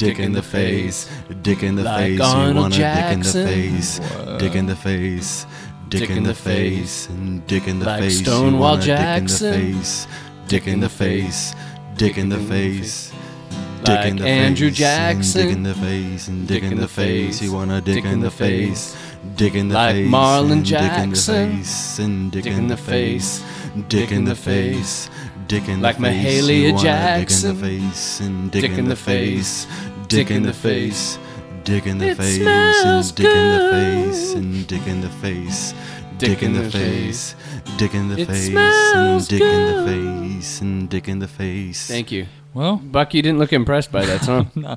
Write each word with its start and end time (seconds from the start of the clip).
dick 0.00 0.18
in 0.18 0.32
the 0.32 0.42
face, 0.42 1.08
dick 1.42 1.62
in 1.62 1.76
the 1.76 1.82
Like 1.84 1.96
face. 1.98 2.18
You 2.18 2.24
Arnold 2.24 2.56
want 2.56 2.74
a 2.74 2.78
dick 2.78 3.12
in 3.12 3.18
the 3.20 3.24
Jackson. 3.24 3.46
face, 3.46 4.00
dick 4.38 4.54
in 4.54 4.66
the 4.66 4.76
face, 4.76 5.46
dick 5.88 6.10
in 6.10 6.22
the 6.24 6.34
face, 6.34 7.08
and 7.08 7.46
dick 7.46 7.68
in 7.68 7.78
the 7.80 7.86
Like 7.86 8.00
face. 8.00 8.18
You 8.20 8.24
Stonewall 8.24 8.70
want 8.72 8.82
a 8.82 8.86
Jackson. 8.86 9.52
Dick 9.52 9.52
in 9.56 9.60
the 9.60 9.60
face, 9.66 10.06
dick 10.48 10.66
in 10.66 10.80
the 10.80 10.88
face, 10.88 11.54
dick 11.96 12.18
in 12.18 12.28
the 12.28 12.38
face. 12.38 13.12
Dick 13.84 14.04
in 14.04 14.16
the 14.16 14.26
Andrew 14.26 14.68
face, 14.68 14.78
Jackson. 14.78 15.46
dick 15.46 15.56
in 15.56 15.62
the 15.62 15.74
face, 15.74 16.28
and 16.28 16.46
dick, 16.46 16.62
in 16.62 16.76
the 16.76 16.88
face. 16.88 17.40
You 17.40 17.52
want 17.54 17.70
a 17.70 17.80
dick, 17.80 18.04
in 18.04 18.20
the 18.20 18.30
face, 18.30 18.94
dick 19.36 19.54
in 19.54 19.68
the 19.68 19.74
Like 19.74 19.94
face, 19.94 20.10
Marlon 20.10 20.52
and 20.52 20.64
dick 20.64 20.80
in 20.82 21.10
the 21.10 21.16
Jackson. 21.16 21.56
face, 21.56 21.98
and 21.98 22.30
dick, 22.30 22.46
in 22.46 22.66
the 22.66 22.76
face, 22.76 23.42
dick 23.88 24.12
in 24.12 24.24
the 24.24 24.34
face, 24.34 25.08
dick 25.46 25.66
in 25.68 25.80
Like 25.80 25.96
the 25.96 26.02
face. 26.04 26.42
Mahalia 26.42 26.60
You 26.60 26.72
want 26.74 26.78
a 26.78 26.82
Jackson. 26.82 27.54
dick 27.56 27.64
in 27.64 27.88
the 27.88 27.90
face, 27.90 28.20
and 28.20 28.50
dick, 28.50 28.70
in 28.70 28.88
the 28.88 28.96
face, 28.96 29.66
dick 30.10 30.30
in 30.30 30.42
the 30.42 30.52
face, 30.52 31.18
dick 31.64 31.86
in 31.86 31.98
the 31.98 32.14
face, 32.14 32.38
and 32.84 33.14
dick 33.14 33.26
in 33.26 33.48
the 33.58 33.70
face, 33.70 34.32
and 34.34 34.66
dick 34.66 34.86
in 34.86 35.00
the 35.00 35.08
face. 35.08 35.72
Dick 36.18 36.28
Dick 36.28 36.42
in 36.42 36.50
in 36.50 36.58
the 36.58 36.64
the 36.64 36.70
face, 36.70 37.34
dick 37.78 37.94
in 37.94 38.08
the 38.08 38.26
face, 38.26 38.50
and 38.50 39.28
dick 39.28 39.40
in 39.40 39.66
the 39.76 39.86
face, 39.86 40.60
and 40.60 40.90
dick 40.90 41.08
in 41.08 41.18
the 41.20 41.28
face. 41.28 41.86
Thank 41.86 42.12
you. 42.12 42.26
Well, 42.52 42.76
Buck, 42.76 43.14
you 43.14 43.22
didn't 43.22 43.38
look 43.38 43.54
impressed 43.54 43.90
by 43.90 44.04
that 44.04 44.22
song. 44.24 44.50
no, 44.54 44.76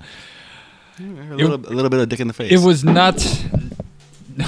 A 1.00 1.03
little, 1.36 1.56
a 1.56 1.73
little 1.75 1.90
bit 1.90 2.00
of 2.00 2.08
dick 2.08 2.22
in 2.22 2.28
the 2.28 2.34
face. 2.34 2.52
it 2.52 2.66
was 2.66 2.84
not. 2.84 3.18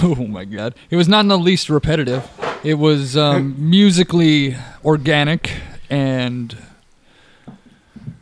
Oh 0.02 0.16
my 0.16 0.45
god! 0.45 0.73
It 0.89 0.95
was 0.95 1.08
not 1.08 1.20
in 1.20 1.27
the 1.27 1.38
least 1.38 1.70
repetitive. 1.70 2.27
It 2.64 2.75
was 2.75 3.16
um, 3.16 3.55
musically 3.70 4.55
organic 4.83 5.52
and 5.92 6.58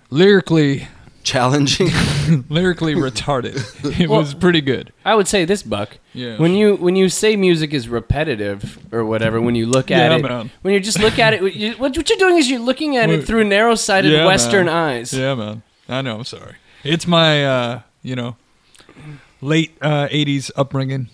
lyrically 0.09 0.87
challenging. 1.23 1.89
lyrically 2.49 2.93
retarded. 3.07 3.55
It 3.99 4.09
Well- 4.09 4.19
was 4.19 4.33
pretty 4.33 4.61
good. 4.61 4.91
I 5.05 5.15
would 5.15 5.27
say 5.27 5.45
this, 5.45 5.63
Buck. 5.63 5.97
Yeah. 6.13 6.37
When 6.37 6.53
you 6.53 6.75
when 6.75 6.95
you 6.95 7.09
say 7.09 7.35
music 7.35 7.73
is 7.73 7.89
repetitive 7.89 8.79
or 8.93 9.03
whatever, 9.05 9.41
when 9.41 9.55
you 9.55 9.65
look 9.65 9.89
at 9.91 10.11
Yeah, 10.11 10.17
it, 10.17 10.21
man. 10.21 10.51
when 10.61 10.73
you 10.73 10.79
just 10.79 10.99
look 10.99 11.17
at 11.19 11.33
it, 11.33 11.53
you, 11.55 11.71
what, 11.73 11.95
what 11.97 12.09
you're 12.09 12.17
doing 12.19 12.37
is 12.37 12.49
you're 12.49 12.59
looking 12.59 12.97
at 12.97 13.09
it 13.09 13.25
through 13.25 13.45
narrow-sighted 13.45 14.11
Yeah, 14.11 14.25
Western 14.25 14.67
man. 14.67 14.75
eyes. 14.75 15.13
Yeah, 15.13 15.33
man. 15.35 15.63
I 15.89 16.01
know. 16.01 16.17
I'm 16.17 16.23
sorry. 16.23 16.55
It's 16.83 17.07
my, 17.07 17.45
uh, 17.45 17.81
you 18.03 18.15
know, 18.15 18.35
late 19.41 19.75
uh, 19.81 20.07
'80s 20.09 20.51
upbringing. 20.55 21.09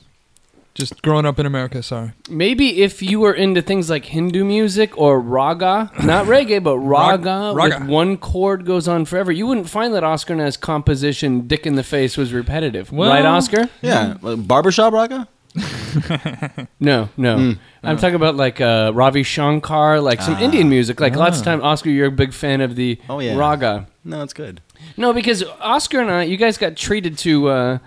Just 0.80 1.02
growing 1.02 1.26
up 1.26 1.38
in 1.40 1.46
America. 1.46 1.84
Sorry. 1.84 2.14
Maybe 2.30 2.82
if 2.82 3.02
you 3.02 3.20
were 3.20 3.34
into 3.34 3.62
things 3.62 3.90
like 3.90 4.06
Hindu 4.06 4.46
music 4.46 4.98
or 4.98 5.20
raga, 5.20 5.92
not 6.04 6.26
reggae, 6.34 6.64
but 6.64 6.78
raga, 6.78 7.52
raga. 7.54 7.80
with 7.82 7.90
one 7.90 8.16
chord 8.18 8.66
goes 8.66 8.88
on 8.88 9.04
forever, 9.04 9.30
you 9.32 9.46
wouldn't 9.46 9.70
find 9.70 9.94
that 9.94 10.06
Oscar 10.06 10.36
Na's 10.36 10.56
composition 10.56 11.48
"Dick 11.48 11.68
in 11.68 11.76
the 11.76 11.84
Face" 11.84 12.16
was 12.16 12.32
repetitive, 12.32 12.92
Well- 12.94 13.10
right, 13.12 13.26
Oscar? 13.26 13.70
yeah, 13.82 14.16
like 14.22 14.48
barbershop 14.48 14.94
raga. 14.94 15.28
No, 16.80 17.10
no. 17.18 17.38
Hmm. 17.38 17.52
I'm 17.84 17.98
talking 17.98 18.16
about 18.16 18.36
like 18.36 18.62
uh, 18.62 18.92
Ravi 18.94 19.24
Shankar, 19.24 20.00
like 20.00 20.22
some 20.22 20.38
Indian 20.40 20.70
music. 20.70 21.00
Like 21.00 21.16
lots 21.16 21.40
of 21.40 21.44
time, 21.46 21.62
Oscar, 21.64 21.90
you're 21.90 22.08
a 22.08 22.12
big 22.12 22.34
fan 22.34 22.62
of 22.62 22.76
the 22.76 23.00
Oh, 23.10 23.20
yeah. 23.20 23.36
raga. 23.36 23.88
No, 24.04 24.22
it's 24.24 24.34
good. 24.34 24.62
No, 24.96 25.12
because 25.12 25.44
Oscar 25.60 26.00
and 26.00 26.10
I, 26.12 26.24
you 26.24 26.38
guys 26.38 26.58
got 26.58 26.76
treated 26.78 27.18
to 27.20 27.50
uh, 27.50 27.78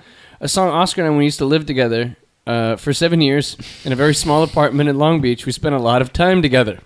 a 0.41 0.48
song. 0.48 0.69
Oscar 0.69 1.00
and 1.02 1.06
I, 1.06 1.10
when 1.10 1.19
we 1.19 1.25
used 1.25 1.38
to 1.38 1.47
live 1.47 1.64
together 1.64 2.16
uh, 2.47 2.76
for 2.76 2.92
seven 2.92 3.20
years 3.20 3.56
in 3.84 3.92
a 3.92 3.97
very 3.97 4.14
small 4.14 4.42
apartment 4.42 4.88
in 4.88 4.98
Long 4.98 5.20
Beach, 5.20 5.47
we 5.47 5.53
spent 5.53 5.75
a 5.75 5.78
lot 5.78 6.03
of 6.03 6.12
time 6.12 6.42
together. 6.42 6.80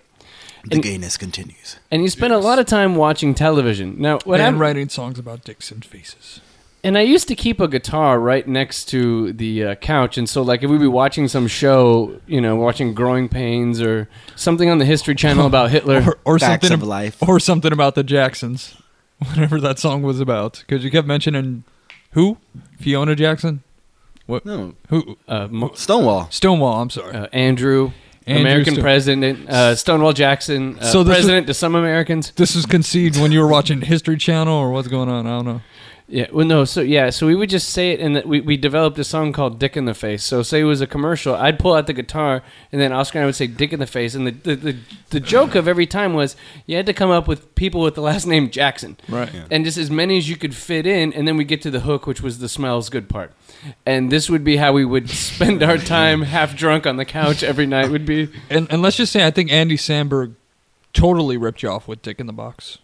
The 0.65 0.75
And- 0.75 0.83
gayness 0.83 1.17
continues. 1.17 1.77
And 1.89 2.01
you 2.03 2.09
spent 2.09 2.33
a 2.33 2.37
lot 2.37 2.59
of 2.59 2.65
time 2.65 2.95
watching 2.95 3.33
television. 3.33 3.95
Now, 3.99 4.19
what 4.25 4.39
and 4.39 4.47
I'm, 4.55 4.59
writing 4.59 4.89
songs 4.89 5.17
about 5.17 5.43
dicks 5.45 5.71
and 5.71 5.83
faces. 5.85 6.41
and 6.83 6.97
I 6.97 7.01
used 7.01 7.27
to 7.29 7.35
keep 7.35 7.59
a 7.61 7.67
guitar 7.67 8.19
right 8.19 8.45
next 8.47 8.85
to 8.89 9.31
the 9.33 9.63
uh, 9.63 9.75
couch, 9.75 10.17
and 10.17 10.27
so 10.29 10.41
like 10.41 10.63
if 10.63 10.69
we'd 10.69 10.79
be 10.81 10.87
watching 10.87 11.27
some 11.29 11.47
show, 11.47 12.19
you 12.27 12.41
know, 12.41 12.55
watching 12.57 12.93
Growing 12.93 13.29
Pains 13.29 13.81
or 13.81 14.09
something 14.35 14.69
on 14.69 14.77
the 14.77 14.85
History 14.85 15.15
Channel 15.15 15.45
about 15.53 15.71
Hitler. 15.71 16.03
Or, 16.05 16.17
or 16.35 16.39
Facts 16.39 16.67
something 16.67 16.81
of 16.81 16.87
life. 16.87 17.21
Or 17.27 17.39
something 17.39 17.71
about 17.71 17.95
the 17.95 18.03
Jacksons. 18.03 18.75
Whatever 19.19 19.59
that 19.61 19.79
song 19.79 20.01
was 20.03 20.19
about. 20.19 20.63
Because 20.67 20.83
you 20.83 20.91
kept 20.91 21.07
mentioning 21.07 21.63
who? 22.11 22.37
Fiona 22.79 23.15
Jackson? 23.15 23.63
No, 24.27 24.73
Who? 24.89 25.17
uh, 25.27 25.47
Mo- 25.49 25.71
Stonewall. 25.75 26.27
Stonewall. 26.31 26.81
I'm 26.81 26.89
sorry. 26.89 27.15
uh, 27.15 27.27
Andrew, 27.31 27.91
Andrew 28.25 28.41
American 28.41 28.73
Sto- 28.73 28.81
president, 28.81 29.49
uh, 29.49 29.73
Stonewall 29.75 30.13
Jackson, 30.13 30.77
uh, 30.79 30.83
So 30.85 31.03
this 31.03 31.15
president 31.15 31.47
to 31.47 31.53
some 31.53 31.75
Americans. 31.75 32.31
This 32.35 32.55
was 32.55 32.65
conceived 32.65 33.19
when 33.21 33.31
you 33.31 33.39
were 33.39 33.47
watching 33.47 33.81
History 33.81 34.17
Channel, 34.17 34.53
or 34.53 34.71
what's 34.71 34.87
going 34.89 35.07
on? 35.09 35.25
I 35.27 35.29
don't 35.37 35.45
know. 35.45 35.61
Yeah, 36.09 36.27
well, 36.31 36.45
no, 36.45 36.63
so 36.63 36.79
yeah, 36.79 37.09
so 37.09 37.27
we 37.27 37.35
would 37.35 37.49
just 37.49 37.69
say 37.69 37.91
it, 37.91 37.99
and 37.99 38.15
that 38.15 38.25
we, 38.25 38.39
we 38.39 38.55
developed 38.55 38.97
a 38.97 39.03
song 39.03 39.33
called 39.33 39.59
"Dick 39.59 39.75
in 39.75 39.83
the 39.83 39.93
Face." 39.93 40.23
So, 40.23 40.41
say 40.41 40.61
it 40.61 40.63
was 40.63 40.79
a 40.79 40.87
commercial, 40.87 41.35
I'd 41.35 41.59
pull 41.59 41.73
out 41.73 41.85
the 41.85 41.91
guitar, 41.91 42.43
and 42.71 42.79
then 42.79 42.93
Oscar 42.93 43.17
and 43.17 43.23
I 43.23 43.25
would 43.25 43.35
say 43.35 43.45
"Dick 43.47 43.73
in 43.73 43.79
the 43.81 43.87
Face," 43.87 44.15
and 44.15 44.25
the 44.25 44.31
the, 44.31 44.55
the, 44.55 44.75
the 45.09 45.19
joke 45.19 45.53
of 45.55 45.67
every 45.67 45.85
time 45.85 46.13
was 46.13 46.37
you 46.65 46.77
had 46.77 46.85
to 46.85 46.93
come 46.93 47.09
up 47.09 47.27
with 47.27 47.53
people 47.55 47.81
with 47.81 47.95
the 47.95 48.01
last 48.01 48.25
name 48.25 48.49
Jackson, 48.49 48.95
Right. 49.09 49.29
and 49.51 49.65
just 49.65 49.77
as 49.77 49.91
many 49.91 50.17
as 50.17 50.29
you 50.29 50.37
could 50.37 50.55
fit 50.55 50.87
in, 50.87 51.11
and 51.11 51.27
then 51.27 51.35
we 51.35 51.43
get 51.43 51.61
to 51.63 51.69
the 51.71 51.81
hook, 51.81 52.07
which 52.07 52.21
was 52.21 52.39
the 52.39 52.47
smells 52.47 52.87
good 52.87 53.09
part, 53.09 53.33
and 53.85 54.09
this 54.09 54.29
would 54.29 54.45
be 54.45 54.55
how 54.55 54.71
we 54.71 54.85
would 54.85 55.09
spend 55.33 55.61
our 55.61 55.77
time, 55.77 56.21
half 56.21 56.55
drunk 56.55 56.87
on 56.87 56.95
the 56.95 57.03
couch 57.05 57.43
every 57.43 57.65
night. 57.65 57.91
Would 57.91 58.05
be 58.05 58.29
And, 58.49 58.71
and 58.71 58.81
let's 58.81 58.95
just 58.95 59.11
say, 59.11 59.27
I 59.27 59.31
think 59.31 59.51
Andy 59.51 59.75
Samberg 59.75 60.35
totally 60.93 61.35
ripped 61.35 61.63
you 61.63 61.69
off 61.69 61.85
with 61.85 62.01
Dick 62.01 62.21
in 62.21 62.27
the 62.27 62.33
Box. 62.33 62.77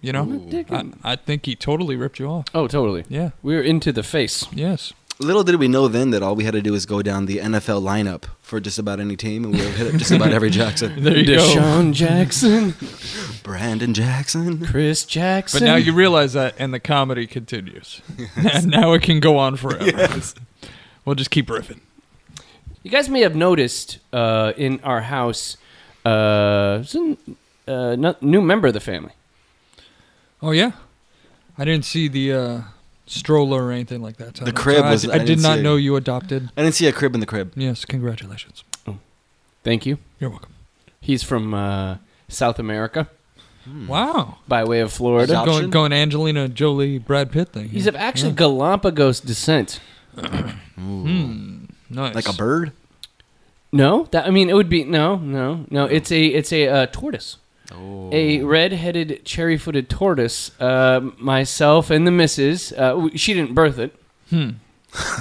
You 0.00 0.12
know? 0.12 0.64
I, 0.70 1.12
I 1.12 1.16
think 1.16 1.46
he 1.46 1.54
totally 1.54 1.94
ripped 1.96 2.18
you 2.18 2.26
off. 2.26 2.46
oh, 2.54 2.66
totally. 2.66 3.04
Yeah. 3.08 3.30
We 3.42 3.54
were 3.54 3.62
into 3.62 3.92
the 3.92 4.02
face. 4.02 4.46
Yes. 4.52 4.92
Little 5.18 5.44
did 5.44 5.56
we 5.56 5.68
know 5.68 5.86
then 5.86 6.10
that 6.12 6.22
all 6.22 6.34
we 6.34 6.44
had 6.44 6.54
to 6.54 6.62
do 6.62 6.72
was 6.72 6.86
go 6.86 7.02
down 7.02 7.26
the 7.26 7.36
NFL 7.36 7.82
lineup 7.82 8.24
for 8.40 8.58
just 8.58 8.78
about 8.78 9.00
any 9.00 9.16
team, 9.16 9.44
and 9.44 9.52
we 9.54 9.60
would 9.60 9.74
hit 9.74 9.92
up 9.92 9.98
just 10.00 10.10
about 10.12 10.32
every 10.32 10.48
Jackson. 10.60 11.02
There 11.04 11.18
you 11.18 11.26
go. 11.26 11.36
DeSean 11.36 11.92
Jackson, 11.92 12.74
Brandon 13.42 13.92
Jackson. 13.92 14.64
Chris 14.64 15.04
Jackson. 15.04 15.60
But 15.60 15.66
now 15.66 15.76
you 15.76 15.92
realize 15.92 16.32
that, 16.32 16.54
and 16.58 16.72
the 16.72 16.80
comedy 16.80 17.26
continues. 17.26 18.00
and 18.36 18.68
now 18.68 18.94
it 18.94 19.02
can 19.02 19.20
go 19.20 19.36
on 19.36 19.56
forever. 19.56 20.22
We'll 21.04 21.16
just 21.16 21.30
keep 21.30 21.48
riffing. 21.48 21.80
You 22.82 22.90
guys 22.90 23.10
may 23.10 23.20
have 23.20 23.36
noticed 23.36 23.98
uh, 24.14 24.54
in 24.56 24.80
our 24.82 25.02
house 25.02 25.58
uh, 26.06 26.82
some 26.82 27.18
uh, 27.68 28.14
new 28.22 28.40
member 28.40 28.68
of 28.68 28.72
the 28.72 28.80
family. 28.80 29.12
Oh 30.42 30.50
yeah, 30.52 30.72
I 31.58 31.64
didn't 31.64 31.84
see 31.84 32.08
the 32.08 32.32
uh, 32.32 32.60
stroller 33.06 33.64
or 33.66 33.72
anything 33.72 34.00
like 34.02 34.16
that. 34.18 34.36
so 34.38 34.44
The 34.44 34.50
I 34.50 34.52
don't- 34.54 34.62
crib 34.62 34.76
so 34.78 34.84
I, 34.84 34.90
was- 34.90 35.08
I, 35.08 35.14
I 35.14 35.18
did 35.18 35.26
didn't 35.26 35.42
not 35.42 35.56
see 35.58 35.62
know 35.62 35.76
you 35.76 35.96
adopted. 35.96 36.50
I 36.56 36.62
didn't 36.62 36.74
see 36.74 36.86
a 36.86 36.92
crib 36.92 37.14
in 37.14 37.20
the 37.20 37.26
crib. 37.26 37.52
Yes, 37.56 37.84
congratulations. 37.84 38.64
Thank 39.62 39.84
you. 39.84 39.98
You're 40.18 40.30
welcome. 40.30 40.54
He's 41.02 41.22
from 41.22 41.52
uh, 41.52 41.96
South 42.28 42.58
America 42.58 43.08
Wow, 43.86 44.38
by 44.48 44.64
way 44.64 44.80
of 44.80 44.90
Florida. 44.90 45.34
Adop- 45.34 45.44
going 45.44 45.70
going 45.70 45.92
Angelina 45.92 46.48
Jolie, 46.48 46.96
Brad 46.98 47.30
Pitt 47.30 47.50
thing. 47.50 47.68
He's 47.68 47.86
of 47.86 47.94
actually 47.94 48.32
Galapagos 48.32 49.20
descent. 49.20 49.80
Hmm, 50.76 51.64
nice. 51.90 52.14
Like 52.14 52.28
a 52.28 52.32
bird. 52.32 52.72
No, 53.72 54.08
that 54.12 54.26
I 54.26 54.30
mean 54.30 54.48
it 54.48 54.54
would 54.54 54.70
be 54.70 54.82
no, 54.84 55.16
no, 55.16 55.66
no. 55.70 55.84
It's 55.84 56.10
a 56.10 56.24
it's 56.24 56.52
a 56.54 56.66
uh, 56.68 56.86
tortoise, 56.86 57.36
Oh. 57.72 58.10
a 58.12 58.42
red-headed, 58.42 59.24
cherry-footed 59.24 59.88
tortoise. 59.88 60.50
Uh, 60.60 61.10
myself 61.18 61.90
and 61.90 62.06
the 62.06 62.10
missus. 62.10 62.72
Uh, 62.72 63.08
she 63.14 63.34
didn't 63.34 63.54
birth 63.54 63.78
it. 63.78 63.94
Hmm. 64.30 64.50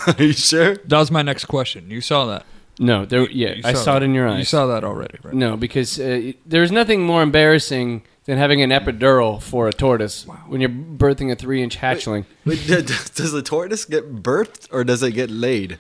Are 0.08 0.16
you 0.24 0.34
sure? 0.34 0.76
That 0.78 0.98
was 0.98 1.12
my 1.12 1.22
next 1.22 1.46
question. 1.46 1.90
You 1.92 2.02
saw 2.02 2.26
that. 2.26 2.46
No, 2.80 3.06
there. 3.06 3.30
Yeah, 3.30 3.54
You 3.56 3.62
I 3.66 3.74
saw 3.74 3.98
it 3.98 4.04
in 4.04 4.14
your 4.14 4.28
eyes. 4.28 4.40
You 4.40 4.46
saw 4.46 4.66
that 4.68 4.84
already, 4.84 5.18
right? 5.22 5.34
No, 5.34 5.58
because 5.58 6.00
uh, 6.00 6.32
there's 6.46 6.72
nothing 6.72 7.04
more 7.04 7.22
embarrassing 7.22 8.04
than 8.26 8.38
having 8.38 8.62
an 8.62 8.70
epidural 8.70 9.42
for 9.42 9.68
a 9.68 9.74
tortoise 9.74 10.26
when 10.48 10.62
you're 10.62 10.70
birthing 10.70 11.32
a 11.32 11.36
three-inch 11.36 11.78
hatchling. 11.78 12.26
Wait, 12.46 12.60
d- 12.66 12.76
d- 12.82 12.94
does 13.16 13.32
the 13.32 13.42
tortoise 13.42 13.84
get 13.86 14.24
birthed 14.24 14.68
or 14.72 14.84
does 14.84 15.04
it 15.04 15.12
get 15.12 15.30
laid? 15.30 15.78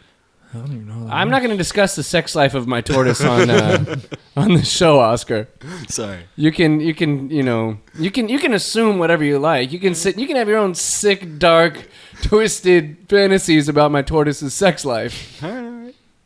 I 0.53 0.57
don't 0.57 0.67
even 0.67 0.87
know 0.87 1.05
that. 1.05 1.13
I'm 1.13 1.29
not 1.29 1.39
going 1.39 1.51
to 1.51 1.57
discuss 1.57 1.95
the 1.95 2.01
sex 2.01 2.35
life 2.35 2.55
of 2.55 2.67
my 2.67 2.81
tortoise 2.81 3.21
on 3.21 3.49
uh, 3.51 3.97
on 4.35 4.55
the 4.55 4.63
show, 4.63 4.99
Oscar. 4.99 5.47
Sorry. 5.87 6.21
You 6.35 6.51
can 6.51 6.79
you 6.79 6.95
can 6.95 7.29
you 7.29 7.43
know 7.43 7.77
you 7.99 8.09
can 8.09 8.29
you 8.29 8.39
can 8.39 8.53
assume 8.53 8.97
whatever 8.97 9.23
you 9.23 9.37
like. 9.37 9.71
You 9.71 9.79
can 9.79 9.93
sit 9.93 10.17
you 10.17 10.25
can 10.25 10.35
have 10.35 10.47
your 10.47 10.57
own 10.57 10.73
sick, 10.73 11.37
dark, 11.37 11.87
twisted 12.23 12.97
fantasies 13.07 13.69
about 13.69 13.91
my 13.91 14.01
tortoise's 14.01 14.53
sex 14.53 14.85
life. 14.85 15.39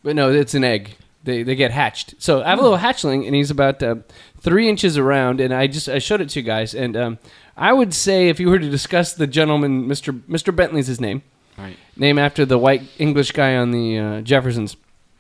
But 0.03 0.15
no, 0.15 0.31
it's 0.31 0.53
an 0.53 0.63
egg. 0.63 0.95
They 1.23 1.43
they 1.43 1.55
get 1.55 1.71
hatched. 1.71 2.15
So 2.19 2.43
I 2.43 2.49
have 2.49 2.59
a 2.59 2.61
little 2.61 2.77
hatchling, 2.77 3.25
and 3.25 3.35
he's 3.35 3.51
about 3.51 3.83
uh, 3.83 3.95
three 4.39 4.69
inches 4.69 4.97
around. 4.97 5.41
And 5.41 5.53
I 5.53 5.67
just 5.67 5.89
I 5.89 5.99
showed 5.99 6.21
it 6.21 6.29
to 6.29 6.39
you 6.39 6.45
guys, 6.45 6.73
and 6.73 6.95
um, 6.95 7.19
I 7.57 7.73
would 7.73 7.93
say 7.93 8.29
if 8.29 8.39
you 8.39 8.49
were 8.49 8.59
to 8.59 8.69
discuss 8.69 9.13
the 9.13 9.27
gentleman, 9.27 9.87
Mister 9.87 10.13
Mister 10.27 10.51
Bentley's 10.51 10.87
his 10.87 10.99
name, 11.01 11.23
Right. 11.57 11.77
name 11.95 12.17
after 12.17 12.45
the 12.45 12.57
white 12.57 12.81
English 12.97 13.31
guy 13.31 13.55
on 13.55 13.71
the 13.71 13.99
uh, 13.99 14.21
Jeffersons. 14.21 14.75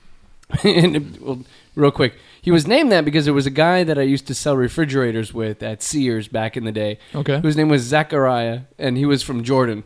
and 0.63 1.17
well, 1.19 1.45
real 1.75 1.91
quick, 1.91 2.15
he 2.41 2.51
was 2.51 2.67
named 2.67 2.91
that 2.91 3.05
because 3.05 3.25
there 3.25 3.33
was 3.33 3.45
a 3.45 3.51
guy 3.51 3.83
that 3.83 3.97
I 3.97 4.01
used 4.01 4.27
to 4.27 4.35
sell 4.35 4.57
refrigerators 4.57 5.33
with 5.33 5.63
at 5.63 5.81
Sears 5.81 6.27
back 6.27 6.57
in 6.57 6.65
the 6.65 6.71
day. 6.71 6.99
Okay. 7.13 7.39
Whose 7.39 7.55
name 7.55 7.69
was 7.69 7.83
Zachariah, 7.83 8.61
and 8.77 8.97
he 8.97 9.05
was 9.05 9.23
from 9.23 9.43
Jordan. 9.43 9.83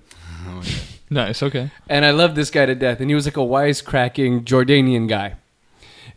Nice. 1.10 1.42
Okay. 1.42 1.72
And 1.88 2.06
I 2.06 2.12
loved 2.12 2.36
this 2.36 2.52
guy 2.52 2.66
to 2.66 2.76
death. 2.76 3.00
And 3.00 3.10
he 3.10 3.16
was 3.16 3.26
like 3.26 3.38
a 3.38 3.42
wisecracking 3.42 4.44
Jordanian 4.44 5.08
guy. 5.08 5.36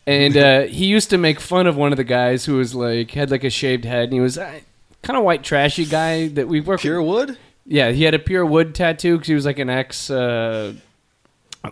And 0.06 0.36
uh, 0.36 0.60
he 0.62 0.86
used 0.86 1.10
to 1.10 1.18
make 1.18 1.40
fun 1.40 1.66
of 1.66 1.76
one 1.76 1.92
of 1.92 1.96
the 1.96 2.04
guys 2.04 2.44
who 2.44 2.56
was 2.56 2.74
like 2.74 3.12
had 3.12 3.30
like 3.30 3.44
a 3.44 3.50
shaved 3.50 3.84
head, 3.84 4.04
and 4.04 4.12
he 4.12 4.20
was 4.20 4.38
uh, 4.38 4.60
kind 5.02 5.16
of 5.16 5.24
white 5.24 5.42
trashy 5.42 5.84
guy 5.84 6.28
that 6.28 6.48
we 6.48 6.60
worked. 6.60 6.82
Pure 6.82 7.02
wood? 7.02 7.38
Yeah, 7.72 7.92
he 7.92 8.02
had 8.02 8.14
a 8.14 8.18
pure 8.18 8.44
wood 8.44 8.74
tattoo 8.74 9.14
because 9.16 9.28
he 9.28 9.34
was 9.34 9.46
like 9.46 9.60
an 9.60 9.70
ex, 9.70 10.10
uh, 10.10 10.72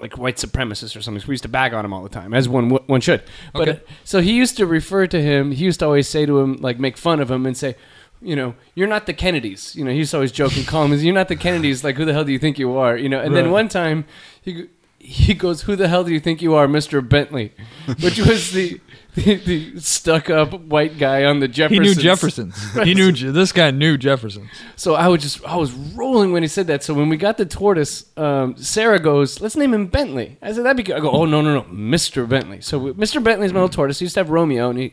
like 0.01 0.17
white 0.17 0.37
supremacist 0.37 0.95
or 0.97 1.03
something. 1.03 1.21
So 1.21 1.27
we 1.27 1.33
used 1.33 1.43
to 1.43 1.49
bag 1.49 1.75
on 1.75 1.85
him 1.85 1.93
all 1.93 2.05
the 2.05 2.09
time, 2.09 2.33
as 2.35 2.49
one 2.49 2.69
w- 2.69 2.85
one 2.87 3.01
should. 3.01 3.23
But 3.53 3.69
Okay. 3.69 3.81
uh, 3.81 3.91
so 4.05 4.21
he 4.21 4.33
used 4.33 4.57
to 4.59 4.65
refer 4.67 5.09
to 5.09 5.21
him. 5.21 5.51
He 5.51 5.65
used 5.65 5.81
to 5.81 5.87
always 5.87 6.07
say 6.09 6.25
to 6.25 6.39
him, 6.39 6.57
like, 6.61 6.79
make 6.79 6.97
fun 6.97 7.19
of 7.21 7.29
him 7.31 7.47
and 7.47 7.57
say, 7.57 7.75
you 8.23 8.37
know, 8.37 8.55
you're 8.77 8.87
not 8.87 9.07
the 9.07 9.13
Kennedys. 9.13 9.75
You 9.75 9.85
know, 9.85 9.91
he 9.91 9.99
used 9.99 10.13
to 10.13 10.19
always 10.19 10.31
joke 10.33 10.57
and 10.57 10.67
call 10.67 10.85
him, 10.85 10.93
"You're 10.99 11.15
not 11.15 11.29
the 11.29 11.37
Kennedys." 11.37 11.83
Like, 11.83 11.97
who 11.97 12.05
the 12.05 12.13
hell 12.13 12.25
do 12.25 12.33
you 12.33 12.39
think 12.39 12.59
you 12.61 12.77
are? 12.77 12.97
You 12.97 13.09
know. 13.09 13.21
And 13.21 13.35
then 13.35 13.47
Right. 13.47 13.53
one 13.53 13.69
time, 13.69 14.05
he 14.41 14.67
he 14.99 15.35
goes, 15.35 15.63
"Who 15.63 15.77
the 15.77 15.89
hell 15.89 16.05
do 16.05 16.13
you 16.13 16.21
think 16.21 16.43
you 16.43 16.55
are, 16.55 16.67
Mister 16.69 17.01
Bentley?" 17.01 17.53
Which 18.01 18.19
was 18.19 18.53
the. 18.53 18.81
The, 19.15 19.35
the 19.35 19.81
stuck-up 19.81 20.53
white 20.61 20.97
guy 20.97 21.25
on 21.25 21.41
the 21.41 21.49
He 21.49 21.53
Jeffersons. 21.55 21.97
knew 21.97 22.03
Jeffersons. 22.03 22.75
He 22.85 22.95
knew 22.95 23.11
this 23.11 23.51
guy 23.51 23.73
knew 23.73 23.99
Jeffersons. 23.99 24.49
So 24.77 24.95
I 24.95 25.09
was 25.09 25.23
just 25.23 25.45
I 25.45 25.57
was 25.57 25.73
rolling 25.73 26.31
when 26.31 26.45
he 26.45 26.49
said 26.49 26.69
that. 26.69 26.85
So 26.85 26.95
when 26.95 27.09
we 27.09 27.17
got 27.17 27.37
the 27.37 27.45
tortoise, 27.47 28.05
um, 28.17 28.57
Sarah 28.57 29.01
goes, 29.01 29.41
"Let's 29.41 29.57
name 29.57 29.75
him 29.75 29.87
Bentley." 29.89 30.39
I 30.41 30.53
said 30.53 30.65
that'd 30.65 30.77
be 30.77 30.85
good. 30.85 30.95
I 30.95 31.01
go, 31.01 31.11
"Oh 31.11 31.25
no 31.25 31.41
no 31.41 31.53
no, 31.63 31.67
Mister 31.69 32.27
Bentley." 32.27 32.61
So 32.61 32.79
we- 32.79 32.93
Mr. 32.93 33.21
Bentley's 33.21 33.53
my 33.53 33.57
little 33.59 33.69
tortoise. 33.75 33.99
He 33.99 34.05
used 34.05 34.15
to 34.15 34.21
have 34.21 34.31
Romeo, 34.31 34.71
and 34.71 34.79
he 34.79 34.93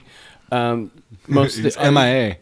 um, 0.52 0.90
most 1.28 1.60
It's 1.64 1.76
the, 1.76 1.92
MIA. 1.92 2.38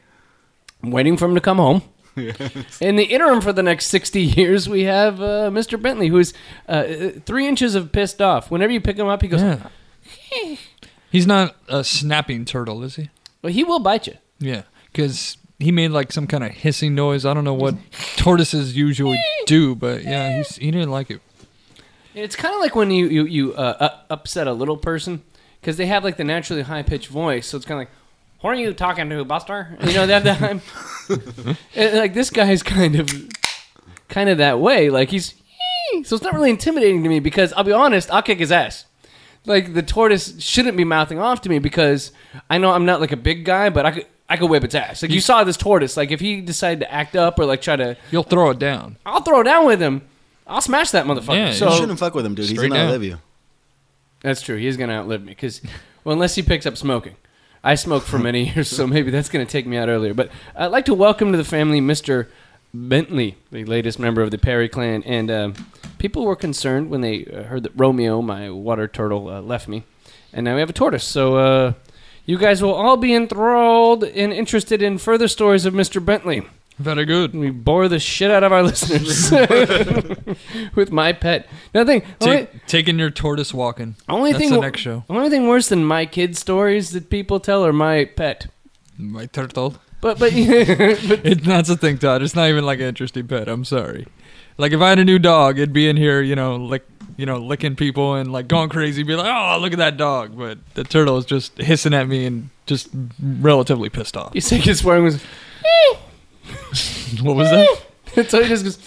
I'm 0.83 0.91
waiting 0.91 1.17
for 1.17 1.25
him 1.25 1.35
to 1.35 1.41
come 1.41 1.57
home. 1.57 1.81
In 2.81 2.95
the 2.95 3.05
interim, 3.05 3.41
for 3.41 3.53
the 3.53 3.63
next 3.63 3.87
sixty 3.87 4.21
years, 4.21 4.69
we 4.69 4.83
have 4.83 5.19
uh, 5.19 5.49
Mr. 5.49 5.81
Bentley, 5.81 6.09
who's 6.09 6.33
uh, 6.67 7.09
three 7.25 7.47
inches 7.47 7.75
of 7.75 7.91
pissed 7.91 8.21
off. 8.21 8.51
Whenever 8.51 8.71
you 8.71 8.81
pick 8.81 8.97
him 8.97 9.07
up, 9.07 9.21
he 9.21 9.27
goes, 9.27 9.41
Yeah. 9.41 9.67
He's 11.11 11.27
not 11.27 11.55
a 11.67 11.83
snapping 11.83 12.43
turtle, 12.43 12.83
is 12.83 12.95
he? 12.95 13.11
"Well, 13.43 13.53
he 13.53 13.63
will 13.63 13.79
bite 13.79 14.07
you." 14.07 14.15
Yeah, 14.39 14.63
because 14.91 15.37
he 15.59 15.71
made 15.71 15.91
like 15.91 16.11
some 16.11 16.25
kind 16.25 16.43
of 16.43 16.51
hissing 16.51 16.95
noise. 16.95 17.23
I 17.23 17.35
don't 17.35 17.43
know 17.43 17.53
what 17.53 17.75
tortoises 18.17 18.75
usually 18.75 19.19
do, 19.45 19.75
but 19.75 20.03
yeah, 20.03 20.37
he's, 20.37 20.55
he 20.55 20.71
didn't 20.71 20.89
like 20.89 21.11
it. 21.11 21.21
It's 22.15 22.35
kind 22.35 22.53
of 22.55 22.61
like 22.61 22.75
when 22.75 22.89
you 22.89 23.07
you, 23.07 23.25
you 23.25 23.53
uh, 23.53 23.77
uh, 23.79 23.97
upset 24.09 24.47
a 24.47 24.53
little 24.53 24.75
person 24.77 25.21
because 25.61 25.77
they 25.77 25.85
have 25.85 26.03
like 26.03 26.17
the 26.17 26.23
naturally 26.23 26.63
high 26.63 26.81
pitched 26.83 27.09
voice, 27.09 27.47
so 27.47 27.57
it's 27.57 27.65
kind 27.65 27.79
of 27.81 27.87
like, 27.87 27.95
"Who 28.43 28.47
are 28.49 28.53
you 28.53 28.73
talking 28.73 29.09
to, 29.09 29.25
Buster?" 29.25 29.75
You 29.83 29.93
know, 29.93 30.05
they 30.05 30.13
have 30.13 30.23
that. 30.25 30.37
time. 30.37 30.61
And, 31.09 31.57
uh, 31.95 31.97
like 31.99 32.13
this 32.13 32.29
guy's 32.29 32.61
kind 32.61 32.95
of 32.97 33.09
kind 34.09 34.29
of 34.29 34.37
that 34.37 34.59
way. 34.59 34.91
Like 34.91 35.09
he's 35.09 35.33
so 36.03 36.15
it's 36.15 36.23
not 36.23 36.33
really 36.35 36.51
intimidating 36.51 37.01
to 37.03 37.09
me 37.09 37.19
because 37.19 37.51
I'll 37.53 37.63
be 37.63 37.71
honest, 37.71 38.11
I'll 38.11 38.21
kick 38.21 38.37
his 38.39 38.51
ass. 38.51 38.85
Like 39.45 39.73
the 39.73 39.81
tortoise 39.81 40.39
shouldn't 40.41 40.77
be 40.77 40.83
mouthing 40.83 41.19
off 41.19 41.41
to 41.41 41.49
me 41.49 41.57
because 41.59 42.11
I 42.49 42.59
know 42.59 42.69
I'm 42.71 42.85
not 42.85 43.01
like 43.01 43.11
a 43.11 43.17
big 43.17 43.43
guy, 43.45 43.69
but 43.69 43.85
I 43.85 43.91
could 43.91 44.05
I 44.29 44.37
could 44.37 44.49
whip 44.49 44.63
its 44.63 44.75
ass. 44.75 45.01
Like 45.01 45.11
you 45.11 45.19
saw 45.21 45.43
this 45.43 45.57
tortoise. 45.57 45.97
Like 45.97 46.11
if 46.11 46.19
he 46.19 46.41
decided 46.41 46.81
to 46.81 46.91
act 46.93 47.15
up 47.15 47.39
or 47.39 47.45
like 47.45 47.61
try 47.61 47.75
to, 47.75 47.97
You'll 48.11 48.23
throw 48.23 48.51
it 48.51 48.59
down. 48.59 48.97
I'll 49.05 49.21
throw 49.21 49.41
it 49.41 49.45
down 49.45 49.65
with 49.65 49.81
him. 49.81 50.01
I'll 50.47 50.61
smash 50.61 50.91
that 50.91 51.05
motherfucker. 51.05 51.35
Yeah, 51.35 51.51
so 51.53 51.69
you 51.69 51.77
shouldn't 51.77 51.99
fuck 51.99 52.13
with 52.15 52.25
him, 52.25 52.35
dude. 52.35 52.45
He's 52.45 52.57
Straight 52.57 52.69
gonna 52.69 52.79
down. 52.79 52.87
outlive 52.87 53.03
you. 53.03 53.19
That's 54.21 54.41
true. 54.41 54.55
He 54.57 54.67
is 54.67 54.77
going 54.77 54.89
to 54.89 54.95
outlive 54.95 55.21
me 55.21 55.31
because, 55.31 55.61
well, 56.03 56.13
unless 56.13 56.35
he 56.35 56.41
picks 56.41 56.65
up 56.65 56.77
smoking. 56.77 57.15
I 57.63 57.75
smoked 57.75 58.07
for 58.07 58.19
many 58.19 58.51
years, 58.53 58.67
so 58.67 58.85
maybe 58.85 59.09
that's 59.09 59.29
going 59.29 59.45
to 59.45 59.51
take 59.51 59.65
me 59.65 59.77
out 59.77 59.87
earlier. 59.87 60.13
But 60.13 60.29
I'd 60.55 60.67
like 60.67 60.85
to 60.85 60.93
welcome 60.93 61.31
to 61.31 61.37
the 61.37 61.45
family 61.45 61.79
Mr. 61.79 62.27
Bentley, 62.73 63.37
the 63.51 63.63
latest 63.63 63.99
member 63.99 64.21
of 64.21 64.31
the 64.31 64.37
Perry 64.37 64.67
clan. 64.67 65.03
And 65.03 65.31
um, 65.31 65.53
people 65.97 66.25
were 66.25 66.35
concerned 66.35 66.89
when 66.89 67.01
they 67.01 67.25
uh, 67.25 67.43
heard 67.43 67.63
that 67.63 67.71
Romeo, 67.75 68.21
my 68.21 68.49
water 68.49 68.87
turtle, 68.87 69.29
uh, 69.29 69.41
left 69.41 69.67
me. 69.67 69.83
And 70.33 70.43
now 70.43 70.55
we 70.55 70.59
have 70.59 70.69
a 70.69 70.73
tortoise. 70.73 71.05
So 71.05 71.37
uh, 71.37 71.73
you 72.25 72.37
guys 72.37 72.61
will 72.61 72.73
all 72.73 72.97
be 72.97 73.13
enthralled 73.13 74.03
and 74.03 74.33
interested 74.33 74.81
in 74.81 74.97
further 74.97 75.27
stories 75.27 75.65
of 75.65 75.73
Mr. 75.73 76.03
Bentley. 76.03 76.43
Very 76.79 77.05
good. 77.05 77.33
We 77.33 77.49
bore 77.51 77.87
the 77.87 77.99
shit 77.99 78.31
out 78.31 78.43
of 78.43 78.51
our 78.51 78.63
listeners 78.71 79.31
with 80.75 80.91
my 80.91 81.13
pet. 81.13 81.47
Nothing. 81.73 82.03
Take, 82.19 82.65
taking 82.67 82.99
your 82.99 83.09
tortoise 83.09 83.53
walking. 83.53 83.95
Only 84.09 84.31
That's 84.31 84.43
thing 84.43 84.53
the 84.53 84.59
next 84.59 84.81
show. 84.81 85.03
Only 85.09 85.29
thing 85.29 85.47
worse 85.47 85.69
than 85.69 85.85
my 85.85 86.05
kid 86.05 86.35
stories 86.35 86.91
that 86.91 87.09
people 87.09 87.39
tell 87.39 87.65
are 87.65 87.73
my 87.73 88.05
pet. 88.05 88.47
My 88.97 89.25
turtle. 89.27 89.75
But 90.01 90.19
but, 90.19 90.31
but 90.33 91.25
It, 91.25 91.43
that's 91.43 91.69
the 91.69 91.77
thing, 91.77 91.97
Todd. 91.97 92.21
It's 92.21 92.35
not 92.35 92.49
even 92.49 92.65
like 92.65 92.79
an 92.79 92.85
interesting 92.87 93.27
pet. 93.27 93.47
I'm 93.47 93.63
sorry. 93.65 94.05
Like 94.57 94.71
if 94.71 94.81
I 94.81 94.89
had 94.89 94.99
a 94.99 95.05
new 95.05 95.19
dog, 95.19 95.57
it'd 95.57 95.73
be 95.73 95.87
in 95.87 95.97
here, 95.97 96.21
you 96.21 96.35
know, 96.35 96.57
lick, 96.57 96.83
you 97.17 97.25
know, 97.25 97.37
licking 97.37 97.75
people 97.75 98.15
and 98.15 98.31
like 98.31 98.47
going 98.47 98.69
crazy. 98.69 99.03
Be 99.03 99.15
like, 99.15 99.27
oh, 99.27 99.57
look 99.59 99.71
at 99.71 99.79
that 99.79 99.97
dog. 99.97 100.37
But 100.37 100.57
the 100.73 100.83
turtle 100.83 101.17
is 101.17 101.25
just 101.25 101.57
hissing 101.57 101.93
at 101.93 102.07
me 102.07 102.25
and 102.25 102.49
just 102.65 102.89
relatively 103.21 103.89
pissed 103.89 104.17
off. 104.17 104.31
you 104.33 104.41
say 104.41 104.57
his 104.57 104.79
swearing 104.79 105.03
was. 105.05 105.23
Eh. 105.63 105.97
What 107.21 107.35
was 107.35 107.49
that? 107.49 108.27
so 108.29 108.41
he 108.43 108.49
just 108.49 108.63
goes. 108.63 108.79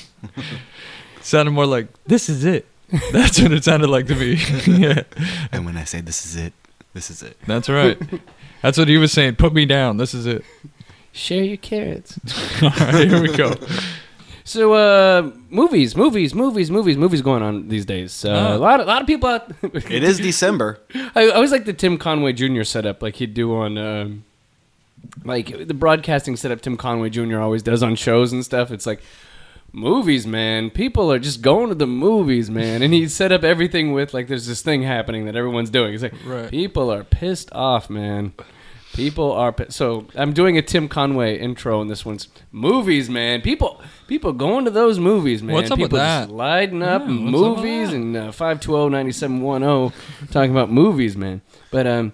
sounded 1.20 1.50
more 1.52 1.66
like 1.66 1.88
this 2.06 2.28
is 2.28 2.44
it. 2.44 2.66
That's 3.12 3.40
what 3.40 3.52
it 3.52 3.64
sounded 3.64 3.88
like 3.90 4.06
to 4.06 4.14
me. 4.14 4.34
yeah, 4.66 5.02
And 5.52 5.66
when 5.66 5.76
I 5.76 5.84
say 5.84 6.00
this 6.00 6.24
is 6.24 6.36
it, 6.36 6.52
this 6.94 7.10
is 7.10 7.22
it. 7.22 7.36
that's 7.46 7.68
right. 7.68 7.98
That's 8.62 8.78
what 8.78 8.88
he 8.88 8.96
was 8.96 9.12
saying. 9.12 9.36
Put 9.36 9.52
me 9.52 9.66
down. 9.66 9.98
This 9.98 10.14
is 10.14 10.26
it. 10.26 10.42
Share 11.12 11.42
your 11.42 11.56
carrots. 11.58 12.18
All 12.62 12.70
right, 12.70 13.08
here 13.08 13.20
we 13.22 13.36
go. 13.36 13.54
So 14.44 14.72
uh, 14.72 15.30
movies, 15.50 15.94
movies, 15.94 16.34
movies, 16.34 16.70
movies, 16.70 16.96
movies 16.96 17.20
going 17.20 17.42
on 17.42 17.68
these 17.68 17.84
days. 17.84 18.24
Uh, 18.24 18.30
Ah. 18.30 18.56
a 18.56 18.58
lot, 18.58 18.80
a 18.80 18.84
lot 18.84 19.02
of 19.02 19.06
people. 19.06 19.28
Out, 19.28 19.52
It 19.62 20.02
is 20.02 20.16
December. 20.18 20.80
I, 21.14 21.26
I 21.28 21.30
always 21.32 21.52
like 21.52 21.66
the 21.66 21.74
Tim 21.74 21.98
Conway 21.98 22.32
Jr. 22.32 22.62
setup, 22.62 23.02
like 23.02 23.16
he'd 23.16 23.34
do 23.34 23.54
on, 23.54 23.76
um, 23.76 24.24
like 25.24 25.66
the 25.68 25.74
broadcasting 25.74 26.36
setup. 26.36 26.60
Tim 26.60 26.76
Conway 26.76 27.10
Jr. 27.10 27.38
always 27.40 27.62
does 27.62 27.82
on 27.82 27.94
shows 27.96 28.32
and 28.32 28.44
stuff. 28.44 28.70
It's 28.70 28.86
like 28.86 29.00
movies, 29.72 30.26
man. 30.26 30.70
People 30.70 31.12
are 31.12 31.18
just 31.18 31.42
going 31.42 31.68
to 31.68 31.74
the 31.74 31.86
movies, 31.86 32.50
man. 32.50 32.82
And 32.82 32.92
he 32.94 33.08
set 33.08 33.32
up 33.32 33.44
everything 33.44 33.92
with 33.92 34.14
like 34.14 34.28
there's 34.28 34.46
this 34.46 34.62
thing 34.62 34.82
happening 34.82 35.26
that 35.26 35.36
everyone's 35.36 35.70
doing. 35.70 35.94
It's 35.94 36.02
like 36.02 36.14
Right. 36.24 36.50
people 36.50 36.90
are 36.90 37.04
pissed 37.04 37.50
off, 37.52 37.90
man. 37.90 38.32
People 38.94 39.30
are 39.32 39.52
pi- 39.52 39.66
so. 39.68 40.06
I'm 40.16 40.32
doing 40.32 40.56
a 40.56 40.62
Tim 40.62 40.88
Conway 40.88 41.38
intro, 41.38 41.80
and 41.80 41.90
this 41.90 42.04
one's 42.06 42.26
movies, 42.50 43.08
man. 43.10 43.42
People, 43.42 43.80
people 44.08 44.32
going 44.32 44.64
to 44.64 44.70
those 44.72 44.98
movies, 44.98 45.42
man. 45.42 45.54
What's 45.54 45.70
up 45.70 45.78
with 45.78 45.90
people 45.90 45.98
that? 45.98 46.20
Just 46.22 46.30
lighting 46.30 46.82
up 46.82 47.02
Yeah, 47.02 47.06
what's 47.08 47.18
up 47.18 47.24
with 47.24 47.32
movies 47.58 47.90
that? 47.90 47.96
and 47.96 48.16
uh, 48.16 48.32
520-9710 48.32 49.92
talking 50.30 50.50
about 50.50 50.70
movies, 50.70 51.16
man. 51.16 51.42
But 51.70 51.86
um, 51.86 52.12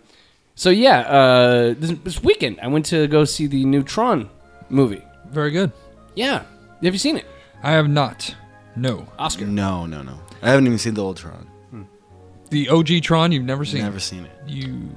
so 0.55 0.71
yeah, 0.71 1.01
uh, 1.01 1.75
this, 1.77 1.93
this 2.05 2.23
weekend 2.23 2.61
I 2.61 2.69
went 2.69 2.87
to 2.87 3.07
go 3.07 3.25
see 3.25 3.47
the 3.47 3.65
new 3.65 3.83
Tron 3.83 4.31
movie. 4.69 5.05
Very 5.31 5.51
good. 5.51 5.73
Yeah, 6.15 6.45
have 6.83 6.95
you 6.95 6.99
seen 6.99 7.17
it, 7.17 7.27
I 7.63 7.73
have 7.73 7.89
not. 7.89 8.35
No. 8.77 9.07
Oscar? 9.19 9.47
No, 9.47 9.87
no, 9.87 10.03
no. 10.03 10.21
I 10.43 10.51
haven't 10.51 10.67
even 10.67 10.79
seen 10.79 10.95
the 10.95 11.03
Ultron. 11.03 11.49
The 12.51 12.69
OG 12.69 13.03
Tron 13.03 13.33
you've 13.33 13.45
never 13.45 13.65
seen. 13.65 13.83
Never 13.83 13.99
seen 13.99 14.25
it. 14.25 14.33
You 14.47 14.89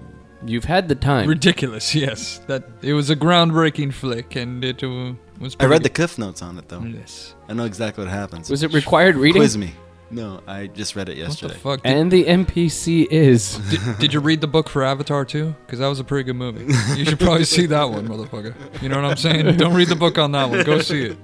You've 0.46 0.66
had 0.66 0.88
the 0.88 0.96
time. 0.96 1.28
ridiculous. 1.28 1.96
Yes, 1.96 2.40
that 2.48 2.64
it 2.82 2.94
was 2.94 3.10
a 3.10 3.16
groundbreaking 3.16 3.94
flick, 3.94 4.36
and 4.36 4.64
it 4.64 4.84
uh, 4.84 5.14
was. 5.40 5.56
I 5.60 5.66
read 5.66 5.82
the 5.82 5.90
pretty 5.90 5.96
cliff 5.96 6.18
notes 6.20 6.42
on 6.42 6.58
it 6.58 6.70
though. 6.70 6.82
Yes. 6.82 7.34
I 7.50 7.54
know 7.54 7.66
exactly 7.66 8.04
what 8.04 8.14
happens. 8.14 8.50
Was 8.50 8.62
it 8.64 8.74
required 8.74 9.16
reading? 9.16 9.42
Quiz 9.42 9.58
me. 9.58 9.74
No, 10.10 10.42
I 10.48 10.68
just 10.68 10.96
read 10.96 11.10
it 11.10 11.18
yesterday. 11.18 11.56
What 11.62 11.84
the 11.84 11.84
yesterday. 11.84 11.84
fuck? 11.84 11.84
Did, 11.84 11.98
And 11.98 12.12
the 12.12 12.24
NPC 12.24 13.08
is. 13.12 13.58
did, 13.70 14.00
did 14.00 14.14
you 14.14 14.20
read 14.22 14.42
the 14.42 14.48
book 14.48 14.70
for 14.70 14.84
Avatar 14.84 15.26
too? 15.26 15.54
Because 15.66 15.80
that 15.80 15.88
was 15.88 16.00
a 16.00 16.04
pretty 16.04 16.24
good 16.24 16.36
movie. 16.38 16.74
You 16.96 17.06
should 17.06 17.20
probably 17.20 17.44
see 17.44 17.66
that 17.68 17.90
one, 17.90 18.08
motherfucker. 18.08 18.56
You 18.82 18.90
know 18.90 19.02
what 19.02 19.06
I'm 19.12 19.18
saying? 19.18 19.58
Don't 19.58 19.74
read 19.74 19.90
the 19.90 19.96
book 19.96 20.18
on 20.18 20.32
that 20.32 20.50
one. 20.50 20.64
Go 20.64 20.80
see 20.80 21.04
it. 21.08 21.18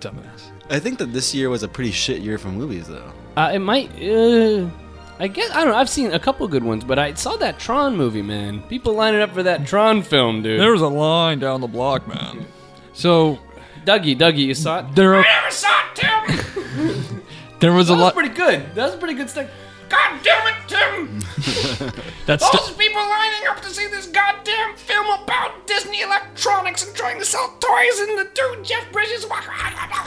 Dumbass. 0.00 0.50
I 0.70 0.80
think 0.80 0.98
that 0.98 1.12
this 1.12 1.34
year 1.34 1.48
was 1.50 1.62
a 1.62 1.68
pretty 1.68 1.92
shit 1.92 2.22
year 2.22 2.38
for 2.38 2.48
movies 2.48 2.88
though. 2.88 3.12
Uh, 3.36 3.50
it 3.54 3.58
might. 3.60 3.90
Uh, 4.02 4.68
I 5.20 5.28
guess 5.28 5.50
I 5.52 5.60
don't 5.60 5.68
know. 5.68 5.76
I've 5.76 5.88
seen 5.88 6.12
a 6.12 6.18
couple 6.18 6.48
good 6.48 6.64
ones, 6.64 6.82
but 6.82 6.98
I 6.98 7.14
saw 7.14 7.36
that 7.36 7.58
Tron 7.60 7.96
movie, 7.96 8.22
man. 8.22 8.62
People 8.62 8.94
lining 8.94 9.20
up 9.20 9.32
for 9.32 9.44
that 9.44 9.66
Tron 9.66 10.02
film, 10.02 10.42
dude. 10.42 10.58
There 10.60 10.72
was 10.72 10.80
a 10.80 10.88
line 10.88 11.38
down 11.38 11.60
the 11.60 11.68
block, 11.68 12.08
man. 12.08 12.46
So 12.94 13.38
Dougie, 13.84 14.18
Dougie, 14.18 14.38
you 14.38 14.54
saw 14.54 14.80
it? 14.80 14.94
there, 14.96 15.12
never 15.22 15.50
saw 15.50 15.68
it, 15.92 15.94
Tim. 15.94 17.20
there 17.60 17.72
was 17.72 17.88
a 17.90 17.92
That 17.92 17.96
was 17.96 18.02
lot. 18.04 18.14
pretty 18.14 18.34
good. 18.34 18.74
That 18.74 18.86
was 18.90 18.96
pretty 18.96 19.14
good 19.14 19.30
stuff. 19.30 19.48
God 19.88 20.20
damn 20.22 20.46
it, 20.46 20.54
Tim! 20.66 21.20
That's 22.26 22.48
Those 22.50 22.72
people 22.72 23.00
lining 23.02 23.46
up 23.48 23.60
to 23.62 23.68
see 23.68 23.86
this 23.86 24.06
goddamn 24.06 24.76
film 24.76 25.06
about 25.22 25.66
Disney 25.66 26.00
Electronics 26.00 26.86
and 26.86 26.96
trying 26.96 27.18
to 27.18 27.24
sell 27.24 27.48
toys 27.60 28.00
and 28.00 28.18
the 28.18 28.28
dude 28.34 28.64
Jeff 28.64 28.90
Bridges. 28.92 29.26
yeah, 29.28 29.38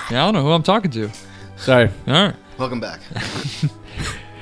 I 0.09 0.11
don't 0.11 0.33
know 0.33 0.41
who 0.41 0.51
I'm 0.51 0.63
talking 0.63 0.89
to. 0.91 1.09
Sorry. 1.57 1.89
All 2.07 2.13
right. 2.13 2.35
Welcome 2.57 2.79
back. 2.79 3.01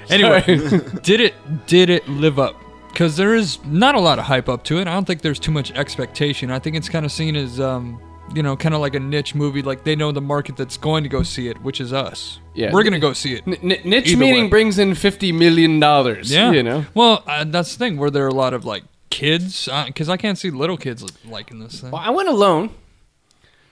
Anyway, 0.10 0.42
did 1.02 1.20
it 1.20 1.34
did 1.66 1.90
it 1.90 2.08
live 2.08 2.38
up? 2.38 2.56
Because 2.90 3.18
there 3.18 3.34
is 3.34 3.58
not 3.66 3.96
a 3.96 4.00
lot 4.00 4.20
of 4.20 4.26
hype 4.26 4.48
up 4.48 4.64
to 4.66 4.78
it. 4.78 4.88
I 4.88 4.94
don't 4.94 5.06
think 5.06 5.22
there's 5.22 5.40
too 5.40 5.52
much 5.52 5.72
expectation. 5.72 6.52
I 6.52 6.60
think 6.60 6.76
it's 6.76 6.88
kind 6.90 7.06
of 7.08 7.12
seen 7.12 7.36
as, 7.36 7.60
um, 7.60 8.00
you 8.34 8.42
know, 8.44 8.56
kind 8.58 8.74
of 8.76 8.82
like 8.82 8.96
a 8.96 9.00
niche 9.00 9.36
movie. 9.36 9.62
Like 9.62 9.84
they 9.84 9.96
know 9.96 10.12
the 10.12 10.22
market 10.22 10.58
that's 10.58 10.78
going 10.78 11.04
to 11.04 11.10
go 11.10 11.24
see 11.24 11.48
it, 11.48 11.62
which 11.62 11.80
is 11.80 11.94
us. 11.94 12.40
Yeah. 12.54 12.72
we're 12.72 12.84
gonna 12.84 13.00
go 13.00 13.14
see 13.14 13.34
it. 13.34 13.44
N- 13.48 13.56
n- 13.72 13.82
niche 13.90 14.08
Either 14.08 14.18
meaning 14.18 14.44
way. 14.46 14.50
brings 14.50 14.80
in 14.80 14.96
fifty 14.96 15.32
million 15.32 15.80
dollars. 15.80 16.32
Yeah, 16.32 16.52
you 16.52 16.64
know. 16.64 16.86
Well, 16.94 17.24
uh, 17.28 17.44
that's 17.46 17.76
the 17.76 17.80
thing. 17.80 17.98
Where 17.98 18.10
there 18.10 18.26
are 18.26 18.30
a 18.30 18.34
lot 18.34 18.54
of 18.54 18.66
like 18.66 18.84
kids, 19.10 19.70
because 19.88 20.10
I 20.10 20.18
can't 20.18 20.38
see 20.38 20.50
little 20.50 20.78
kids 20.78 21.04
liking 21.26 21.60
this 21.60 21.82
thing. 21.82 21.92
Well, 21.92 22.02
I 22.04 22.10
went 22.12 22.28
alone, 22.30 22.72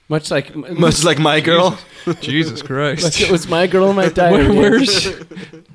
much 0.08 0.30
like 0.30 0.54
Much 0.54 1.02
like 1.04 1.18
my 1.18 1.40
girl. 1.40 1.78
Jesus 2.20 2.60
Christ. 2.70 3.02
like 3.04 3.20
it 3.20 3.30
was 3.30 3.48
my 3.48 3.66
girl 3.66 3.88
in 3.90 3.96
my 3.96 4.08
diary. 4.20 4.48
Where, 4.48 4.70
where's 4.72 5.04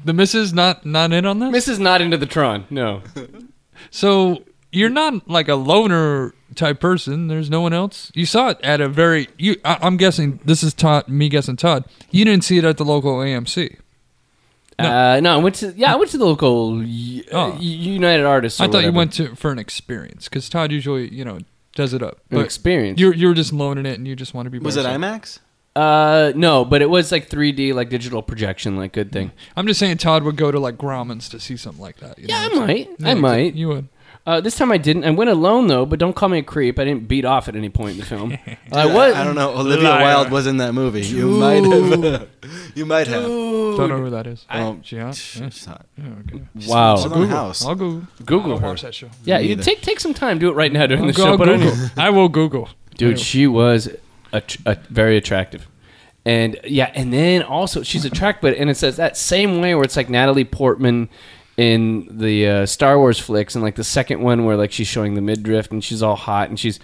the 0.05 0.13
missus 0.13 0.53
not 0.53 0.85
not 0.85 1.11
in 1.11 1.25
on 1.25 1.39
this? 1.39 1.67
Mrs. 1.67 1.79
Not 1.79 2.01
into 2.01 2.17
the 2.17 2.25
Tron? 2.27 2.65
No. 2.69 3.01
So 3.91 4.43
you're 4.71 4.89
not 4.89 5.27
like 5.27 5.47
a 5.47 5.55
loner 5.55 6.33
type 6.55 6.79
person. 6.79 7.27
There's 7.27 7.49
no 7.49 7.61
one 7.61 7.73
else. 7.73 8.11
You 8.15 8.25
saw 8.25 8.49
it 8.49 8.59
at 8.63 8.81
a 8.81 8.87
very. 8.89 9.27
You, 9.37 9.55
I, 9.65 9.77
I'm 9.81 9.97
guessing 9.97 10.39
this 10.45 10.63
is 10.63 10.73
Todd. 10.73 11.07
Me 11.07 11.29
guessing 11.29 11.55
Todd. 11.55 11.85
You 12.11 12.25
didn't 12.25 12.43
see 12.43 12.57
it 12.57 12.63
at 12.65 12.77
the 12.77 12.85
local 12.85 13.17
AMC. 13.17 13.77
No. 14.77 14.85
Uh, 14.89 15.19
no, 15.19 15.33
I 15.33 15.37
went 15.37 15.55
to 15.55 15.73
yeah, 15.75 15.91
I 15.93 15.97
went 15.97 16.09
to 16.11 16.17
the 16.17 16.25
local 16.25 16.77
y- 16.77 17.23
uh, 17.31 17.51
Oh. 17.53 17.57
United 17.59 18.25
Artists. 18.25 18.61
Or 18.61 18.63
I 18.63 18.67
thought 18.69 18.83
you 18.85 18.93
went 18.93 19.11
to 19.13 19.35
for 19.35 19.51
an 19.51 19.59
experience 19.59 20.29
because 20.29 20.47
Todd 20.47 20.71
usually 20.71 21.13
you 21.13 21.25
know 21.25 21.39
does 21.75 21.93
it 21.93 22.01
up. 22.01 22.19
an 22.31 22.37
But 22.37 22.45
experience. 22.45 22.97
you're 22.99 23.13
you're 23.13 23.33
just 23.33 23.51
loaning 23.51 23.85
it 23.85 23.97
and 23.97 24.07
you 24.07 24.15
just 24.15 24.33
want 24.33 24.45
to 24.45 24.49
be. 24.49 24.59
Was 24.59 24.77
it 24.77 24.81
yourself. 24.85 25.01
IMAX? 25.01 25.39
Uh, 25.75 26.33
no, 26.35 26.65
but 26.65 26.81
it 26.81 26.89
was 26.89 27.11
like 27.11 27.29
3D, 27.29 27.73
like 27.73 27.89
digital 27.89 28.21
projection, 28.21 28.75
like 28.75 28.91
good 28.91 29.11
thing. 29.11 29.31
I'm 29.55 29.67
just 29.67 29.79
saying 29.79 29.97
Todd 29.97 30.23
would 30.23 30.35
go 30.35 30.51
to 30.51 30.59
like 30.59 30.77
Grauman's 30.77 31.29
to 31.29 31.39
see 31.39 31.55
something 31.57 31.81
like 31.81 31.97
that. 31.97 32.17
you 32.17 32.25
Yeah, 32.27 32.35
know 32.35 32.41
I 32.41 32.47
what 32.47 32.61
I'm 32.61 32.67
saying? 32.67 32.87
might. 32.89 32.99
Yeah, 32.99 33.11
I 33.11 33.13
might. 33.13 33.53
You 33.55 33.67
would. 33.67 33.87
Uh, 34.29 34.39
this 34.41 34.55
time 34.55 34.71
I 34.71 34.77
didn't. 34.77 35.05
I 35.05 35.09
went 35.09 35.29
alone 35.31 35.65
though, 35.67 35.85
but 35.87 35.97
don't 35.97 36.15
call 36.15 36.29
me 36.29 36.37
a 36.37 36.43
creep. 36.43 36.77
I 36.77 36.83
didn't 36.85 37.07
beat 37.07 37.25
off 37.25 37.47
at 37.47 37.55
any 37.55 37.69
point 37.69 37.93
in 37.93 37.97
the 37.99 38.05
film. 38.05 38.37
I 38.71 38.85
was. 38.85 39.15
I 39.15 39.23
don't 39.23 39.33
know. 39.33 39.55
Olivia 39.57 39.89
Liar. 39.89 40.03
Wilde 40.03 40.29
was 40.31 40.45
in 40.45 40.57
that 40.57 40.73
movie. 40.73 41.01
You 41.01 41.29
might 41.31 41.63
have. 41.63 42.27
you 42.75 42.85
might 42.85 43.07
have. 43.07 43.23
Don't 43.23 43.89
know 43.89 43.97
who 43.97 44.09
that 44.11 44.27
is. 44.27 44.45
Um, 44.49 44.83
She 44.83 44.97
hot? 44.99 45.15
Shh, 45.15 45.37
Yeah. 45.39 45.47
it's 45.47 45.65
not. 45.65 45.85
Yeah, 45.97 46.03
okay. 46.27 46.43
Wow. 46.67 46.97
She's 46.97 47.11
on 47.11 47.21
the 47.21 47.27
house. 47.27 47.65
I'll 47.65 47.73
Google. 47.75 48.07
Google 48.25 48.51
I 48.51 48.53
don't 48.55 48.61
her. 48.61 48.67
watch 48.67 48.81
that 48.83 48.93
show. 48.93 49.09
Yeah, 49.23 49.39
Me 49.39 49.45
you 49.45 49.51
either. 49.53 49.63
take 49.63 49.81
take 49.81 49.99
some 49.99 50.13
time. 50.13 50.37
Do 50.37 50.49
it 50.49 50.53
right 50.53 50.71
now 50.71 50.85
during 50.85 51.03
I'll 51.05 51.07
the 51.07 51.13
go- 51.13 51.23
show. 51.23 51.31
I'll 51.31 51.37
Put 51.37 51.47
it 51.49 51.53
on 51.53 51.59
Google. 51.61 51.77
your- 51.77 51.89
I 51.97 52.09
will 52.11 52.29
Google. 52.29 52.69
Dude, 52.97 53.19
she 53.19 53.47
was 53.47 53.89
a, 54.31 54.43
a 54.67 54.75
very 54.91 55.17
attractive. 55.17 55.67
And 56.25 56.59
yeah, 56.65 56.91
and 56.93 57.11
then 57.11 57.41
also 57.41 57.81
she's 57.81 58.05
attractive, 58.05 58.41
but 58.41 58.53
and 58.57 58.69
it 58.69 58.75
says 58.77 58.97
that 58.97 59.17
same 59.17 59.61
way 59.61 59.73
where 59.73 59.85
it's 59.85 59.95
like 59.97 60.09
Natalie 60.09 60.43
Portman 60.43 61.09
in 61.59 62.07
the 62.09 62.47
uh, 62.47 62.65
Star 62.65 62.97
Wars 62.97 63.19
flicks, 63.19 63.53
and 63.53 63.61
like 63.61 63.75
the 63.75 63.83
second 63.83 64.21
one 64.21 64.45
where 64.45 64.55
like 64.55 64.71
she's 64.71 64.87
showing 64.87 65.15
the 65.15 65.21
midriff 65.21 65.69
and 65.71 65.83
she's 65.83 66.01
all 66.01 66.15
hot 66.15 66.47
and 66.47 66.57
she's 66.57 66.79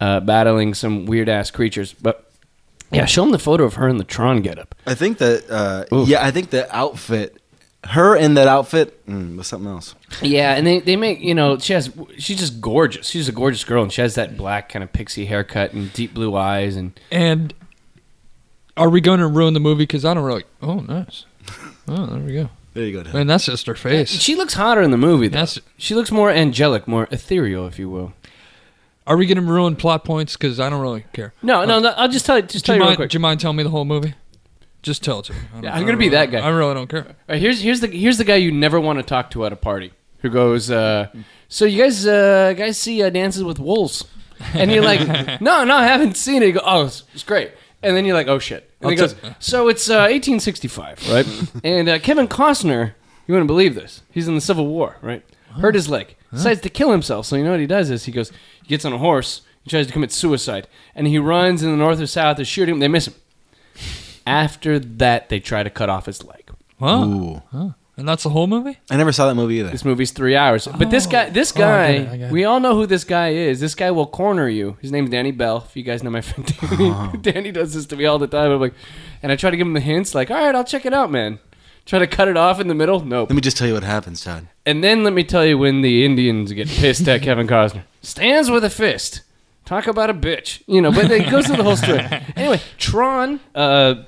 uh, 0.00 0.20
battling 0.20 0.72
some 0.72 1.04
weird 1.04 1.28
ass 1.28 1.50
creatures. 1.50 1.92
But 1.92 2.30
yeah, 2.92 3.06
show 3.06 3.22
them 3.22 3.32
the 3.32 3.40
photo 3.40 3.64
of 3.64 3.74
her 3.74 3.88
in 3.88 3.96
the 3.96 4.04
Tron 4.04 4.40
getup. 4.40 4.76
I 4.86 4.94
think 4.94 5.18
that. 5.18 5.50
Uh, 5.50 5.84
Oof. 5.92 6.08
yeah, 6.08 6.24
I 6.24 6.30
think 6.30 6.50
the 6.50 6.72
outfit. 6.74 7.36
Her 7.82 8.14
in 8.14 8.34
that 8.34 8.46
outfit 8.46 9.04
mm, 9.06 9.36
was 9.38 9.46
something 9.46 9.68
else. 9.68 9.94
Yeah, 10.20 10.54
and 10.54 10.66
they, 10.66 10.80
they 10.80 10.96
make 10.96 11.20
you 11.20 11.34
know 11.34 11.58
she 11.58 11.72
has 11.72 11.90
she's 12.18 12.38
just 12.38 12.60
gorgeous. 12.60 13.08
She's 13.08 13.28
a 13.28 13.32
gorgeous 13.32 13.64
girl, 13.64 13.82
and 13.82 13.92
she 13.92 14.00
has 14.00 14.14
that 14.14 14.36
black 14.36 14.68
kind 14.68 14.84
of 14.84 14.92
pixie 14.92 15.24
haircut 15.24 15.72
and 15.72 15.92
deep 15.92 16.14
blue 16.14 16.36
eyes, 16.36 16.76
and 16.76 16.92
And 17.10 17.52
are 18.76 18.90
we 18.90 19.00
going 19.00 19.18
to 19.18 19.26
ruin 19.26 19.54
the 19.54 19.60
movie? 19.60 19.84
Because 19.84 20.04
I 20.04 20.14
don't 20.14 20.24
really. 20.24 20.44
Oh, 20.62 20.80
nice. 20.80 21.24
Oh, 21.88 22.06
there 22.06 22.20
we 22.20 22.34
go. 22.34 22.50
There 22.74 22.84
you 22.84 22.92
go. 22.92 23.02
Dan. 23.02 23.12
Man, 23.12 23.26
that's 23.26 23.46
just 23.46 23.66
her 23.66 23.74
face. 23.74 24.10
she 24.10 24.36
looks 24.36 24.54
hotter 24.54 24.80
in 24.82 24.90
the 24.90 24.96
movie. 24.96 25.28
Though. 25.28 25.38
That's. 25.40 25.58
She 25.76 25.94
looks 25.94 26.10
more 26.10 26.30
angelic, 26.30 26.86
more 26.86 27.08
ethereal, 27.10 27.66
if 27.66 27.78
you 27.78 27.88
will. 27.90 28.12
Are 29.06 29.16
we 29.16 29.26
going 29.26 29.36
to 29.36 29.42
ruin 29.42 29.74
plot 29.74 30.04
points? 30.04 30.36
Because 30.36 30.60
I 30.60 30.70
don't 30.70 30.80
really 30.80 31.04
care. 31.12 31.32
No, 31.42 31.64
no, 31.64 31.80
no 31.80 31.88
I'll 31.96 32.08
just 32.08 32.26
tell 32.26 32.36
you. 32.38 32.42
Just 32.42 32.64
Do 32.64 32.68
tell 32.72 32.76
you, 32.76 32.78
you 32.78 32.82
real 32.82 32.88
mind, 32.90 32.96
quick. 32.98 33.10
do 33.10 33.16
you 33.16 33.20
mind 33.20 33.40
telling 33.40 33.56
me 33.56 33.62
the 33.64 33.70
whole 33.70 33.84
movie? 33.84 34.14
Just 34.82 35.02
tell 35.02 35.18
it 35.18 35.24
to 35.26 35.32
me. 35.32 35.38
I 35.38 35.54
don't- 35.54 35.62
Yeah, 35.64 35.70
I 35.70 35.72
I'm 35.74 35.78
don't 35.80 35.86
gonna 35.88 35.98
be 35.98 36.04
really- 36.04 36.16
that 36.16 36.30
guy. 36.30 36.38
I 36.38 36.48
really 36.50 36.74
don't 36.74 36.86
care. 36.88 37.04
All 37.06 37.14
right, 37.28 37.40
here's 37.40 37.60
here's 37.60 37.80
the 37.80 37.88
here's 37.88 38.18
the 38.18 38.24
guy 38.24 38.36
you 38.36 38.52
never 38.52 38.78
want 38.80 38.98
to 38.98 39.02
talk 39.02 39.30
to 39.32 39.44
at 39.44 39.52
a 39.52 39.56
party. 39.56 39.92
Who 40.18 40.30
goes? 40.30 40.70
Uh, 40.70 41.08
so 41.48 41.64
you 41.64 41.82
guys 41.82 42.06
uh, 42.06 42.54
guys 42.56 42.78
see 42.78 43.02
uh, 43.02 43.10
Dances 43.10 43.42
with 43.42 43.58
Wolves? 43.58 44.04
And 44.54 44.70
you're 44.70 44.82
like, 44.84 45.00
no, 45.40 45.64
no, 45.64 45.74
I 45.76 45.84
haven't 45.86 46.16
seen 46.16 46.42
it. 46.42 46.46
You 46.46 46.52
go, 46.52 46.60
oh, 46.64 46.86
it's, 46.86 47.02
it's 47.12 47.24
great. 47.24 47.50
And 47.82 47.96
then 47.96 48.04
you're 48.06 48.14
like, 48.14 48.28
oh 48.28 48.38
shit. 48.38 48.69
And 48.80 48.90
he 48.90 48.96
goes, 48.96 49.14
so 49.38 49.68
it's 49.68 49.88
uh, 49.90 50.08
1865, 50.10 51.08
right? 51.10 51.26
and 51.64 51.88
uh, 51.88 51.98
Kevin 51.98 52.26
Costner, 52.28 52.94
you 53.26 53.34
wouldn't 53.34 53.46
believe 53.48 53.74
this. 53.74 54.02
He's 54.10 54.26
in 54.28 54.34
the 54.34 54.40
Civil 54.40 54.66
War, 54.66 54.96
right? 55.02 55.22
Hurt 55.50 55.74
his 55.74 55.88
leg. 55.88 56.16
Decides 56.32 56.60
to 56.60 56.70
kill 56.70 56.92
himself. 56.92 57.26
So 57.26 57.36
you 57.36 57.44
know 57.44 57.50
what 57.50 57.60
he 57.60 57.66
does 57.66 57.90
is 57.90 58.04
he 58.04 58.12
goes, 58.12 58.30
he 58.62 58.68
gets 58.68 58.84
on 58.84 58.92
a 58.92 58.98
horse. 58.98 59.42
He 59.64 59.70
tries 59.70 59.86
to 59.88 59.92
commit 59.92 60.12
suicide, 60.12 60.68
and 60.94 61.06
he 61.06 61.18
runs 61.18 61.62
in 61.62 61.70
the 61.70 61.76
north 61.76 62.00
or 62.00 62.06
south 62.06 62.38
to 62.38 62.44
shoot 62.44 62.68
him. 62.68 62.78
They 62.78 62.88
miss 62.88 63.08
him. 63.08 63.14
After 64.26 64.78
that, 64.78 65.28
they 65.28 65.40
try 65.40 65.62
to 65.62 65.70
cut 65.70 65.88
off 65.90 66.06
his 66.06 66.22
leg. 66.24 66.50
Wow. 66.78 67.04
Ooh. 67.04 67.42
Huh. 67.52 67.68
And 68.00 68.08
that's 68.08 68.22
the 68.22 68.30
whole 68.30 68.46
movie? 68.46 68.78
I 68.90 68.96
never 68.96 69.12
saw 69.12 69.28
that 69.28 69.34
movie 69.34 69.56
either. 69.56 69.70
This 69.70 69.84
movie's 69.84 70.10
three 70.10 70.34
hours. 70.34 70.66
But 70.66 70.90
this 70.90 71.06
guy, 71.06 71.28
this 71.30 71.52
Oh, 71.54 71.60
I 71.62 71.62
guy, 71.62 71.92
get 71.92 72.00
it, 72.00 72.08
I 72.08 72.16
get 72.16 72.26
it. 72.28 72.32
we 72.32 72.44
all 72.44 72.58
know 72.58 72.74
who 72.74 72.86
this 72.86 73.04
guy 73.04 73.28
is. 73.34 73.60
This 73.60 73.74
guy 73.74 73.90
will 73.90 74.06
corner 74.06 74.48
you. 74.48 74.76
His 74.80 74.90
name's 74.90 75.10
Danny 75.10 75.30
Bell. 75.32 75.64
If 75.68 75.76
you 75.76 75.82
guys 75.82 76.02
know 76.02 76.10
my 76.10 76.22
friend 76.22 76.46
Danny, 76.60 77.16
Danny 77.20 77.52
does 77.52 77.74
this 77.74 77.86
to 77.86 77.96
me 77.96 78.06
all 78.06 78.18
the 78.18 78.26
time. 78.26 78.50
I'm 78.50 78.60
like, 78.60 78.74
and 79.22 79.30
I 79.30 79.36
try 79.36 79.50
to 79.50 79.56
give 79.56 79.66
him 79.66 79.74
the 79.74 79.80
hints, 79.80 80.14
like, 80.14 80.30
all 80.30 80.36
right, 80.38 80.54
I'll 80.54 80.64
check 80.64 80.86
it 80.86 80.94
out, 80.94 81.10
man. 81.10 81.38
Try 81.86 81.98
to 81.98 82.06
cut 82.06 82.28
it 82.28 82.36
off 82.36 82.58
in 82.60 82.68
the 82.68 82.74
middle. 82.74 83.00
Nope. 83.04 83.28
Let 83.30 83.34
me 83.36 83.40
just 83.42 83.56
tell 83.56 83.66
you 83.68 83.74
what 83.74 83.82
happens, 83.82 84.22
Todd. 84.24 84.46
And 84.64 84.82
then 84.82 85.04
let 85.04 85.12
me 85.12 85.24
tell 85.24 85.44
you 85.44 85.58
when 85.58 85.82
the 85.82 86.04
Indians 86.04 86.52
get 86.52 86.68
pissed 86.68 87.06
at 87.08 87.20
Kevin 87.22 87.46
Costner. 87.46 87.82
Stands 88.02 88.50
with 88.50 88.64
a 88.64 88.70
fist. 88.70 89.22
Talk 89.66 89.86
about 89.86 90.08
a 90.10 90.14
bitch. 90.14 90.62
You 90.66 90.80
know, 90.80 90.90
but 90.90 91.10
it 91.10 91.30
goes 91.30 91.46
through 91.46 91.56
the 91.58 91.62
whole 91.64 91.76
story. 91.76 92.00
Anyway, 92.36 92.60
Tron, 92.78 93.40
uh, 93.54 94.04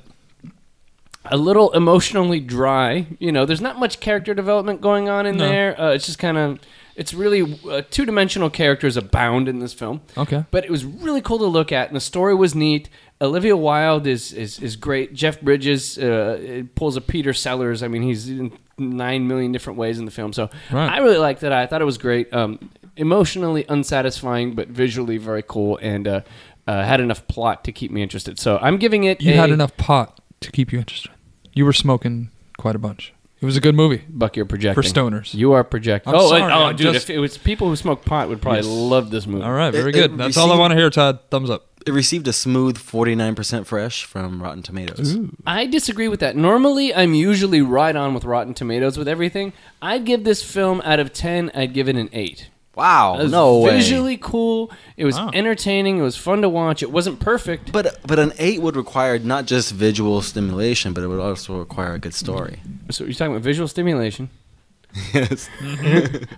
a 1.24 1.36
little 1.36 1.70
emotionally 1.72 2.40
dry. 2.40 3.06
You 3.18 3.32
know, 3.32 3.44
there's 3.46 3.60
not 3.60 3.78
much 3.78 4.00
character 4.00 4.34
development 4.34 4.80
going 4.80 5.08
on 5.08 5.26
in 5.26 5.36
No. 5.36 5.48
there. 5.48 5.80
Uh, 5.80 5.90
it's 5.92 6.06
just 6.06 6.18
kind 6.18 6.36
of, 6.36 6.58
it's 6.96 7.14
really 7.14 7.58
uh, 7.70 7.82
two 7.90 8.04
dimensional 8.04 8.50
characters 8.50 8.96
abound 8.96 9.48
in 9.48 9.60
this 9.60 9.72
film. 9.72 10.00
Okay. 10.16 10.44
But 10.50 10.64
it 10.64 10.70
was 10.70 10.84
really 10.84 11.20
cool 11.22 11.38
to 11.38 11.46
look 11.46 11.72
at, 11.72 11.88
and 11.88 11.96
the 11.96 12.00
story 12.00 12.34
was 12.34 12.54
neat. 12.54 12.88
Olivia 13.20 13.56
Wilde 13.56 14.06
is 14.08 14.32
is, 14.32 14.58
is 14.58 14.74
great. 14.76 15.14
Jeff 15.14 15.40
Bridges 15.40 15.96
uh, 15.96 16.64
pulls 16.74 16.96
a 16.96 17.00
Peter 17.00 17.32
Sellers. 17.32 17.82
I 17.82 17.88
mean, 17.88 18.02
he's 18.02 18.28
in 18.28 18.52
nine 18.78 19.28
million 19.28 19.52
different 19.52 19.78
ways 19.78 19.98
in 20.00 20.04
the 20.06 20.10
film. 20.10 20.32
So 20.32 20.50
Right. 20.72 20.90
I 20.90 20.98
really 20.98 21.18
liked 21.18 21.42
it. 21.44 21.52
I 21.52 21.66
thought 21.66 21.80
it 21.80 21.84
was 21.86 21.98
great. 21.98 22.32
Um, 22.34 22.70
emotionally 22.96 23.64
unsatisfying, 23.68 24.54
but 24.54 24.68
visually 24.68 25.18
very 25.18 25.42
cool, 25.46 25.78
and 25.80 26.06
uh, 26.08 26.20
uh, 26.66 26.84
had 26.84 27.00
enough 27.00 27.26
plot 27.28 27.64
to 27.64 27.72
keep 27.72 27.90
me 27.90 28.02
interested. 28.02 28.38
So 28.38 28.58
I'm 28.60 28.76
giving 28.76 29.04
it. 29.04 29.20
You 29.22 29.32
a, 29.34 29.36
had 29.36 29.50
enough 29.50 29.76
pot 29.76 30.18
to 30.42 30.52
keep 30.52 30.72
you 30.72 30.78
interested. 30.78 31.10
You 31.52 31.64
were 31.64 31.72
smoking 31.72 32.30
quite 32.58 32.74
a 32.76 32.78
bunch. 32.78 33.12
It 33.40 33.44
was 33.44 33.56
a 33.56 33.60
good 33.60 33.74
movie 33.74 34.04
Buck, 34.08 34.36
you're 34.36 34.46
projecting 34.46 34.80
for 34.80 34.88
stoners. 34.88 35.34
You 35.34 35.52
are 35.52 35.64
projecting. 35.64 36.12
I'm 36.14 36.20
oh, 36.20 36.28
sorry, 36.28 36.42
and- 36.42 36.52
oh, 36.52 36.64
I'm 36.66 36.76
dude! 36.76 36.92
just- 36.92 37.10
if 37.10 37.16
it 37.16 37.18
was 37.18 37.36
people 37.38 37.68
who 37.68 37.74
smoke 37.76 38.04
pot, 38.04 38.28
would 38.28 38.40
probably 38.40 38.60
Yes. 38.60 38.68
love 38.68 39.10
this 39.10 39.26
movie. 39.26 39.42
All 39.44 39.52
right, 39.52 39.72
very 39.72 39.90
It- 39.90 39.94
good. 39.94 40.10
it 40.12 40.16
That's 40.16 40.36
all 40.36 40.44
I 40.44 40.48
received- 40.50 40.60
want 40.60 40.70
to 40.72 40.76
hear, 40.76 40.90
Todd. 40.90 41.18
Thumbs 41.30 41.50
up. 41.50 41.66
It 41.84 41.92
received 41.92 42.28
a 42.28 42.32
smooth 42.32 42.78
49% 42.78 43.66
fresh 43.66 44.04
from 44.04 44.40
Rotten 44.40 44.62
Tomatoes. 44.62 45.16
I 45.44 45.66
disagree 45.66 46.06
with 46.06 46.20
that. 46.20 46.36
Normally, 46.36 46.94
I'm 46.94 47.14
usually 47.14 47.60
right 47.60 47.96
on 47.96 48.14
with 48.14 48.24
Rotten 48.24 48.54
Tomatoes 48.54 48.96
with 48.96 49.08
everything. 49.08 49.52
I'd 49.82 50.04
give 50.04 50.22
this 50.22 50.44
film 50.44 50.80
out 50.84 51.00
of 51.00 51.12
ten. 51.12 51.50
I'd 51.56 51.74
give 51.74 51.88
it 51.88 51.96
an 51.96 52.08
eight. 52.12 52.50
Wow, 52.74 53.18
It 53.18 53.24
was 53.24 53.32
no 53.32 53.58
way. 53.58 53.76
visually 53.76 54.16
cool. 54.16 54.70
It 54.96 55.04
was 55.04 55.16
Wow. 55.16 55.30
entertaining. 55.34 55.98
It 55.98 56.02
was 56.02 56.16
fun 56.16 56.40
to 56.40 56.48
watch. 56.48 56.82
It 56.82 56.90
wasn't 56.90 57.20
perfect. 57.20 57.70
But 57.70 57.98
but 58.06 58.18
an 58.18 58.32
eight 58.38 58.62
would 58.62 58.76
require 58.76 59.18
not 59.18 59.44
just 59.46 59.72
visual 59.72 60.22
stimulation, 60.22 60.94
but 60.94 61.04
it 61.04 61.08
would 61.08 61.20
also 61.20 61.58
require 61.58 61.92
a 61.92 61.98
good 61.98 62.14
story. 62.14 62.60
So 62.90 63.04
you're 63.04 63.12
talking 63.12 63.32
about 63.34 63.42
visual 63.42 63.68
stimulation, 63.68 64.30
yes, 65.12 65.50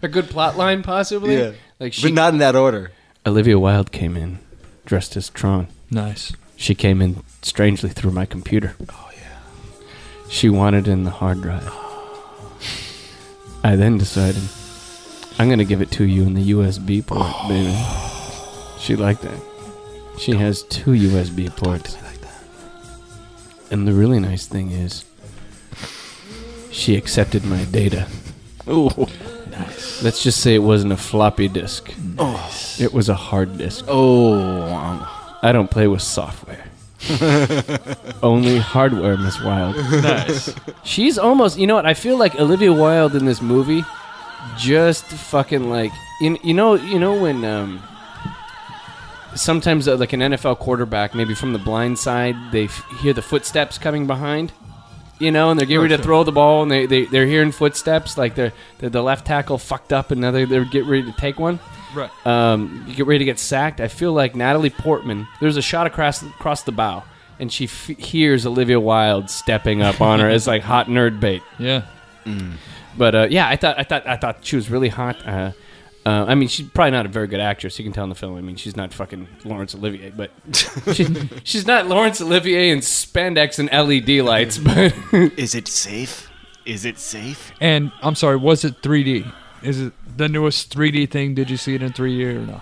a 0.03 0.09
good 0.09 0.29
plot 0.29 0.57
line, 0.57 0.83
possibly. 0.83 1.37
yeah, 1.39 1.53
Like 1.79 1.93
she, 1.93 2.03
but 2.09 2.15
not 2.15 2.33
in 2.33 2.39
that 2.41 2.57
order. 2.57 2.91
Olivia 3.25 3.59
Wilde 3.59 3.93
came 3.93 4.17
in 4.17 4.41
dressed 4.87 5.17
as 5.17 5.29
Tron. 5.31 5.69
Nice. 5.91 6.33
She 6.57 6.75
came 6.75 7.01
in 7.01 7.23
strangely 7.43 7.91
through 7.91 8.11
my 8.11 8.27
computer. 8.27 8.75
Oh 8.91 9.11
yeah. 9.17 9.39
She 10.29 10.49
wanted 10.49 10.89
in 10.89 11.05
the 11.05 11.11
hard 11.11 11.43
drive. 11.43 11.71
I 13.63 13.77
then 13.77 13.99
decided 13.99 14.43
I'm 15.39 15.49
gonna 15.49 15.65
give 15.65 15.83
it 15.83 15.91
to 15.93 16.05
you 16.05 16.23
in 16.23 16.35
the 16.35 16.51
USB 16.53 17.05
port, 17.05 17.27
baby. 17.49 17.77
She 18.79 18.97
liked 18.97 19.23
that. 19.23 19.41
She 20.19 20.33
has 20.33 20.63
two 20.65 20.93
USB 20.93 21.55
ports. 21.57 21.97
like 22.03 22.21
that. 22.21 22.43
And 23.71 23.87
the 23.89 23.93
really 23.93 24.21
nice 24.21 24.47
thing 24.47 24.71
is, 24.71 25.05
she 26.71 26.97
accepted 26.97 27.45
my 27.45 27.65
data. 27.65 28.07
Ooh, 28.69 28.91
Let's 30.03 30.23
just 30.23 30.41
say 30.41 30.55
it 30.55 30.59
wasn't 30.63 30.93
a 30.93 30.97
floppy 30.97 31.49
disk. 31.49 31.93
oh, 32.19 32.51
It 32.81 32.93
was 32.93 33.09
a 33.09 33.15
hard 33.15 33.57
disk. 33.59 33.85
oh. 33.89 35.11
I 35.43 35.53
don't 35.53 35.71
play 35.71 35.87
with 35.89 36.01
software. 36.03 36.65
Only 38.23 38.59
hardware, 38.59 39.17
Miss 39.19 39.39
Wilde. 39.43 39.77
Nice. 40.03 40.55
She's 40.85 41.19
almost. 41.19 41.59
You 41.59 41.67
know 41.67 41.75
what? 41.75 41.85
I 41.87 41.93
feel 41.95 42.17
like 42.17 42.35
Olivia 42.41 42.73
Wilde 42.73 43.15
in 43.15 43.27
this 43.27 43.43
movie, 43.43 43.85
just 44.59 45.05
fucking 45.05 45.69
like 45.71 45.93
you, 46.21 46.39
you 46.43 46.55
know 46.55 46.75
you 46.75 46.99
know 46.99 47.21
when 47.21 47.45
um, 47.45 47.83
sometimes 49.35 49.89
uh, 49.89 49.97
like 49.97 50.13
an 50.13 50.21
NFL 50.21 50.59
quarterback 50.59 51.15
maybe 51.15 51.35
from 51.35 51.53
the 51.53 51.59
blind 51.59 51.99
side 51.99 52.37
they 52.53 52.65
f- 52.65 52.85
hear 53.01 53.13
the 53.13 53.23
footsteps 53.23 53.79
coming 53.79 54.07
behind. 54.07 54.53
You 55.21 55.31
know, 55.31 55.51
and 55.51 55.59
they're 55.59 55.67
getting 55.67 55.81
ready 55.83 55.97
to 55.97 56.03
throw 56.03 56.25
the 56.25 56.33
ball, 56.33 56.63
and 56.65 56.71
they, 56.71 56.87
they, 56.87 57.05
they're 57.05 57.25
hearing 57.27 57.53
footsteps, 57.53 58.19
like 58.19 58.35
they're, 58.35 58.53
they're 58.79 58.91
the 58.91 59.01
left 59.01 59.25
tackle 59.25 59.59
fucked 59.59 59.93
up, 59.93 60.11
and 60.11 60.21
now 60.21 60.33
they're, 60.33 60.45
they're 60.45 60.65
getting 60.65 60.89
ready 60.89 61.05
to 61.05 61.13
take 61.13 61.39
one. 61.39 61.61
right. 61.95 62.11
um, 62.27 62.85
you 62.89 62.97
get 62.97 63.07
ready 63.07 63.21
to 63.21 63.25
get 63.25 63.39
sacked. 63.39 63.81
I 63.81 63.87
feel 63.87 64.13
like 64.13 64.35
Natalie 64.35 64.71
Portman. 64.71 65.29
There's 65.41 65.57
a 65.57 65.63
shot 65.63 65.87
across 65.87 66.21
across 66.25 66.65
the 66.65 66.73
bow, 66.73 67.05
and 67.39 67.51
she 67.51 67.67
f- 67.67 67.87
hears 67.87 68.45
Olivia 68.45 68.81
Wilde 68.81 69.31
stepping 69.31 69.83
up 69.83 70.01
on 70.01 70.19
her 70.19 70.29
as 70.29 70.49
like 70.49 70.63
hot 70.63 70.89
nerd 70.89 71.21
bait. 71.21 71.43
Yeah. 71.61 71.83
But 72.97 73.15
uh, 73.15 73.27
yeah, 73.31 73.49
I 73.49 73.57
thought 73.57 73.79
I 73.79 73.83
thought 73.85 74.07
I 74.07 74.17
thought 74.17 74.45
she 74.45 74.57
was 74.57 74.71
really 74.71 74.89
hot. 74.89 75.27
Uh, 75.27 75.53
uh, 76.07 76.27
I 76.29 76.35
mean, 76.35 76.49
she's 76.49 76.69
probably 76.69 76.91
not 76.91 77.07
a 77.07 77.09
very 77.09 77.27
good 77.27 77.41
actress. 77.41 77.79
You 77.79 77.85
can 77.85 77.93
tell 77.93 78.05
in 78.05 78.11
the 78.11 78.15
film. 78.15 78.37
I 78.37 78.43
mean, 78.43 78.57
she's 78.57 78.77
not 78.77 78.93
fucking 78.93 79.27
Laurence 79.45 79.75
Olivier, 79.75 80.11
but 80.11 80.31
she, 80.93 81.07
she's 81.45 81.67
not 81.67 81.87
Laurence 81.87 82.21
Olivier 82.21 82.71
in 82.71 82.81
spandex 82.81 83.59
and 83.59 83.71
LED 83.73 84.23
lights. 84.25 84.59
But 84.59 84.95
Is 85.39 85.55
it 85.55 85.67
safe? 85.67 86.31
Is 86.67 86.85
it 86.85 86.99
safe? 86.99 87.53
And 87.61 87.91
I'm 88.03 88.15
sorry, 88.15 88.37
was 88.37 88.65
it 88.65 88.83
3D? 88.83 89.33
Is 89.63 89.81
it 89.81 89.93
the 90.17 90.29
newest 90.29 90.75
3D 90.77 91.11
thing? 91.11 91.35
Did 91.35 91.49
you 91.49 91.57
see 91.57 91.75
it 91.75 91.83
in 91.83 91.93
3D 91.93 92.37
or 92.37 92.47
no? 92.47 92.61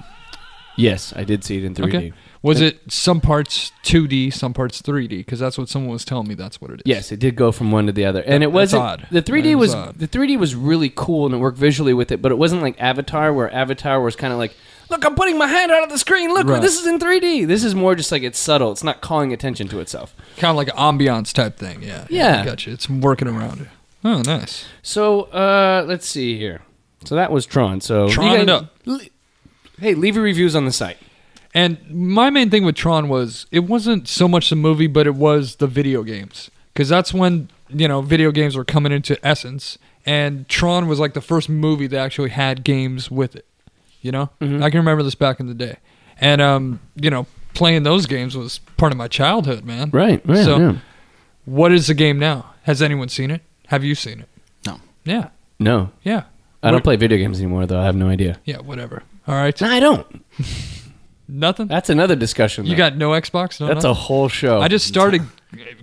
yes, 0.76 1.12
I 1.14 1.24
did 1.24 1.44
see 1.44 1.58
it 1.58 1.64
in 1.64 1.74
3D. 1.74 1.88
Okay. 1.88 2.12
Was 2.42 2.60
it 2.60 2.80
some 2.90 3.20
parts 3.20 3.70
2D, 3.84 4.32
some 4.32 4.52
parts 4.52 4.82
3D? 4.82 5.08
Because 5.18 5.38
that's 5.38 5.56
what 5.56 5.68
someone 5.68 5.92
was 5.92 6.04
telling 6.04 6.26
me. 6.26 6.34
That's 6.34 6.60
what 6.60 6.72
it 6.72 6.74
is. 6.80 6.82
Yes, 6.86 7.12
it 7.12 7.20
did 7.20 7.36
go 7.36 7.52
from 7.52 7.70
one 7.70 7.86
to 7.86 7.92
the 7.92 8.04
other, 8.04 8.20
and 8.22 8.42
it 8.42 8.50
wasn't. 8.50 8.82
odd. 8.82 9.06
The 9.12 9.22
3D 9.22 9.42
That 9.42 9.48
is 9.50 9.56
was 9.56 9.74
odd. 9.76 9.98
the 9.98 10.08
3D 10.08 10.36
was 10.38 10.54
really 10.56 10.92
cool 10.94 11.26
and 11.26 11.34
it 11.34 11.38
worked 11.38 11.56
visually 11.58 11.94
with 11.94 12.10
it, 12.10 12.20
but 12.20 12.32
it 12.32 12.38
wasn't 12.38 12.62
like 12.62 12.80
Avatar, 12.80 13.32
where 13.32 13.52
Avatar 13.54 14.00
was 14.00 14.16
kind 14.16 14.32
of 14.32 14.40
like, 14.40 14.56
"Look, 14.90 15.04
I'm 15.04 15.14
putting 15.14 15.38
my 15.38 15.46
hand 15.46 15.70
out 15.70 15.84
of 15.84 15.90
the 15.90 15.98
screen. 15.98 16.34
Look, 16.34 16.48
Right. 16.48 16.60
this 16.60 16.80
is 16.80 16.84
in 16.86 16.98
3D." 16.98 17.44
This 17.46 17.62
is 17.62 17.76
more 17.76 17.94
just 17.94 18.10
like 18.10 18.24
it's 18.24 18.40
subtle. 18.40 18.72
It's 18.72 18.82
not 18.82 19.00
calling 19.00 19.32
attention 19.32 19.68
to 19.68 19.78
itself. 19.78 20.12
Kind 20.36 20.50
of 20.50 20.56
like 20.56 20.68
an 20.68 20.76
ambiance 20.76 21.32
type 21.32 21.56
thing. 21.58 21.82
Yeah. 21.82 22.06
Yeah. 22.10 22.44
Gotcha. 22.44 22.72
It's 22.72 22.90
working 22.90 23.28
around 23.28 23.60
it. 23.60 23.68
Oh, 24.04 24.20
nice. 24.22 24.64
So 24.82 25.22
uh, 25.30 25.84
let's 25.86 26.08
see 26.08 26.36
here. 26.36 26.62
So 27.04 27.14
that 27.14 27.30
was 27.30 27.46
Tron. 27.46 27.80
So 27.80 28.08
Tron 28.08 28.40
it 28.40 28.48
up. 28.48 28.74
hey, 29.80 29.94
leave 29.94 30.16
your 30.16 30.24
reviews 30.24 30.56
on 30.56 30.64
the 30.64 30.72
site. 30.72 30.96
And 31.54 31.78
my 31.90 32.30
main 32.30 32.48
thing 32.50 32.64
with 32.64 32.74
Tron 32.76 33.08
was 33.08 33.46
it 33.50 33.60
wasn't 33.60 34.08
so 34.08 34.26
much 34.26 34.48
the 34.50 34.56
movie, 34.56 34.86
but 34.86 35.06
it 35.06 35.14
was 35.14 35.56
the 35.56 35.66
video 35.66 36.02
games. 36.02 36.50
Because 36.72 36.88
that's 36.88 37.12
when, 37.12 37.50
you 37.68 37.86
know, 37.86 38.00
video 38.00 38.30
games 38.32 38.56
were 38.56 38.64
coming 38.64 38.92
into 38.92 39.18
essence. 39.26 39.76
And 40.06 40.48
Tron 40.48 40.88
was 40.88 40.98
like 40.98 41.12
the 41.14 41.20
first 41.20 41.48
movie 41.48 41.86
that 41.88 41.98
actually 41.98 42.30
had 42.30 42.64
games 42.64 43.10
with 43.10 43.36
it. 43.36 43.46
You 44.00 44.12
know? 44.12 44.30
Mhm. 44.40 44.62
I 44.62 44.70
can 44.70 44.78
remember 44.78 45.02
this 45.02 45.14
back 45.14 45.38
in 45.40 45.46
the 45.46 45.54
day. 45.54 45.76
And, 46.20 46.40
um, 46.40 46.80
you 46.96 47.10
know, 47.10 47.26
playing 47.54 47.82
those 47.82 48.06
games 48.06 48.34
was 48.36 48.58
part 48.78 48.90
of 48.92 48.98
my 48.98 49.06
childhood, 49.08 49.64
man. 49.64 49.90
Right. 49.92 50.22
yeah, 50.26 50.44
So- 50.44 50.58
yeah. 50.58 50.72
What 51.44 51.72
is 51.72 51.88
the 51.88 51.94
game 51.94 52.18
now? 52.18 52.46
Has 52.62 52.80
anyone 52.80 53.08
seen 53.08 53.30
it? 53.30 53.42
Have 53.66 53.82
you 53.84 53.94
seen 53.94 54.20
it? 54.20 54.28
No. 54.64 54.80
Yeah. 55.04 55.28
No, 55.60 55.90
Yeah. 56.02 56.22
I 56.62 56.68
don't 56.68 56.76
What- 56.76 56.84
play 56.84 56.96
video 56.96 57.18
games 57.18 57.38
anymore, 57.40 57.66
though. 57.66 57.80
I 57.80 57.84
have 57.84 57.96
no 57.96 58.08
idea. 58.08 58.38
Yeah, 58.44 58.58
whatever. 58.58 59.02
All 59.28 59.34
right. 59.34 59.60
No, 59.60 59.68
I 59.68 59.80
don't. 59.80 60.06
Nothing? 61.28 61.66
That's 61.68 61.88
another 61.90 62.16
discussion. 62.16 62.64
You 62.66 62.72
though. 62.72 62.76
got 62.78 62.96
no 62.96 63.10
Xbox? 63.10 63.60
No 63.60 63.66
That's 63.66 63.76
nothing? 63.84 63.90
a 63.90 63.94
whole 63.94 64.28
show. 64.28 64.60
I 64.60 64.68
just 64.68 64.86
started 64.86 65.22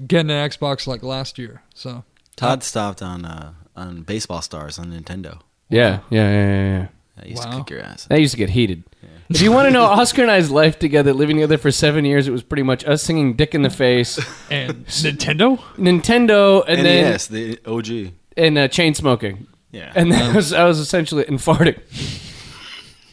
getting 0.08 0.30
an 0.32 0.50
Xbox 0.50 0.86
like 0.88 1.02
last 1.04 1.38
year. 1.40 1.64
So 1.74 2.04
Todd 2.36 2.64
stopped 2.64 3.02
on 3.02 3.26
uh, 3.26 3.54
on 3.76 4.02
Baseball 4.04 4.42
Stars 4.42 4.78
on 4.80 4.92
Nintendo. 4.92 5.40
yeah, 5.70 6.00
yeah, 6.10 6.30
yeah, 6.30 6.32
yeah. 6.32 6.78
yeah. 6.80 6.88
I 7.22 7.26
used 7.28 7.44
Wow. 7.44 7.52
to 7.52 7.58
kick 7.58 7.70
your 7.72 7.82
ass. 7.82 8.06
That 8.06 8.20
used 8.22 8.32
to 8.32 8.38
get 8.38 8.50
heated. 8.52 8.84
If 9.30 9.42
you 9.42 9.52
want 9.52 9.68
to 9.68 9.72
know 9.72 9.84
Oscar 10.00 10.22
and 10.24 10.32
I's 10.32 10.50
life 10.50 10.80
together, 10.80 11.12
living 11.14 11.36
together 11.38 11.58
for 11.58 11.70
seven 11.72 12.06
years, 12.06 12.28
it 12.28 12.32
was 12.32 12.44
pretty 12.44 12.64
much 12.64 12.86
us 12.86 13.04
singing 13.04 13.34
"Dick 13.36 13.54
in 13.54 13.62
the 13.62 13.70
Face," 13.70 14.18
and 14.52 14.86
Nintendo? 14.88 15.58
Nintendo, 15.78 16.64
and 16.68 16.84
NES, 16.84 17.28
the 17.28 17.60
OG. 17.66 18.14
and 18.38 18.58
uh, 18.58 18.68
chain 18.70 18.94
smoking, 18.96 19.48
Yeah. 19.72 19.92
and 19.96 20.12
that 20.12 20.34
was 20.36 20.54
I 20.54 20.64
was 20.66 20.80
essentially 20.80 21.26
and 21.28 21.40
farting. 21.40 21.80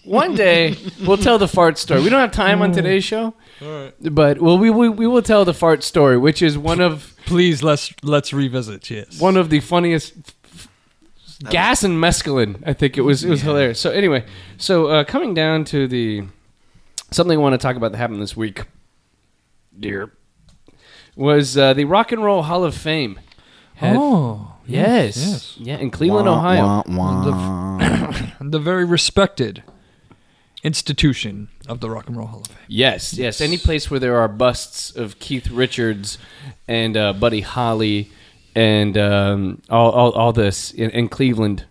One 0.06 0.34
day 0.34 0.76
we'll 1.04 1.16
tell 1.16 1.38
the 1.38 1.48
fart 1.48 1.78
story. 1.78 2.00
We 2.02 2.08
don't 2.10 2.20
have 2.20 2.32
time 2.32 2.62
on 2.62 2.72
today's 2.72 3.04
show, 3.04 3.34
but 4.00 4.40
well, 4.40 4.56
we, 4.56 4.70
we 4.70 4.88
we 4.88 5.06
will 5.06 5.22
tell 5.22 5.44
the 5.44 5.52
fart 5.54 5.82
story, 5.82 6.16
which 6.16 6.42
is 6.42 6.56
one 6.56 6.80
of 6.80 7.12
Please 7.26 7.62
let's 7.62 7.92
let's 8.02 8.32
revisit. 8.32 8.88
Yes. 8.88 9.20
one 9.20 9.36
of 9.36 9.50
the 9.50 9.60
funniest. 9.60 10.14
Gas 11.50 11.82
and 11.84 11.98
mescaline. 12.02 12.62
I 12.64 12.72
think 12.72 12.96
it 12.96 13.02
was 13.02 13.22
it 13.24 13.28
was 13.30 13.42
hilarious. 13.42 13.78
So 13.80 13.90
anyway, 13.90 14.24
so 14.56 14.86
uh, 14.86 15.04
coming 15.04 15.34
down 15.34 15.64
to 15.66 15.86
the 15.86 16.22
something 17.10 17.36
I 17.36 17.40
want 17.40 17.52
to 17.52 17.58
talk 17.58 17.76
about 17.76 17.92
that 17.92 17.98
happened 17.98 18.22
this 18.22 18.36
week, 18.36 18.62
dear, 19.78 20.12
was 21.14 21.58
uh, 21.58 21.74
the 21.74 21.84
Rock 21.84 22.12
and 22.12 22.22
Roll 22.24 22.42
Hall 22.44 22.64
of 22.64 22.74
Fame. 22.74 23.20
Had- 23.74 23.96
Oh 23.98 24.52
yes, 24.66 25.16
yes. 25.16 25.56
yeah, 25.58 25.76
in 25.76 25.90
Cleveland, 25.90 26.26
Ohio. 26.28 26.82
the 28.40 28.58
very 28.58 28.84
respected 28.86 29.62
institution 30.62 31.48
of 31.68 31.80
the 31.80 31.90
Rock 31.90 32.06
and 32.08 32.16
Roll 32.16 32.26
Hall 32.26 32.40
of 32.40 32.46
Fame. 32.48 32.56
Yes, 32.68 33.14
yes. 33.14 33.40
Any 33.40 33.58
place 33.58 33.90
where 33.90 34.00
there 34.00 34.16
are 34.16 34.28
busts 34.28 34.94
of 34.94 35.18
Keith 35.18 35.48
Richards 35.50 36.18
and 36.66 36.96
uh, 36.96 37.12
Buddy 37.12 37.40
Holly 37.40 38.10
and 38.54 38.96
um, 38.96 39.62
all, 39.68 39.90
all, 39.92 40.12
all 40.12 40.32
this 40.32 40.72
in, 40.72 40.90
in 40.90 41.08
Cleveland. 41.08 41.64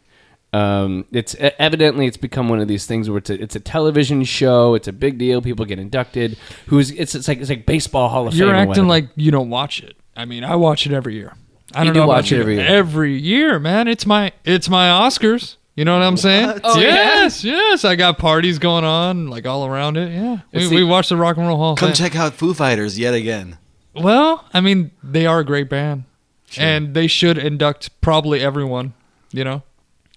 Um, 0.53 1.05
it's 1.11 1.35
evidently 1.59 2.05
it's 2.05 2.15
become 2.15 2.47
one 2.47 2.61
of 2.61 2.69
these 2.69 2.85
things 2.85 3.09
where 3.09 3.17
it's 3.17 3.29
a, 3.29 3.41
it's 3.41 3.57
a 3.57 3.59
television 3.59 4.23
show. 4.23 4.73
It's 4.73 4.87
a 4.87 4.93
big 4.93 5.17
deal. 5.17 5.41
People 5.41 5.65
get 5.65 5.79
inducted. 5.79 6.37
Who's 6.67 6.91
it's 6.91 7.13
it's 7.13 7.27
like 7.27 7.39
it's 7.39 7.49
like 7.49 7.65
baseball 7.65 8.07
Hall 8.07 8.27
of 8.27 8.33
Fame. 8.33 8.43
You're 8.43 8.55
acting 8.55 8.87
like 8.87 9.09
you 9.17 9.31
don't 9.31 9.49
watch 9.49 9.83
it. 9.83 9.97
I 10.15 10.23
mean, 10.23 10.45
I 10.45 10.55
watch 10.55 10.85
it 10.85 10.93
every 10.93 11.15
year. 11.15 11.33
I 11.73 11.81
You 11.81 11.85
don't 11.85 11.93
do 11.95 11.99
know 11.99 12.03
about 12.05 12.15
watch 12.17 12.31
it 12.31 12.39
every 12.39 12.55
year. 12.55 12.65
Every 12.65 13.17
year, 13.19 13.59
man. 13.59 13.89
It's 13.89 14.05
my 14.05 14.31
it's 14.45 14.69
my 14.69 14.87
Oscars. 14.87 15.57
You 15.75 15.83
know 15.85 15.93
what 15.97 16.05
I'm 16.05 16.17
saying? 16.17 16.59
Oh, 16.63 16.79
yeah? 16.79 16.85
yes, 17.23 17.43
yes. 17.43 17.83
I 17.83 17.95
got 17.95 18.17
parties 18.17 18.59
going 18.59 18.85
on 18.85 19.27
like 19.27 19.45
all 19.45 19.65
around 19.65 19.97
it. 19.97 20.11
Yeah, 20.11 20.39
we, 20.53 20.65
See- 20.67 20.75
we 20.75 20.83
watch 20.83 21.09
the 21.09 21.17
Rock 21.17 21.37
and 21.37 21.45
Roll 21.47 21.57
Hall. 21.57 21.75
Come 21.75 21.93
check 21.93 22.15
out 22.15 22.33
Foo 22.33 22.53
Fighters 22.53 22.97
yet 22.97 23.13
again. 23.13 23.57
Well, 23.93 24.45
I 24.53 24.61
mean, 24.61 24.91
they 25.03 25.25
are 25.25 25.39
a 25.39 25.45
great 25.45 25.69
band, 25.69 26.03
and 26.57 26.93
they 26.93 27.07
should 27.07 27.37
induct 27.37 27.89
probably 28.01 28.39
everyone. 28.41 28.93
You 29.31 29.43
know, 29.43 29.63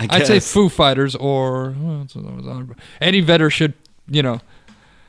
I 0.01 0.07
I'd 0.11 0.27
say. 0.27 0.41
Foo 0.41 0.69
Fighters 0.69 1.15
or 1.17 1.75
well, 1.79 1.99
that's 2.01 2.15
what 2.15 2.27
I 2.33 2.37
was 2.37 2.47
on- 2.47 2.77
Eddie 3.01 3.21
Vedder 3.21 3.51
should, 3.51 3.75
you 4.09 4.23
know, 4.23 4.41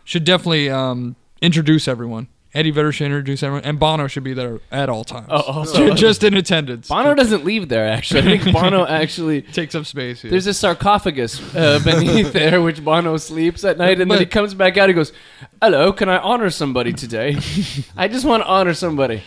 should 0.03 0.23
definitely 0.23 0.69
um, 0.69 1.15
introduce 1.41 1.87
everyone. 1.87 2.27
Eddie 2.53 2.71
Vedder 2.71 2.91
should 2.91 3.05
introduce 3.05 3.43
everyone, 3.43 3.63
and 3.63 3.79
Bono 3.79 4.07
should 4.07 4.23
be 4.23 4.33
there 4.33 4.59
at 4.71 4.89
all 4.89 5.03
times. 5.03 5.27
Oh, 5.29 5.41
also- 5.41 5.93
just 5.93 6.23
in 6.23 6.33
attendance. 6.35 6.87
Bono 6.89 7.13
doesn't 7.13 7.45
leave 7.45 7.69
there. 7.69 7.87
Actually, 7.87 8.21
I 8.33 8.37
think 8.39 8.53
Bono 8.59 8.87
actually. 8.87 9.43
takes 9.43 9.75
up 9.75 9.85
space. 9.85 10.23
Here. 10.23 10.31
There's 10.31 10.47
a 10.47 10.53
sarcophagus 10.55 11.39
uh, 11.55 11.79
beneath 11.85 12.33
there, 12.33 12.59
which 12.63 12.83
Bono 12.83 13.17
sleeps 13.17 13.63
at 13.63 13.77
night, 13.77 14.01
and 14.01 14.09
then 14.09 14.17
he 14.17 14.25
But- 14.25 14.31
comes 14.31 14.53
back 14.55 14.77
out. 14.77 14.89
He 14.89 14.95
goes, 14.95 15.13
"Hello, 15.61 15.93
can 15.93 16.09
I 16.09 16.17
honor 16.17 16.49
somebody 16.49 16.91
today? 16.91 17.37
I 17.97 18.07
just 18.07 18.25
want 18.25 18.41
to 18.43 18.47
honor 18.47 18.73
somebody." 18.73 19.21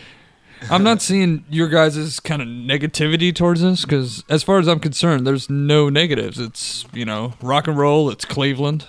I'm 0.71 0.83
not 0.83 1.01
seeing 1.01 1.43
your 1.49 1.67
guys' 1.67 2.21
kind 2.21 2.41
of 2.41 2.47
negativity 2.47 3.35
towards 3.35 3.61
this 3.61 3.83
because, 3.83 4.23
as 4.29 4.43
far 4.43 4.59
as 4.59 4.67
I'm 4.69 4.79
concerned, 4.79 5.27
there's 5.27 5.49
no 5.49 5.89
negatives. 5.89 6.39
It's 6.39 6.85
you 6.93 7.05
know 7.05 7.33
rock 7.41 7.67
and 7.67 7.77
roll. 7.77 8.09
It's 8.09 8.25
Cleveland. 8.25 8.85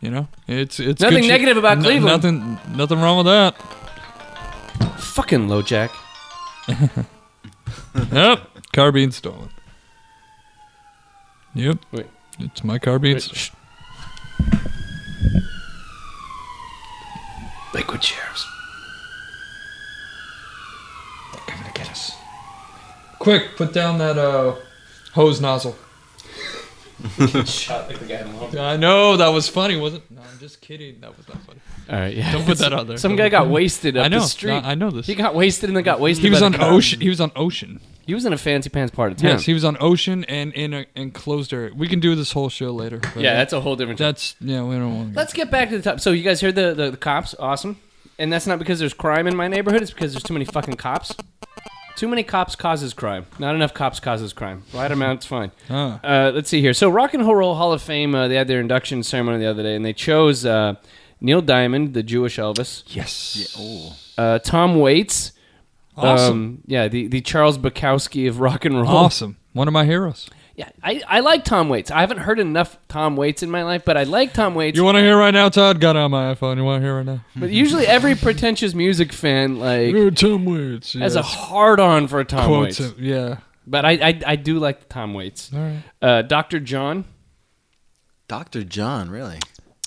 You 0.00 0.10
know, 0.10 0.28
it's 0.48 0.80
it's 0.80 1.00
Nothing 1.02 1.18
good 1.18 1.24
shit. 1.24 1.30
negative 1.32 1.56
about 1.58 1.78
No- 1.78 1.84
Cleveland. 1.84 2.22
nothing, 2.22 2.58
nothing 2.76 3.00
wrong 3.00 3.18
with 3.18 3.26
that. 3.26 3.54
Fucking 5.00 5.48
low 5.48 5.62
jack. 5.62 5.90
Yep, 8.12 8.40
car 8.72 8.92
being 8.92 9.10
stolen. 9.10 9.50
Yep, 11.54 11.78
Wait. 11.90 12.06
it's 12.38 12.62
my 12.62 12.78
car 12.78 13.00
being. 13.00 13.16
Wait, 13.16 13.22
st- 13.22 13.36
shh. 13.36 13.50
Liquid 17.74 18.02
sheriffs. 18.02 18.46
They're 21.32 21.40
coming 21.46 21.64
to 21.66 21.72
get 21.72 21.90
us. 21.90 22.16
Quick, 23.18 23.56
put 23.56 23.72
down 23.72 23.98
that 23.98 24.16
uh, 24.18 24.54
hose 25.14 25.40
nozzle. 25.40 25.76
Shot 27.46 27.88
like 27.88 27.98
the 27.98 28.06
guy 28.06 28.20
in 28.20 28.50
the 28.50 28.60
I 28.60 28.76
know 28.76 29.16
that 29.16 29.28
was 29.28 29.48
funny, 29.48 29.76
wasn't? 29.78 30.10
No, 30.10 30.20
I'm 30.20 30.38
just 30.38 30.60
kidding. 30.60 31.00
That 31.00 31.16
was 31.16 31.28
not 31.28 31.38
funny. 31.42 31.60
All 31.88 31.96
right, 31.98 32.14
yeah. 32.14 32.32
Don't 32.32 32.44
put 32.44 32.58
that 32.58 32.72
out 32.72 32.86
there. 32.86 32.96
Some 32.96 33.16
guy 33.16 33.28
got 33.28 33.48
wasted 33.48 33.96
up 33.96 34.04
I 34.04 34.08
know. 34.08 34.20
the 34.20 34.26
street. 34.26 34.50
no, 34.62 34.68
I 34.68 34.74
know 34.74 34.90
this. 34.90 35.06
he 35.06 35.14
got 35.14 35.34
wasted 35.34 35.70
and 35.70 35.76
then 35.76 35.84
got 35.84 36.00
wasted. 36.00 36.24
He 36.24 36.30
was 36.30 36.40
by 36.40 36.46
on 36.46 36.52
the 36.52 36.58
car. 36.58 36.72
ocean. 36.72 37.00
He 37.00 37.08
was 37.08 37.20
on 37.20 37.32
ocean. 37.34 37.80
He 38.06 38.14
was 38.14 38.24
in 38.26 38.32
a 38.32 38.38
fancy 38.38 38.70
pants 38.70 38.94
part 38.94 39.12
of 39.12 39.18
town. 39.18 39.30
Yes, 39.30 39.44
he 39.44 39.54
was 39.54 39.64
on 39.64 39.76
ocean 39.80 40.24
and 40.24 40.52
in 40.54 40.72
an 40.74 40.86
enclosed 40.96 41.52
area. 41.52 41.72
We 41.74 41.86
can 41.88 42.00
do 42.00 42.14
this 42.14 42.32
whole 42.32 42.48
show 42.48 42.70
later. 42.72 42.98
but 42.98 43.16
yeah, 43.16 43.34
that's 43.34 43.52
a 43.52 43.60
whole 43.60 43.76
different. 43.76 43.98
that's 43.98 44.34
yeah. 44.40 44.62
We 44.62 44.76
don't 44.76 44.96
want. 44.96 45.14
Let's 45.14 45.32
get 45.32 45.50
back 45.50 45.70
to 45.70 45.76
the 45.76 45.82
top. 45.82 46.00
So 46.00 46.10
you 46.10 46.22
guys 46.24 46.40
heard 46.40 46.54
the, 46.56 46.74
the, 46.74 46.90
the 46.92 46.96
cops, 46.96 47.34
awesome, 47.38 47.76
and 48.18 48.32
that's 48.32 48.46
not 48.46 48.58
because 48.58 48.78
there's 48.78 48.94
crime 48.94 49.26
in 49.26 49.36
my 49.36 49.48
neighborhood. 49.48 49.82
It's 49.82 49.92
because 49.92 50.12
there's 50.12 50.24
too 50.24 50.32
many 50.34 50.44
fucking 50.44 50.74
cops. 50.74 51.14
Too 52.00 52.08
many 52.08 52.22
cops 52.22 52.56
causes 52.56 52.94
crime. 52.94 53.26
Not 53.38 53.54
enough 53.54 53.74
cops 53.74 54.00
causes 54.00 54.32
crime. 54.32 54.62
Right 54.72 54.90
amount's 54.90 55.26
fine. 55.26 55.52
Huh. 55.68 55.98
Uh, 56.02 56.32
let's 56.34 56.48
see 56.48 56.62
here. 56.62 56.72
So, 56.72 56.88
Rock 56.88 57.12
and 57.12 57.26
Roll 57.28 57.54
Hall 57.56 57.74
of 57.74 57.82
Fame. 57.82 58.14
Uh, 58.14 58.26
they 58.26 58.36
had 58.36 58.48
their 58.48 58.58
induction 58.58 59.02
ceremony 59.02 59.40
the 59.40 59.44
other 59.50 59.62
day, 59.62 59.76
and 59.76 59.84
they 59.84 59.92
chose 59.92 60.46
uh, 60.46 60.76
Neil 61.20 61.42
Diamond, 61.42 61.92
the 61.92 62.02
Jewish 62.02 62.38
Elvis, 62.38 62.84
Yes. 62.86 63.54
Oh. 63.58 63.94
uh, 64.16 64.38
Tom 64.38 64.80
Waits. 64.80 65.32
Awesome. 65.94 66.32
Um, 66.32 66.62
yeah, 66.66 66.88
the, 66.88 67.06
the 67.06 67.20
Charles 67.20 67.58
Bukowski 67.58 68.26
of 68.26 68.40
rock 68.40 68.64
and 68.64 68.76
roll. 68.80 68.88
awesome. 68.88 69.36
One 69.52 69.68
of 69.68 69.74
my 69.74 69.84
heroes. 69.84 70.26
Yeah, 70.60 70.68
I, 70.82 71.00
I 71.08 71.20
like 71.20 71.44
Tom 71.44 71.68
Waits. 71.70 71.90
I 71.90 72.00
haven't 72.00 72.18
heard 72.18 72.38
enough 72.38 72.76
Tom 72.88 73.16
Waits 73.16 73.42
in 73.42 73.50
my 73.50 73.62
life, 73.62 73.82
but 73.86 73.96
I 73.96 74.02
like 74.02 74.34
Tom 74.34 74.54
Waits. 74.54 74.76
You 74.76 74.84
want 74.84 74.96
to 74.96 75.00
hear 75.02 75.16
right 75.16 75.30
now, 75.32 75.48
Todd? 75.48 75.80
Got 75.80 75.96
it 75.96 76.00
on 76.00 76.10
my 76.10 76.34
iPhone. 76.34 76.56
You 76.58 76.64
want 76.64 76.82
to 76.82 76.86
hear 76.86 76.96
right 76.98 77.06
now? 77.06 77.24
but 77.34 77.48
usually 77.50 77.86
every 77.86 78.14
pretentious 78.14 78.74
music 78.74 79.12
fan 79.12 79.58
like 79.58 79.94
Ooh, 79.94 80.10
Tom 80.10 80.44
Waits. 80.44 80.92
has 80.92 81.16
a 81.16 81.22
hard 81.22 81.80
on 81.80 82.08
for 82.08 82.22
Tom 82.24 82.46
Quotes 82.46 82.78
Waits. 82.78 82.92
him. 82.98 83.02
Yeah. 83.04 83.36
But 83.66 83.84
I, 83.86 83.90
I 83.92 84.20
I 84.26 84.36
do 84.36 84.58
like 84.58 84.88
Tom 84.90 85.14
Waits. 85.14 85.50
All 85.54 85.60
right. 85.60 85.82
Uh, 86.02 86.22
Dr. 86.22 86.60
John. 86.60 87.04
Dr. 88.28 88.62
John, 88.64 89.10
really? 89.10 89.38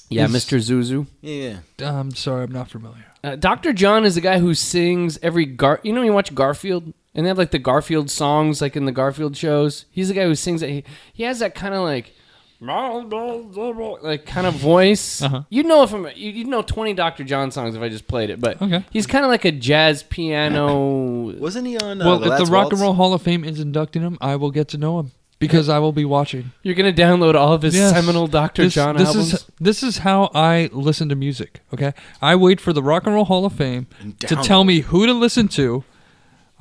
Yeah, 0.09 0.25
Is- 0.25 0.31
Mr. 0.31 0.57
Zuzu. 0.57 1.07
Yeah, 1.21 1.57
yeah. 1.79 1.99
I'm 1.99 2.11
sorry, 2.15 2.43
I'm 2.45 2.51
not 2.51 2.69
familiar. 2.69 3.05
Uh, 3.23 3.35
Dr. 3.35 3.73
John 3.73 4.05
is 4.05 4.15
the 4.15 4.21
guy 4.21 4.39
who 4.39 4.53
sings 4.53 5.17
every 5.21 5.45
Gar. 5.45 5.79
You 5.83 5.93
know, 5.93 6.01
you 6.01 6.11
watch 6.13 6.33
Garfield, 6.35 6.93
and 7.15 7.25
they 7.25 7.27
have 7.29 7.37
like 7.37 7.51
the 7.51 7.59
Garfield 7.59 8.09
songs, 8.09 8.61
like 8.61 8.75
in 8.75 8.85
the 8.85 8.91
Garfield 8.91 9.35
shows. 9.37 9.85
He's 9.91 10.07
the 10.07 10.13
guy 10.13 10.23
who 10.25 10.35
sings 10.35 10.61
it. 10.61 10.69
He, 10.69 10.83
he 11.13 11.23
has 11.23 11.39
that 11.39 11.55
kind 11.55 11.73
of 11.73 11.81
like, 11.83 12.13
like 12.61 14.25
kind 14.25 14.47
of 14.47 14.53
voice. 14.55 15.21
Uh-huh. 15.21 15.43
You'd 15.49 15.65
know 15.65 15.83
if 15.83 15.93
I'm, 15.93 16.05
you- 16.15 16.31
you'd 16.31 16.47
know 16.47 16.61
twenty 16.61 16.93
Dr. 16.93 17.23
John 17.23 17.51
songs 17.51 17.75
if 17.75 17.81
I 17.81 17.89
just 17.89 18.07
played 18.07 18.29
it. 18.29 18.39
But 18.39 18.61
Okay. 18.61 18.83
he's 18.91 19.05
kind 19.07 19.25
of 19.25 19.31
like 19.31 19.45
a 19.45 19.51
jazz 19.51 20.03
piano. 20.03 21.31
Wasn't 21.39 21.67
he 21.67 21.77
on? 21.77 22.01
Uh, 22.01 22.05
well, 22.05 22.19
the 22.19 22.25
if 22.25 22.29
Last 22.31 22.45
the 22.45 22.51
Rock 22.51 22.71
and 22.71 22.79
Waltz? 22.79 22.81
Roll 22.81 22.93
Hall 22.93 23.13
of 23.13 23.21
Fame 23.21 23.43
is 23.43 23.59
inducting 23.59 24.01
him, 24.01 24.17
I 24.21 24.35
will 24.35 24.51
get 24.51 24.67
to 24.69 24.77
know 24.77 24.99
him 24.99 25.11
because 25.39 25.67
I 25.69 25.79
will 25.79 25.91
be 25.91 26.05
watching. 26.05 26.51
You're 26.63 26.75
gonna 26.75 26.93
download 26.93 27.35
all 27.35 27.53
of 27.53 27.61
his 27.63 27.75
Yes. 27.75 27.91
seminal 27.93 28.27
Dr. 28.27 28.63
This, 28.63 28.73
John 28.73 28.95
this 28.97 29.07
albums. 29.09 29.33
is 29.33 29.45
this 29.59 29.83
is 29.83 29.97
how 29.99 30.31
I 30.33 30.69
listen 30.71 31.09
to 31.09 31.15
music. 31.15 31.61
Okay, 31.73 31.93
I 32.21 32.35
wait 32.35 32.61
for 32.61 32.71
the 32.73 32.81
Rock 32.83 33.05
and 33.05 33.13
Roll 33.15 33.25
Hall 33.25 33.45
of 33.45 33.53
Fame 33.53 33.87
to 34.19 34.35
tell 34.37 34.63
me 34.63 34.79
who 34.81 35.05
to 35.05 35.13
listen 35.13 35.47
to. 35.49 35.83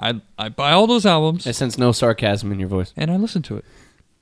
I 0.02 0.20
I 0.38 0.48
buy 0.48 0.72
all 0.72 0.86
those 0.86 1.06
albums 1.06 1.46
I 1.46 1.52
sense 1.52 1.78
no 1.78 1.92
sarcasm 1.92 2.50
in 2.52 2.58
your 2.60 2.68
voice. 2.68 2.92
and 2.96 3.10
I 3.10 3.16
listen 3.16 3.42
to 3.42 3.56
it. 3.56 3.64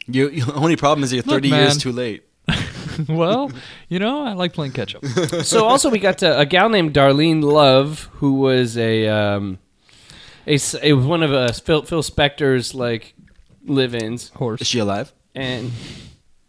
You, 0.07 0.29
your 0.39 0.55
only 0.55 0.77
problem 0.77 1.03
is 1.05 1.13
you're 1.13 1.23
Look, 1.23 1.37
30 1.37 1.49
years 1.49 1.69
man. 1.75 1.77
too 1.79 1.93
late. 1.93 2.25
well, 3.09 3.51
you 3.89 3.99
know, 3.99 4.23
I 4.25 4.33
like 4.33 4.53
playing 4.53 4.73
catch 4.73 4.95
up. 4.95 5.05
so 5.45 5.65
also 5.65 5.89
we 5.91 5.99
got 5.99 6.23
uh, 6.23 6.35
a 6.37 6.45
gal 6.47 6.69
named 6.69 6.93
Darlene 6.95 7.43
Love 7.43 8.09
who 8.15 8.35
was 8.35 8.77
a 8.77 9.07
um, 9.09 9.59
a, 10.47 10.55
s- 10.55 10.75
it 10.83 10.93
was 10.95 11.07
one 11.07 11.23
of 11.23 11.33
uh, 11.33 11.53
Phil, 11.53 11.83
Phil 11.83 12.03
Spector's 12.03 12.75
like 12.75 13.15
live-ins, 13.65 14.31
Horse. 14.31 14.61
Is 14.61 14.67
Horse. 14.67 14.69
she 14.69 14.79
alive? 14.81 15.13
and 15.35 15.71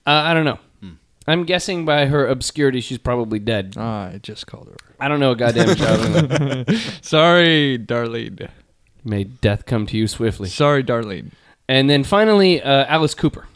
uh, 0.08 0.12
I 0.12 0.34
don't 0.34 0.46
know. 0.46 0.58
Hmm. 0.82 0.92
I'm 1.28 1.44
guessing 1.44 1.86
by 1.86 2.08
her 2.08 2.26
obscurity, 2.28 2.82
she's 2.82 2.98
probably 2.98 3.38
dead. 3.38 3.78
I 3.78 4.20
just 4.24 4.48
called 4.48 4.70
her. 4.70 4.76
I 5.00 5.08
don't 5.08 5.20
know 5.20 5.32
a 5.32 5.36
goddamn 5.36 5.68
Darlene. 5.76 6.68
Love. 6.68 7.00
Sorry, 7.06 7.78
Darlene. 7.78 8.50
May 9.04 9.24
death 9.24 9.66
come 9.66 9.86
to 9.88 9.98
you 9.98 10.08
swiftly. 10.08 10.50
Sorry, 10.50 10.84
Darlene. 10.84 11.32
And 11.68 11.90
then 11.90 12.04
finally, 12.04 12.62
uh, 12.62 12.86
Alice 12.86 13.16
Cooper. 13.16 13.48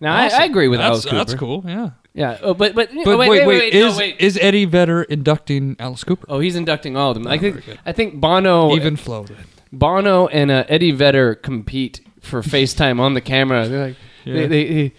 Now 0.00 0.14
I, 0.14 0.28
I 0.28 0.44
agree 0.44 0.68
with 0.68 0.80
that's, 0.80 0.90
Alice 0.90 1.04
Cooper. 1.04 1.16
That's 1.16 1.34
cool. 1.34 1.64
Yeah. 1.66 1.90
Yeah, 2.12 2.38
oh, 2.42 2.54
but 2.54 2.74
but, 2.74 2.90
But 3.04 3.18
wait, 3.18 3.30
wait, 3.30 3.46
wait, 3.46 3.72
is 3.72 3.96
wait. 3.96 4.16
is 4.18 4.36
Eddie 4.40 4.64
Vedder 4.64 5.04
inducting 5.04 5.76
Alice 5.78 6.02
Cooper? 6.02 6.26
Oh, 6.28 6.40
he's 6.40 6.56
inducting 6.56 6.96
all 6.96 7.12
of 7.12 7.14
them. 7.14 7.28
I 7.28 7.38
very 7.38 7.52
think 7.52 7.66
good. 7.66 7.78
I 7.86 7.92
think 7.92 8.20
Bono 8.20 8.74
Even 8.74 8.96
flow. 8.96 9.26
Bono 9.72 10.26
and 10.26 10.50
uh, 10.50 10.64
Eddie 10.68 10.90
Vedder 10.90 11.36
compete 11.36 12.00
for 12.20 12.42
FaceTime 12.42 12.98
on 12.98 13.14
the 13.14 13.20
camera. 13.20 13.68
They're 13.68 13.86
like, 13.88 13.96
they, 14.24 14.46
they, 14.46 14.68
they, 14.72 14.92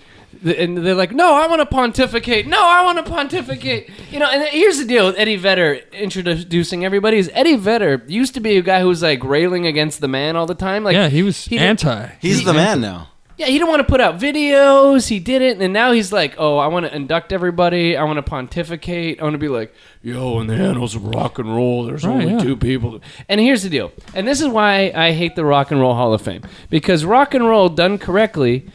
and 0.44 0.78
they're 0.78 0.96
like, 0.96 1.12
no, 1.12 1.36
I 1.36 1.48
want 1.48 1.60
to 1.62 1.66
pontificate. 1.66 2.48
No, 2.48 2.60
I 2.60 2.84
want 2.84 2.98
to 3.04 3.10
pontificate. 3.12 3.90
You 4.12 4.20
know, 4.20 4.28
and 4.30 4.44
here's 4.50 4.78
the 4.80 4.86
deal 4.86 5.06
with 5.08 5.18
Eddie 5.18 5.36
Vedder 5.36 5.82
introducing 5.94 6.84
everybody 6.86 7.18
is 7.18 7.30
Eddie 7.34 7.56
Vedder 7.58 8.04
used 8.08 8.34
to 8.34 8.40
be 8.40 8.58
a 8.58 8.62
guy 8.62 8.82
who 8.82 8.88
was 8.88 9.02
like 9.02 9.24
railing 9.24 9.66
against 9.68 10.02
the 10.02 10.08
man 10.08 10.36
all 10.36 10.46
the 10.46 10.56
time. 10.56 10.84
Like, 10.84 10.94
yeah, 10.96 11.10
he 11.10 11.24
was 11.24 11.46
he 11.46 11.58
anti. 11.58 12.08
He's 12.20 12.40
He- 12.40 12.46
the 12.46 12.54
man 12.54 12.82
now. 12.82 13.10
yeah, 13.38 13.48
he 13.48 13.54
didn't 13.54 13.70
want 13.70 13.80
to 13.80 13.88
put 13.88 14.00
out 14.02 14.20
videos. 14.20 15.08
He 15.08 15.20
didn't, 15.20 15.62
and 15.62 15.74
now 15.74 15.92
he's 15.94 16.12
like, 16.12 16.36
"Oh, 16.38 16.58
I 16.58 16.68
want 16.68 16.86
to 16.86 16.96
induct 16.96 17.32
everybody. 17.34 17.98
I 17.98 18.04
want 18.04 18.18
to 18.18 18.22
pontificate. 18.24 19.20
I 19.20 19.24
want 19.24 19.34
to 19.34 19.40
be 19.40 19.48
like, 19.48 19.74
yo, 20.04 20.40
in 20.42 20.48
the 20.48 20.54
annals 20.56 20.96
of 20.96 21.06
rock 21.06 21.40
and 21.40 21.54
roll, 21.56 21.86
there's 21.86 22.04
Right, 22.06 22.14
only 22.14 22.34
yeah. 22.34 22.40
two 22.40 22.56
people." 22.58 23.00
And 23.30 23.40
here's 23.42 23.64
the 23.64 23.70
deal, 23.70 23.92
and 24.14 24.28
this 24.28 24.42
is 24.42 24.48
why 24.48 24.92
I 24.96 25.12
hate 25.14 25.36
the 25.36 25.46
Rock 25.46 25.72
and 25.72 25.80
Roll 25.80 25.96
Hall 25.96 26.14
of 26.14 26.22
Fame 26.22 26.44
because 26.70 27.04
rock 27.04 27.34
and 27.34 27.48
roll 27.48 27.70
done 27.70 27.98
correctly 27.98 28.68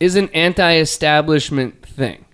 is 0.00 0.16
an 0.16 0.28
anti-establishment 0.30 1.86
thing. 1.86 2.24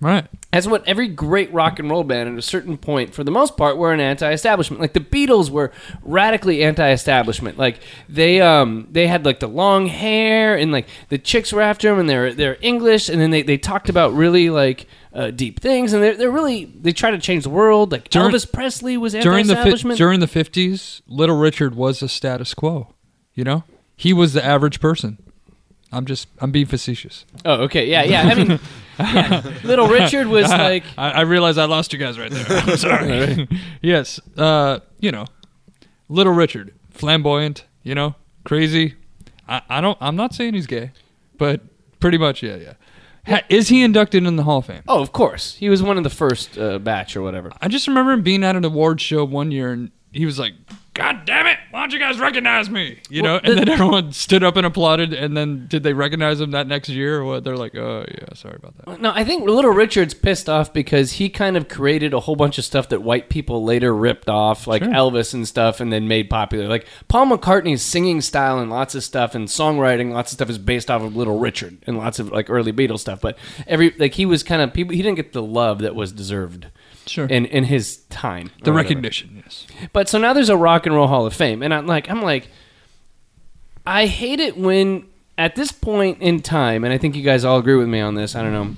Right. 0.00 0.26
That's 0.52 0.66
what 0.66 0.86
every 0.86 1.08
great 1.08 1.52
rock 1.52 1.78
and 1.78 1.88
roll 1.90 2.04
band 2.04 2.28
at 2.28 2.38
a 2.38 2.42
certain 2.42 2.76
point, 2.76 3.14
for 3.14 3.24
the 3.24 3.30
most 3.30 3.56
part, 3.56 3.78
were 3.78 3.90
an 3.90 4.00
anti-establishment. 4.00 4.80
Like 4.80 4.92
the 4.92 5.00
Beatles 5.00 5.48
were 5.50 5.72
radically 6.02 6.62
anti-establishment. 6.62 7.56
Like 7.58 7.80
they 8.08 8.40
um 8.40 8.86
they 8.90 9.06
had 9.06 9.24
like 9.24 9.40
the 9.40 9.48
long 9.48 9.86
hair 9.86 10.56
and 10.56 10.70
like 10.70 10.86
the 11.08 11.16
chicks 11.18 11.52
were 11.52 11.62
after 11.62 11.88
them 11.88 11.98
and 11.98 12.08
they're 12.10 12.34
they're 12.34 12.58
English 12.60 13.08
and 13.08 13.20
then 13.20 13.30
they, 13.30 13.42
they 13.42 13.56
talked 13.56 13.88
about 13.88 14.12
really 14.12 14.50
like 14.50 14.86
uh, 15.14 15.30
deep 15.30 15.60
things 15.60 15.92
and 15.92 16.02
they're, 16.02 16.16
they're 16.16 16.30
really 16.30 16.66
they 16.66 16.92
try 16.92 17.10
to 17.10 17.18
change 17.18 17.44
the 17.44 17.50
world. 17.50 17.90
Like 17.90 18.10
During- 18.10 18.30
Elvis 18.30 18.52
Presley 18.52 18.96
was 18.98 19.14
anti-establishment 19.14 19.96
During 19.96 20.20
the 20.20 20.28
fi- 20.28 20.36
during 20.36 20.44
the 20.44 20.50
fifties, 20.50 21.02
Little 21.08 21.38
Richard 21.38 21.74
was 21.74 22.02
a 22.02 22.08
status 22.08 22.52
quo. 22.52 22.94
You 23.32 23.42
know, 23.44 23.64
he 23.96 24.12
was 24.12 24.34
the 24.34 24.44
average 24.44 24.80
person. 24.80 25.18
I'm 25.94 26.06
just 26.06 26.28
I'm 26.40 26.50
being 26.50 26.66
facetious. 26.66 27.24
oh, 27.44 27.62
okay, 27.64 27.86
yeah, 27.86 28.02
yeah. 28.02 28.22
I 28.22 28.34
mean, 28.34 28.60
yeah. 28.98 29.42
Little 29.62 29.86
Richard 29.88 30.26
was 30.26 30.48
like 30.48 30.84
I, 30.98 31.10
I 31.10 31.20
realize 31.22 31.58
I 31.58 31.64
lost 31.66 31.92
you 31.92 31.98
guys 31.98 32.18
right 32.18 32.30
there. 32.30 32.44
I'm 32.48 32.76
sorry. 32.76 33.48
yes, 33.82 34.20
uh, 34.36 34.80
you 34.98 35.12
know, 35.12 35.26
Little 36.08 36.32
Richard, 36.32 36.74
flamboyant. 36.90 37.64
You 37.82 37.94
know, 37.94 38.14
crazy. 38.44 38.94
I, 39.48 39.62
I 39.68 39.80
don't. 39.80 39.98
I'm 40.00 40.16
not 40.16 40.34
saying 40.34 40.54
he's 40.54 40.66
gay, 40.66 40.92
but 41.38 41.60
pretty 42.00 42.18
much, 42.18 42.42
yeah, 42.42 42.56
yeah. 42.56 42.72
Ha, 43.26 43.40
is 43.48 43.68
he 43.68 43.82
inducted 43.82 44.26
in 44.26 44.36
the 44.36 44.42
Hall 44.42 44.58
of 44.58 44.66
Fame? 44.66 44.82
Oh, 44.86 45.00
of 45.00 45.12
course. 45.12 45.54
He 45.54 45.68
was 45.68 45.82
one 45.82 45.96
of 45.96 46.04
the 46.04 46.10
first 46.10 46.58
uh, 46.58 46.78
batch 46.78 47.16
or 47.16 47.22
whatever. 47.22 47.50
I 47.60 47.68
just 47.68 47.88
remember 47.88 48.12
him 48.12 48.22
being 48.22 48.44
at 48.44 48.56
an 48.56 48.64
award 48.64 49.00
show 49.00 49.24
one 49.24 49.50
year, 49.50 49.72
and 49.72 49.90
he 50.12 50.26
was 50.26 50.38
like, 50.38 50.54
"God 50.94 51.24
damn 51.26 51.46
it! 51.46 51.58
Why 51.70 51.80
don't 51.80 51.92
you 51.92 51.98
guys 51.98 52.18
recognize 52.18 52.70
me?" 52.70 52.98
You 53.10 53.22
Well, 53.22 53.34
know, 53.34 53.40
and 53.44 53.52
the- 53.52 53.64
then 53.64 53.68
everyone 53.74 54.12
stood 54.12 54.42
up 54.42 54.56
and 54.56 54.64
applauded. 54.64 55.12
And 55.12 55.36
then 55.36 55.66
did 55.68 55.82
they 55.82 55.92
recognize 55.92 56.40
him 56.40 56.52
that 56.52 56.66
next 56.66 56.88
year, 56.88 57.18
or 57.20 57.24
what? 57.24 57.44
They're 57.44 57.56
like, 57.56 57.74
"Oh 57.74 58.04
yeah, 58.08 58.34
sorry 58.34 58.56
about 58.56 58.76
that." 58.78 59.00
No, 59.00 59.12
I 59.14 59.24
think 59.24 59.48
Little 59.48 59.72
Richard's 59.72 60.14
pissed 60.14 60.48
off 60.48 60.72
because 60.72 61.12
he 61.12 61.28
kind 61.28 61.56
of 61.56 61.68
created 61.68 62.14
a 62.14 62.20
whole 62.20 62.36
bunch 62.36 62.58
of 62.58 62.64
stuff 62.64 62.88
that 62.90 63.02
white 63.02 63.28
people 63.28 63.64
later 63.64 63.94
ripped 63.94 64.28
off, 64.28 64.66
like 64.66 64.82
Sure. 64.84 64.92
Elvis 64.92 65.34
and 65.34 65.46
stuff, 65.46 65.80
and 65.80 65.92
then 65.92 66.08
made 66.08 66.30
popular. 66.30 66.68
Like 66.68 66.86
Paul 67.08 67.26
McCartney's 67.26 67.82
singing 67.82 68.20
style 68.20 68.58
and 68.58 68.70
lots 68.70 68.94
of 68.94 69.02
stuff, 69.04 69.34
and 69.34 69.48
songwriting, 69.48 70.12
lots 70.12 70.32
of 70.32 70.36
stuff 70.36 70.48
is 70.50 70.58
based 70.58 70.90
off 70.90 71.02
of 71.02 71.16
Little 71.16 71.38
Richard 71.38 71.78
and 71.86 71.98
lots 71.98 72.18
of 72.18 72.30
like 72.30 72.48
early 72.48 72.72
Beatles 72.72 73.00
stuff. 73.00 73.20
But 73.20 73.36
every 73.66 73.94
like 73.98 74.14
he 74.14 74.26
was 74.26 74.42
kind 74.42 74.62
of 74.62 74.72
people, 74.72 74.94
he 74.94 75.02
didn't 75.02 75.16
get 75.16 75.32
the 75.32 75.42
love 75.42 75.80
that 75.80 75.94
was 75.94 76.12
deserved 76.12 76.68
Sure. 77.06 77.26
in 77.26 77.44
in 77.46 77.64
his 77.64 77.98
time. 78.10 78.50
the 78.62 78.70
or 78.70 78.74
whatever. 78.74 78.88
recognition, 78.88 79.42
yes. 79.44 79.66
But 79.92 80.08
so 80.08 80.18
now 80.18 80.32
there's 80.32 80.48
a 80.48 80.56
Rock 80.56 80.86
and 80.86 80.94
Roll 80.94 81.06
Hall 81.06 81.26
of 81.26 81.34
Fame, 81.34 81.62
and 81.62 81.72
I'm 81.74 81.86
like, 81.86 82.10
I'm 82.10 82.22
like, 82.22 82.48
I 83.86 84.06
hate 84.06 84.40
it 84.40 84.56
when 84.56 85.06
at 85.36 85.56
this 85.56 85.72
point 85.72 86.20
in 86.22 86.40
time, 86.40 86.84
and 86.84 86.92
I 86.92 86.98
think 86.98 87.16
you 87.16 87.22
guys 87.22 87.44
all 87.44 87.58
agree 87.58 87.76
with 87.76 87.88
me 87.88 88.00
on 88.00 88.14
this. 88.14 88.34
I 88.34 88.42
don't 88.42 88.52
know, 88.52 88.76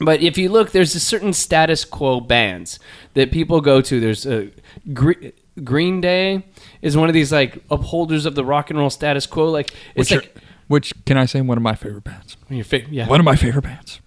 but 0.00 0.20
if 0.22 0.38
you 0.38 0.48
look, 0.48 0.70
there's 0.72 0.94
a 0.94 1.00
certain 1.00 1.32
status 1.32 1.84
quo 1.84 2.20
bands 2.20 2.78
that 3.14 3.30
people 3.32 3.60
go 3.60 3.80
to. 3.82 4.00
There's 4.00 4.24
a 4.26 4.50
Gre- 4.94 5.28
Green 5.62 6.00
Day 6.00 6.44
is 6.80 6.96
one 6.96 7.08
of 7.08 7.14
these 7.14 7.30
like 7.32 7.62
upholders 7.70 8.24
of 8.24 8.34
the 8.34 8.44
rock 8.44 8.70
and 8.70 8.78
roll 8.78 8.88
status 8.90 9.26
quo. 9.26 9.50
Like 9.50 9.70
it's 9.94 10.10
Which, 10.10 10.12
are, 10.12 10.20
like 10.22 10.36
which 10.68 11.04
can 11.04 11.18
I 11.18 11.26
say 11.26 11.40
one 11.42 11.58
of 11.58 11.62
my 11.62 11.74
favorite 11.74 12.04
bands? 12.04 12.36
your 12.48 12.64
fa- 12.64 12.88
yeah, 12.90 13.06
One 13.08 13.20
of 13.20 13.24
my 13.24 13.36
favorite 13.36 13.62
bands. 13.64 14.00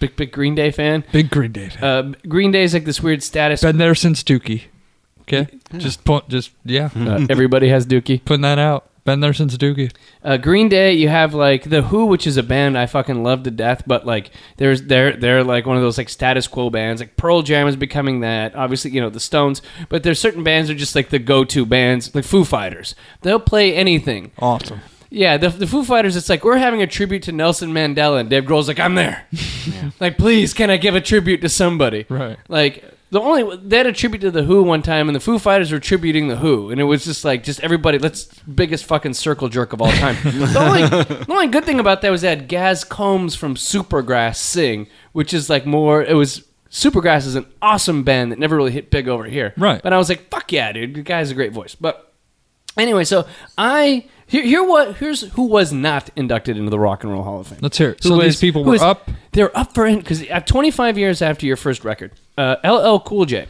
Big 0.00 0.16
big 0.16 0.32
Green 0.32 0.56
Day 0.56 0.72
fan. 0.72 1.04
Big 1.12 1.30
Green 1.30 1.52
Day 1.52 1.68
fan. 1.68 1.84
Uh, 1.84 2.12
Green 2.28 2.50
Day 2.50 2.64
is 2.64 2.74
like 2.74 2.84
this 2.84 3.00
weird 3.00 3.22
status. 3.22 3.62
Been 3.62 3.78
there 3.78 3.94
since 3.94 4.24
Dookie. 4.24 4.62
Okay, 5.22 5.46
just 5.76 6.04
point, 6.04 6.28
just 6.28 6.50
yeah, 6.64 6.90
Uh, 6.96 7.24
everybody 7.30 7.68
has 7.68 7.86
Dookie. 7.86 8.24
putting 8.24 8.42
that 8.42 8.58
out. 8.58 8.86
Been 9.04 9.20
there 9.20 9.32
since 9.32 9.56
Dookie. 9.56 9.92
Uh, 10.22 10.36
Green 10.36 10.68
Day, 10.68 10.92
you 10.92 11.08
have 11.08 11.32
like 11.32 11.64
the 11.70 11.82
Who, 11.82 12.04
which 12.06 12.26
is 12.26 12.36
a 12.36 12.42
band 12.42 12.76
I 12.76 12.84
fucking 12.86 13.22
love 13.22 13.44
to 13.44 13.50
death, 13.50 13.82
but 13.86 14.04
like 14.04 14.30
there's 14.58 14.82
they're 14.82 15.16
they're 15.16 15.42
like 15.44 15.64
one 15.66 15.76
of 15.76 15.82
those 15.82 15.96
like 15.98 16.08
status 16.10 16.46
quo 16.48 16.68
bands. 16.68 17.00
Like 17.00 17.16
Pearl 17.16 17.42
Jam 17.42 17.66
is 17.68 17.76
becoming 17.76 18.20
that. 18.20 18.54
Obviously, 18.54 18.90
you 18.90 19.00
know 19.00 19.08
the 19.08 19.20
Stones, 19.20 19.62
but 19.88 20.02
there's 20.02 20.18
certain 20.18 20.42
bands 20.44 20.68
that 20.68 20.74
are 20.74 20.78
just 20.78 20.94
like 20.94 21.08
the 21.08 21.18
go-to 21.18 21.64
bands, 21.64 22.14
like 22.14 22.24
Foo 22.24 22.44
Fighters. 22.44 22.94
They'll 23.22 23.40
play 23.40 23.74
anything. 23.74 24.32
Awesome. 24.38 24.80
Yeah, 25.10 25.36
the, 25.36 25.48
the 25.48 25.66
Foo 25.66 25.84
Fighters. 25.84 26.14
It's 26.16 26.28
like 26.28 26.44
we're 26.44 26.56
having 26.56 26.82
a 26.82 26.86
tribute 26.86 27.24
to 27.24 27.32
Nelson 27.32 27.72
Mandela, 27.72 28.20
and 28.20 28.30
Dave 28.30 28.44
Grohl's 28.44 28.68
like, 28.68 28.78
I'm 28.78 28.94
there. 28.94 29.26
like, 30.00 30.16
please, 30.16 30.54
can 30.54 30.70
I 30.70 30.76
give 30.76 30.94
a 30.94 31.00
tribute 31.00 31.40
to 31.40 31.48
somebody? 31.48 32.06
Right. 32.08 32.38
Like, 32.48 32.84
The 33.10 33.20
only 33.20 33.56
they 33.56 33.78
had 33.78 33.86
a 33.88 33.92
tribute 33.92 34.20
to 34.20 34.30
the 34.30 34.44
Who 34.44 34.62
one 34.62 34.82
time, 34.82 35.08
and 35.08 35.16
the 35.16 35.20
Foo 35.20 35.40
Fighters 35.40 35.72
were 35.72 35.80
tributing 35.80 36.28
the 36.28 36.36
Who, 36.36 36.70
and 36.70 36.80
it 36.80 36.84
was 36.84 37.04
just 37.04 37.24
like 37.24 37.42
just 37.42 37.58
everybody. 37.60 37.98
Let's 37.98 38.26
biggest 38.42 38.84
fucking 38.84 39.14
circle 39.14 39.48
jerk 39.48 39.72
of 39.72 39.82
all 39.82 39.90
time. 39.90 40.16
the, 40.22 40.58
only, 40.58 40.82
the 40.88 41.26
only 41.28 41.48
good 41.48 41.64
thing 41.64 41.80
about 41.80 42.02
that 42.02 42.10
was 42.10 42.20
they 42.20 42.28
had 42.28 42.46
Gaz 42.46 42.84
Coombes 42.84 43.36
from 43.36 43.56
Supergrass 43.56 44.36
sing, 44.36 44.86
which 45.10 45.34
is 45.34 45.50
like 45.50 45.66
more. 45.66 46.04
It 46.04 46.14
was 46.14 46.44
Supergrass 46.70 47.26
is 47.26 47.34
an 47.34 47.46
awesome 47.60 48.04
band 48.04 48.30
that 48.30 48.38
never 48.38 48.54
really 48.54 48.70
hit 48.70 48.90
big 48.92 49.08
over 49.08 49.24
here, 49.24 49.54
Right. 49.56 49.82
But 49.82 49.92
I 49.92 49.98
was 49.98 50.08
like, 50.08 50.30
fuck 50.30 50.52
yeah, 50.52 50.70
dude, 50.70 50.94
the 50.94 51.02
guy 51.02 51.18
has 51.18 51.32
a 51.32 51.34
great 51.34 51.50
voice. 51.52 51.74
But 51.74 52.12
anyway, 52.76 53.02
so 53.02 53.26
I 53.58 54.04
here, 54.30 54.42
here 54.44 54.62
what 54.64 54.96
here's 54.96 55.22
who 55.32 55.42
was 55.42 55.72
not 55.72 56.08
inducted 56.16 56.56
into 56.56 56.70
the 56.70 56.78
Rock 56.78 57.02
and 57.04 57.12
Roll 57.12 57.22
Hall 57.22 57.40
of 57.40 57.48
Fame. 57.48 57.58
Let's 57.60 57.76
hear 57.78 57.90
it. 57.90 58.02
Who 58.02 58.08
So 58.10 58.16
was- 58.16 58.24
these 58.26 58.40
people 58.40 58.62
who 58.62 58.68
were 58.70 58.74
was- 58.74 58.82
up. 58.82 59.10
They're 59.32 59.56
up 59.56 59.74
for 59.74 59.86
because 59.94 60.24
25 60.46 60.96
years 60.98 61.20
after 61.22 61.46
your 61.46 61.56
first 61.56 61.84
record, 61.84 62.12
uh, 62.38 62.56
LL 62.64 62.98
Cool 63.00 63.26
J. 63.26 63.46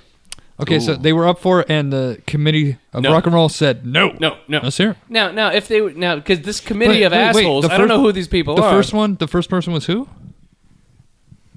Okay, 0.60 0.78
so 0.78 0.94
they 0.94 1.14
were 1.14 1.26
up 1.26 1.38
for 1.38 1.60
it, 1.60 1.70
and 1.70 1.90
the 1.90 2.20
committee 2.26 2.76
of 2.92 3.02
No. 3.02 3.12
rock 3.12 3.24
and 3.24 3.34
roll 3.34 3.48
said 3.48 3.86
no. 3.86 4.14
No, 4.20 4.36
no. 4.46 4.60
Let's 4.62 4.76
hear 4.76 4.90
it. 4.90 4.96
Now, 5.08 5.30
now, 5.30 5.48
if 5.50 5.68
they 5.68 5.80
now 5.94 6.16
because 6.16 6.40
this 6.42 6.60
committee 6.60 6.96
Wait, 7.00 7.02
of 7.04 7.12
wait, 7.12 7.18
wait, 7.18 7.24
assholes, 7.24 7.64
the 7.64 7.72
I 7.72 7.78
don't 7.78 7.88
first- 7.88 7.96
know 7.96 8.02
who 8.02 8.12
these 8.12 8.28
people 8.28 8.56
The 8.56 8.62
are. 8.62 8.70
first 8.70 8.92
one, 8.92 9.16
the 9.18 9.26
first 9.28 9.48
person 9.48 9.72
was 9.72 9.86
who? 9.86 10.06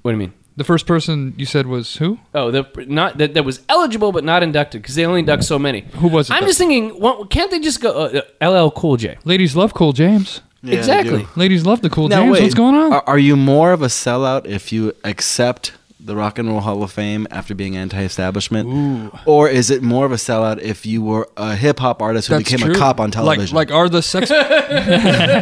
What 0.00 0.12
do 0.12 0.16
you 0.16 0.16
mean? 0.20 0.32
The 0.56 0.64
first 0.64 0.86
person 0.86 1.34
you 1.36 1.46
said 1.46 1.66
was 1.66 1.96
who? 1.96 2.18
Oh, 2.32 2.50
the 2.52 2.64
not 2.86 3.18
that, 3.18 3.34
that 3.34 3.44
was 3.44 3.60
eligible 3.68 4.12
but 4.12 4.22
not 4.22 4.42
inducted 4.42 4.82
because 4.82 4.94
they 4.94 5.04
only 5.04 5.20
induct 5.20 5.44
so 5.44 5.58
many. 5.58 5.80
Who 5.96 6.06
was 6.08 6.30
it? 6.30 6.34
I'm 6.34 6.42
though? 6.42 6.46
just 6.46 6.58
thinking, 6.58 6.90
what, 7.00 7.28
can't 7.30 7.50
they 7.50 7.58
just 7.58 7.80
go 7.80 7.90
uh, 7.90 8.20
uh, 8.40 8.50
LL 8.66 8.70
Cool 8.70 8.96
J? 8.96 9.18
Ladies 9.24 9.56
love 9.56 9.74
Cool 9.74 9.92
James. 9.92 10.42
Yeah, 10.62 10.78
exactly. 10.78 11.26
Ladies 11.36 11.66
love 11.66 11.82
the 11.82 11.90
Cool 11.90 12.08
Now, 12.08 12.20
James. 12.22 12.32
wait, 12.32 12.42
What's 12.42 12.54
going 12.54 12.74
on? 12.74 12.92
Are, 12.92 13.02
are 13.06 13.18
you 13.18 13.36
more 13.36 13.72
of 13.72 13.82
a 13.82 13.86
sellout 13.88 14.46
if 14.46 14.72
you 14.72 14.92
accept 15.04 15.72
the 16.04 16.14
Rock 16.14 16.38
and 16.38 16.48
Roll 16.48 16.60
Hall 16.60 16.82
of 16.82 16.92
Fame 16.92 17.26
after 17.30 17.54
being 17.54 17.76
anti-establishment, 17.76 19.12
or 19.26 19.48
is 19.48 19.70
it 19.70 19.82
more 19.82 20.04
of 20.04 20.12
a 20.12 20.16
sellout 20.16 20.60
if 20.60 20.84
you 20.84 21.02
were 21.02 21.28
a 21.36 21.56
hip 21.56 21.78
hop 21.80 22.02
artist 22.02 22.28
who 22.28 22.34
That's 22.34 22.50
became 22.50 22.66
true. 22.66 22.74
a 22.74 22.78
cop 22.78 23.00
on 23.00 23.10
television? 23.10 23.54
like 23.56 23.70
are 23.70 23.88
the 23.88 24.02
sex? 24.02 24.30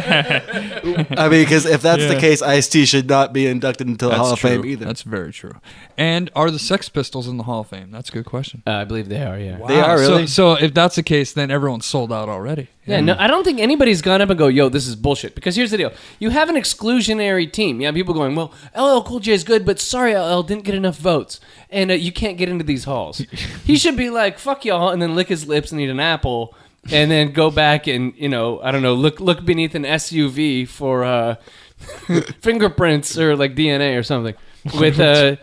I 0.07 1.27
mean, 1.29 1.43
because 1.43 1.65
if 1.65 1.81
that's 1.81 2.05
the 2.07 2.17
case, 2.19 2.41
Ice 2.41 2.67
T 2.67 2.85
should 2.85 3.07
not 3.07 3.33
be 3.33 3.47
inducted 3.47 3.87
into 3.87 4.05
the 4.05 4.09
That's 4.11 4.21
Hall 4.21 4.33
of 4.33 4.39
true. 4.39 4.49
Fame 4.49 4.65
either. 4.65 4.85
That's 4.85 5.01
very 5.03 5.31
true. 5.33 5.53
And 5.97 6.29
are 6.35 6.49
the 6.51 6.59
Sex 6.59 6.89
Pistols 6.89 7.27
in 7.27 7.37
the 7.37 7.43
Hall 7.43 7.61
of 7.61 7.67
Fame? 7.67 7.91
That's 7.91 8.09
a 8.09 8.11
good 8.11 8.25
question. 8.25 8.63
Uh, 8.65 8.71
I 8.71 8.83
believe 8.85 9.09
they 9.09 9.23
are. 9.23 9.37
Yeah. 9.37 9.59
They 9.67 9.79
are 9.79 9.97
So- 9.97 10.09
really? 10.11 10.27
So, 10.27 10.53
if 10.53 10.73
that's 10.73 10.95
the 10.95 11.03
case, 11.03 11.33
then 11.33 11.51
everyone's 11.51 11.85
sold 11.85 12.11
out 12.11 12.29
already. 12.29 12.69
Yeah, 12.85 12.99
no, 12.99 13.15
I 13.17 13.27
don't 13.27 13.45
think 13.45 13.59
anybody's 13.59 14.01
gone 14.01 14.21
up 14.21 14.29
and 14.29 14.37
go, 14.37 14.47
"Yo, 14.47 14.67
this 14.67 14.87
is 14.87 14.95
bullshit." 14.95 15.35
Because 15.35 15.55
here's 15.55 15.71
the 15.71 15.77
deal: 15.77 15.93
you 16.19 16.31
have 16.31 16.49
an 16.49 16.55
exclusionary 16.55 17.51
team. 17.51 17.79
You 17.79 17.85
have 17.85 17.95
people 17.95 18.13
going, 18.13 18.35
"Well, 18.35 18.53
LL 18.75 19.01
Cool 19.03 19.19
J 19.19 19.33
is 19.33 19.43
good, 19.43 19.65
but 19.65 19.79
sorry, 19.79 20.15
LL 20.15 20.43
didn't 20.43 20.65
get 20.65 20.75
enough 20.75 20.97
votes, 20.97 21.39
and 21.69 21.91
uh, 21.91 21.93
you 21.93 22.11
can't 22.11 22.37
get 22.37 22.49
into 22.49 22.63
these 22.63 22.83
halls." 22.83 23.19
he 23.63 23.77
should 23.77 23.95
be 23.95 24.09
like, 24.09 24.37
"Fuck 24.37 24.65
y'all," 24.65 24.89
and 24.89 25.01
then 25.01 25.15
lick 25.15 25.29
his 25.29 25.47
lips 25.47 25.71
and 25.71 25.79
eat 25.79 25.89
an 25.89 26.01
apple, 26.01 26.55
and 26.91 27.09
then 27.09 27.31
go 27.31 27.49
back 27.49 27.87
and 27.87 28.13
you 28.17 28.27
know, 28.29 28.59
I 28.61 28.71
don't 28.71 28.81
know, 28.81 28.93
look 28.93 29.19
look 29.19 29.45
beneath 29.45 29.75
an 29.75 29.83
SUV 29.83 30.67
for 30.67 31.03
uh, 31.03 31.35
fingerprints 32.41 33.17
or 33.17 33.35
like 33.35 33.55
DNA 33.55 33.97
or 33.97 34.03
something 34.03 34.35
with 34.77 34.99
uh, 34.99 35.37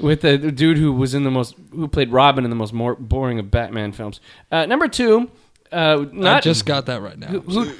with 0.00 0.22
the 0.22 0.38
dude 0.38 0.78
who 0.78 0.92
was 0.92 1.14
in 1.14 1.24
the 1.24 1.30
most 1.30 1.54
who 1.70 1.88
played 1.88 2.10
Robin 2.12 2.44
in 2.44 2.50
the 2.50 2.56
most 2.56 2.72
more 2.72 2.94
boring 2.94 3.38
of 3.38 3.50
Batman 3.50 3.92
films. 3.92 4.20
Uh, 4.50 4.66
number 4.66 4.88
two. 4.88 5.30
Uh, 5.72 6.06
I 6.24 6.40
just 6.40 6.64
got 6.66 6.86
that 6.86 7.00
right 7.02 7.18
now. 7.18 7.28
who, 7.28 7.72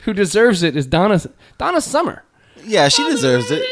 who 0.00 0.12
deserves 0.12 0.62
it 0.62 0.76
is 0.76 0.86
Donna 0.86 1.20
Donna 1.58 1.80
Summer. 1.80 2.22
yeah, 2.64 2.88
she 2.88 3.04
deserves 3.10 3.50
it. 3.50 3.62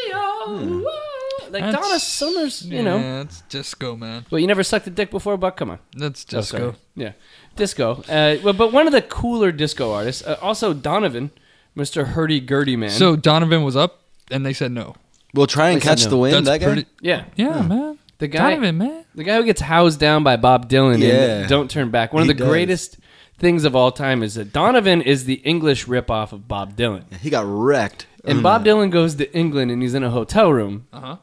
Like 1.51 1.65
That's- 1.65 1.75
Donna 1.75 1.99
Summers, 2.01 2.63
you 2.67 2.83
know. 2.83 2.97
Yeah, 2.97 3.21
it's 3.21 3.43
disco, 3.43 3.95
man. 3.95 4.25
Well, 4.31 4.39
you 4.41 4.47
never 4.47 4.63
sucked 4.63 4.87
a 4.87 4.91
dick 4.91 5.11
before, 5.11 5.37
Buck. 5.37 5.57
Come 5.59 5.71
on, 5.71 5.79
That's 5.95 6.25
Oh, 6.35 6.41
sorry. 6.41 6.63
disco. 6.71 6.79
Yeah, 6.97 7.13
disco. 7.57 8.03
Uh, 8.09 8.37
well, 8.43 8.55
but 8.55 8.73
one 8.73 8.87
of 8.87 8.93
the 8.95 9.03
cooler 9.03 9.53
disco 9.53 9.93
artists, 9.93 10.27
uh, 10.27 10.39
also 10.41 10.73
Donovan, 10.73 11.31
Mr. 11.77 12.07
Hurdy 12.09 12.41
Gurdy 12.41 12.75
man. 12.77 12.89
So 12.91 13.17
Donovan 13.17 13.65
was 13.65 13.77
up, 13.77 14.01
and 14.31 14.47
they 14.47 14.55
said 14.55 14.73
no. 14.73 14.95
We'll 15.35 15.47
try 15.47 15.71
and 15.71 15.81
They 15.81 15.85
catch 15.85 16.05
no. 16.05 16.11
the 16.11 16.17
wind. 16.17 16.35
That's 16.35 16.47
that 16.47 16.59
guy. 16.61 16.67
pretty. 16.67 16.87
yeah, 17.03 17.25
Yeah, 17.37 17.61
man. 17.63 17.99
the 18.19 18.29
guy, 18.29 18.51
Donovan, 18.55 18.79
man. 18.79 19.05
the 19.15 19.25
guy 19.25 19.37
who 19.37 19.45
gets 19.45 19.61
housed 19.61 20.01
down 20.01 20.23
by 20.25 20.37
Bob 20.37 20.71
Dylan 20.71 21.01
Yeah. 21.01 21.43
in 21.43 21.49
"Don't 21.51 21.71
Turn 21.71 21.91
Back." 21.91 22.15
One 22.15 22.25
He 22.25 22.31
of 22.31 22.37
the 22.37 22.43
does. 22.43 22.49
greatest 22.51 22.97
things 23.43 23.65
of 23.65 23.77
all 23.77 23.91
time 23.91 24.23
is 24.23 24.37
that 24.37 24.53
Donovan 24.53 25.03
is 25.03 25.25
the 25.27 25.35
English 25.35 25.87
ripoff 25.87 26.33
of 26.33 26.49
Bob 26.49 26.77
Dylan. 26.77 27.13
He 27.17 27.29
got 27.29 27.45
wrecked. 27.45 28.07
And 28.25 28.41
Bob 28.43 28.65
Dylan 28.65 28.91
goes 28.91 29.17
to 29.17 29.31
England 29.37 29.73
and 29.73 29.83
he's 29.83 29.95
in 29.95 30.05
a 30.05 30.11
hotel 30.11 30.51
room. 30.53 30.87
Uh-huh. 30.93 31.17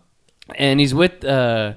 And 0.55 0.81
he's 0.81 0.93
with 0.93 1.23
uh, 1.23 1.73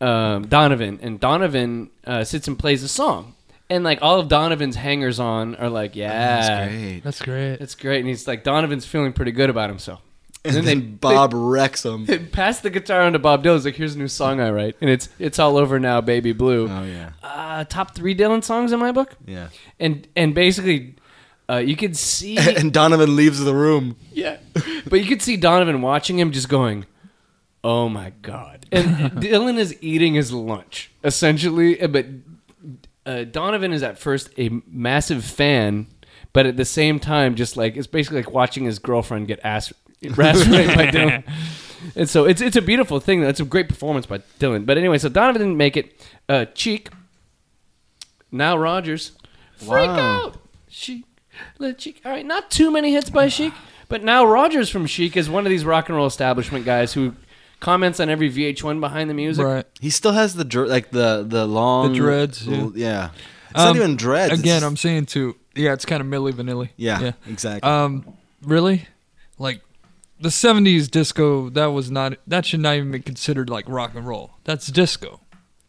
um 0.00 0.46
Donovan. 0.46 1.00
And 1.02 1.18
Donovan 1.18 1.90
uh, 2.06 2.22
sits 2.24 2.46
and 2.46 2.58
plays 2.58 2.82
a 2.82 2.88
song. 2.88 3.34
And 3.70 3.82
like 3.82 4.00
all 4.02 4.20
of 4.20 4.28
Donovan's 4.28 4.76
hangers 4.76 5.18
on 5.18 5.54
are 5.56 5.70
like, 5.70 5.96
yeah. 5.96 6.10
That's 6.12 6.68
great. 6.68 7.00
That's 7.00 7.22
great. 7.22 7.56
That's 7.56 7.74
great. 7.74 7.98
And 8.00 8.08
he's 8.08 8.28
like, 8.28 8.44
Donovan's 8.44 8.84
feeling 8.84 9.12
pretty 9.14 9.32
good 9.32 9.48
about 9.48 9.70
himself. 9.70 10.02
And 10.44 10.54
then 10.54 10.64
then 10.64 10.80
they- 10.80 10.86
Bob 10.86 11.32
wrecks 11.34 11.84
him. 11.84 12.06
They 12.06 12.18
pass 12.18 12.60
the 12.60 12.70
guitar 12.70 13.02
on 13.02 13.12
to 13.12 13.18
Bob 13.18 13.44
Dylan. 13.44 13.54
He's 13.56 13.64
like, 13.66 13.74
here's 13.76 13.94
a 13.94 13.98
new 13.98 14.08
song 14.08 14.40
I 14.40 14.50
write. 14.50 14.76
And 14.80 14.88
it's 14.90 15.08
it's 15.18 15.38
all 15.38 15.56
over 15.56 15.78
now, 15.78 16.00
baby 16.00 16.32
blue. 16.32 16.68
Oh 16.68 16.82
yeah, 16.84 17.10
Uh, 17.22 17.64
top 17.64 17.94
three 17.94 18.14
Dylan 18.14 18.42
songs 18.42 18.72
in 18.72 18.78
my 18.80 18.92
book. 18.92 19.16
yeah. 19.26 19.48
And 19.78 20.06
and 20.16 20.34
basically, 20.34 20.96
uh, 21.48 21.56
you 21.58 21.76
could 21.76 21.96
see 21.96 22.36
And 22.56 22.72
Donovan 22.72 23.16
leaves 23.16 23.40
the 23.40 23.54
room. 23.54 23.96
Yeah. 24.12 24.38
But 24.88 25.00
you 25.00 25.06
could 25.06 25.20
see 25.22 25.36
Donovan 25.36 25.82
watching 25.82 26.18
him 26.18 26.30
just 26.32 26.48
going, 26.48 26.86
Oh 27.62 27.88
my 27.90 28.12
God. 28.22 28.64
And 28.72 28.86
Dylan 29.22 29.58
is 29.58 29.76
eating 29.82 30.14
his 30.14 30.32
lunch, 30.32 30.90
essentially. 31.04 31.74
But 31.86 32.06
uh, 33.04 33.24
Donovan 33.24 33.72
is 33.72 33.82
at 33.82 33.98
first 33.98 34.30
a 34.38 34.48
massive 34.66 35.24
fan, 35.24 35.86
but 36.32 36.46
at 36.46 36.56
the 36.56 36.64
same 36.64 36.98
time, 36.98 37.34
just 37.34 37.56
like 37.56 37.76
it's 37.76 37.86
basically 37.86 38.22
like 38.22 38.32
watching 38.32 38.64
his 38.64 38.78
girlfriend 38.78 39.26
get 39.28 39.40
ass 39.44 39.72
rasped 40.16 40.50
by 40.50 40.86
Dylan. 40.86 41.24
And 41.96 42.08
so 42.08 42.26
it's 42.26 42.42
it's 42.42 42.56
a 42.56 42.62
beautiful 42.62 43.00
thing. 43.00 43.22
That's 43.22 43.40
a 43.40 43.44
great 43.44 43.66
performance 43.68 44.04
by 44.04 44.18
Dylan. 44.38 44.66
But 44.66 44.76
anyway, 44.76 44.98
so 44.98 45.08
Donovan 45.08 45.40
didn't 45.40 45.56
make 45.56 45.78
it. 45.78 46.06
Uh, 46.28 46.44
Chic, 46.54 46.90
Nile 48.30 48.58
Rodgers, 48.58 49.12
freak 49.56 49.70
Wow. 49.88 49.98
out. 50.26 50.36
Chic, 50.68 51.04
let 51.58 51.80
Chic. 51.80 52.00
All 52.04 52.12
right, 52.12 52.24
not 52.24 52.50
too 52.50 52.70
many 52.70 52.92
hits 52.92 53.10
by 53.10 53.28
Chic, 53.28 53.52
but 53.88 54.04
Nile 54.04 54.26
Rodgers 54.26 54.68
from 54.68 54.86
Chic 54.86 55.16
is 55.16 55.28
one 55.30 55.46
of 55.46 55.50
these 55.50 55.64
rock 55.64 55.88
and 55.88 55.96
roll 55.96 56.06
establishment 56.06 56.64
guys 56.64 56.92
who 56.92 57.14
comments 57.60 57.98
on 57.98 58.08
every 58.08 58.30
VH1 58.30 58.78
behind 58.80 59.08
the 59.10 59.14
music. 59.14 59.44
right. 59.44 59.66
He 59.80 59.90
still 59.90 60.12
has 60.12 60.34
the 60.34 60.44
dr- 60.44 60.68
like 60.68 60.90
the 60.90 61.24
the 61.26 61.46
long 61.46 61.92
The 61.92 61.98
dreads, 61.98 62.46
l- 62.46 62.72
Yeah, 62.76 63.10
it's 63.50 63.58
Um, 63.58 63.68
not 63.68 63.76
even 63.76 63.96
dreads. 63.96 64.32
it's 64.34 64.42
Again, 64.42 64.56
just- 64.60 64.66
I'm 64.66 64.76
saying 64.76 65.06
too. 65.06 65.34
Yeah, 65.56 65.72
it's 65.72 65.84
kind 65.86 66.00
of 66.02 66.06
Milli 66.06 66.32
Vanilli. 66.32 66.68
yeah, 66.76 67.00
Yeah. 67.00 67.12
exactly. 67.26 67.68
Um, 67.68 68.04
really? 68.42 68.86
Like 69.38 69.62
the 70.20 70.28
'70s 70.28 70.90
disco? 70.90 71.48
That 71.50 71.66
was 71.66 71.90
not. 71.90 72.14
That 72.26 72.44
should 72.46 72.60
not 72.60 72.76
even 72.76 72.90
be 72.92 73.00
considered 73.00 73.48
like 73.50 73.68
rock 73.68 73.94
and 73.94 74.06
roll. 74.06 74.32
That's 74.44 74.66
disco, 74.68 75.20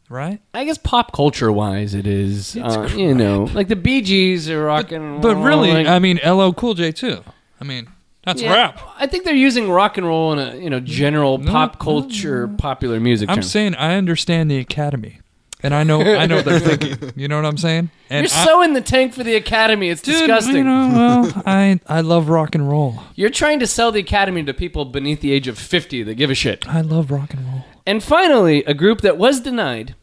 right? 0.09 0.39
I 0.53 0.65
guess 0.65 0.77
pop 0.77 1.13
culture 1.13 1.51
wise, 1.51 1.93
it 1.93 2.05
is. 2.05 2.57
Uh, 2.57 2.89
you 2.95 3.13
know, 3.15 3.45
like 3.53 3.67
the 3.69 3.75
Bee 3.75 4.01
Gees 4.01 4.49
are 4.49 4.63
rock 4.65 4.91
and 4.91 5.13
roll. 5.13 5.19
But 5.21 5.35
really, 5.37 5.71
like- 5.73 5.87
I 5.87 5.99
mean, 5.99 6.19
LL 6.25 6.51
Cool 6.53 6.73
J 6.73 6.91
too. 6.91 7.23
I 7.59 7.63
mean, 7.63 7.87
that's 8.25 8.41
Yeah, 8.41 8.53
rap. 8.53 8.81
I 8.97 9.07
think 9.07 9.23
they're 9.23 9.33
using 9.33 9.69
rock 9.69 9.97
and 9.97 10.05
roll 10.05 10.33
in 10.33 10.39
a 10.39 10.55
you 10.57 10.69
know 10.69 10.79
general 10.81 11.37
No, 11.37 11.51
pop 11.51 11.75
no, 11.75 11.79
culture, 11.79 12.47
popular 12.49 12.99
music. 12.99 13.29
I'm 13.29 13.37
term. 13.37 13.43
saying 13.43 13.75
I 13.75 13.95
understand 13.95 14.51
the 14.51 14.57
Academy, 14.57 15.19
and 15.63 15.73
I 15.73 15.83
know 15.83 16.01
I 16.01 16.25
know 16.25 16.37
what 16.37 16.45
they're 16.45 16.59
thinking. 16.77 17.11
You 17.15 17.27
know 17.27 17.35
what 17.37 17.45
I'm 17.45 17.57
saying? 17.57 17.89
And 18.09 18.27
You're 18.27 18.37
I- 18.39 18.45
so 18.45 18.61
in 18.61 18.73
the 18.73 18.81
tank 18.81 19.13
for 19.13 19.23
the 19.23 19.35
Academy. 19.35 19.89
It's 19.89 20.01
Dude, 20.01 20.15
disgusting. 20.15 20.55
You 20.57 20.63
know, 20.63 20.89
well, 21.33 21.43
I 21.45 21.79
I 21.87 22.01
love 22.01 22.29
rock 22.29 22.55
and 22.55 22.69
roll. 22.69 23.03
You're 23.15 23.29
trying 23.29 23.59
to 23.59 23.67
sell 23.67 23.91
the 23.91 23.99
Academy 23.99 24.43
to 24.43 24.53
people 24.53 24.85
beneath 24.85 25.21
the 25.21 25.31
age 25.31 25.47
of 25.47 25.57
50 25.57 26.03
that 26.03 26.15
give 26.15 26.29
a 26.29 26.35
shit. 26.35 26.67
I 26.67 26.81
love 26.81 27.11
rock 27.11 27.33
and 27.33 27.45
roll. 27.45 27.65
And 27.85 28.03
finally, 28.03 28.63
a 28.65 28.73
group 28.73 29.01
that 29.01 29.17
was 29.17 29.39
denied 29.39 29.95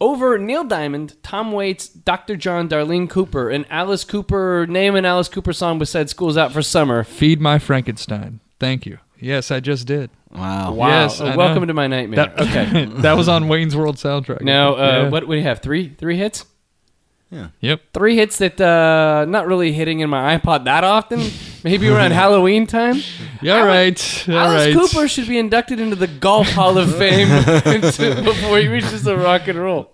over 0.00 0.36
Neil 0.38 0.64
Diamond, 0.64 1.16
Tom 1.22 1.52
Waits, 1.52 1.88
Dr. 1.88 2.36
John, 2.36 2.68
Darlene 2.68 3.08
Cooper, 3.08 3.48
and 3.50 3.64
Alice 3.70 4.04
Cooper. 4.04 4.66
Name 4.68 4.96
an 4.96 5.04
Alice 5.04 5.28
Cooper 5.28 5.52
song 5.52 5.78
besides 5.78 6.10
"School's 6.10 6.36
Out 6.36 6.52
for 6.52 6.62
Summer." 6.62 7.04
Feed 7.04 7.40
my 7.40 7.58
Frankenstein. 7.58 8.40
Thank 8.58 8.86
you. 8.86 8.98
Yes, 9.24 9.50
I 9.50 9.60
just 9.60 9.86
did. 9.86 10.10
wow. 10.30 10.72
Wow! 10.72 10.88
Yes, 10.88 11.20
Uh, 11.20 11.26
I 11.26 11.36
welcome 11.36 11.62
know. 11.62 11.66
to 11.68 11.74
my 11.74 11.86
nightmare. 11.86 12.16
That, 12.26 12.40
okay. 12.40 12.84
that 13.02 13.16
was 13.16 13.28
on 13.28 13.48
Wayne's 13.48 13.74
World 13.74 13.96
soundtrack. 13.96 14.42
Now, 14.42 14.74
uh, 14.74 14.76
Yeah. 14.78 15.02
what, 15.08 15.26
what 15.26 15.34
do 15.34 15.38
you 15.38 15.44
have? 15.44 15.60
Three, 15.60 15.88
three 15.88 16.16
hits. 16.18 16.44
Yeah. 17.30 17.48
Yep. 17.60 17.80
Three 17.94 18.16
hits 18.16 18.38
that 18.38 18.60
uh, 18.60 19.24
not 19.28 19.46
really 19.46 19.72
hitting 19.72 20.00
in 20.00 20.10
my 20.10 20.36
iPod 20.38 20.66
that 20.66 20.84
often. 20.84 21.20
Maybe 21.64 21.88
around 21.88 22.10
Halloween 22.22 22.66
time. 22.66 23.00
Yeah. 23.42 23.58
All 23.60 23.66
right. 23.66 24.24
All 24.28 24.34
Alice 24.36 24.66
right. 24.66 24.74
Cooper 24.74 25.08
should 25.08 25.26
be 25.26 25.38
inducted 25.38 25.80
into 25.80 25.96
the 25.96 26.06
Golf 26.06 26.48
Hall 26.50 26.76
of 26.78 26.94
Fame 26.96 27.28
before 28.24 28.58
he 28.58 28.68
reaches 28.68 29.02
the 29.02 29.16
rock 29.16 29.48
and 29.48 29.58
roll. 29.58 29.90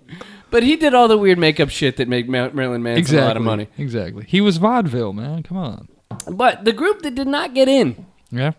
But 0.51 0.65
he 0.65 0.75
did 0.77 0.93
all 0.93 1.07
the 1.09 1.17
weird 1.17 1.39
makeup 1.39 1.71
shit 1.71 1.97
that 1.99 2.09
made 2.09 2.29
Ma- 2.29 2.51
Marilyn 2.53 2.83
Manson 2.83 2.99
Exactly. 2.99 3.23
a 3.23 3.27
lot 3.29 3.37
of 3.37 3.43
money. 3.45 3.69
Exactly. 3.79 4.25
He 4.29 4.41
was 4.41 4.57
vaudeville, 4.57 5.13
man. 5.13 5.45
Come 5.45 5.57
on. 5.57 5.89
But 6.31 6.65
the 6.65 6.73
group 6.73 7.03
that 7.03 7.15
did 7.15 7.29
not 7.29 7.55
get 7.55 7.69
in, 7.69 8.05
Yeah. 8.33 8.53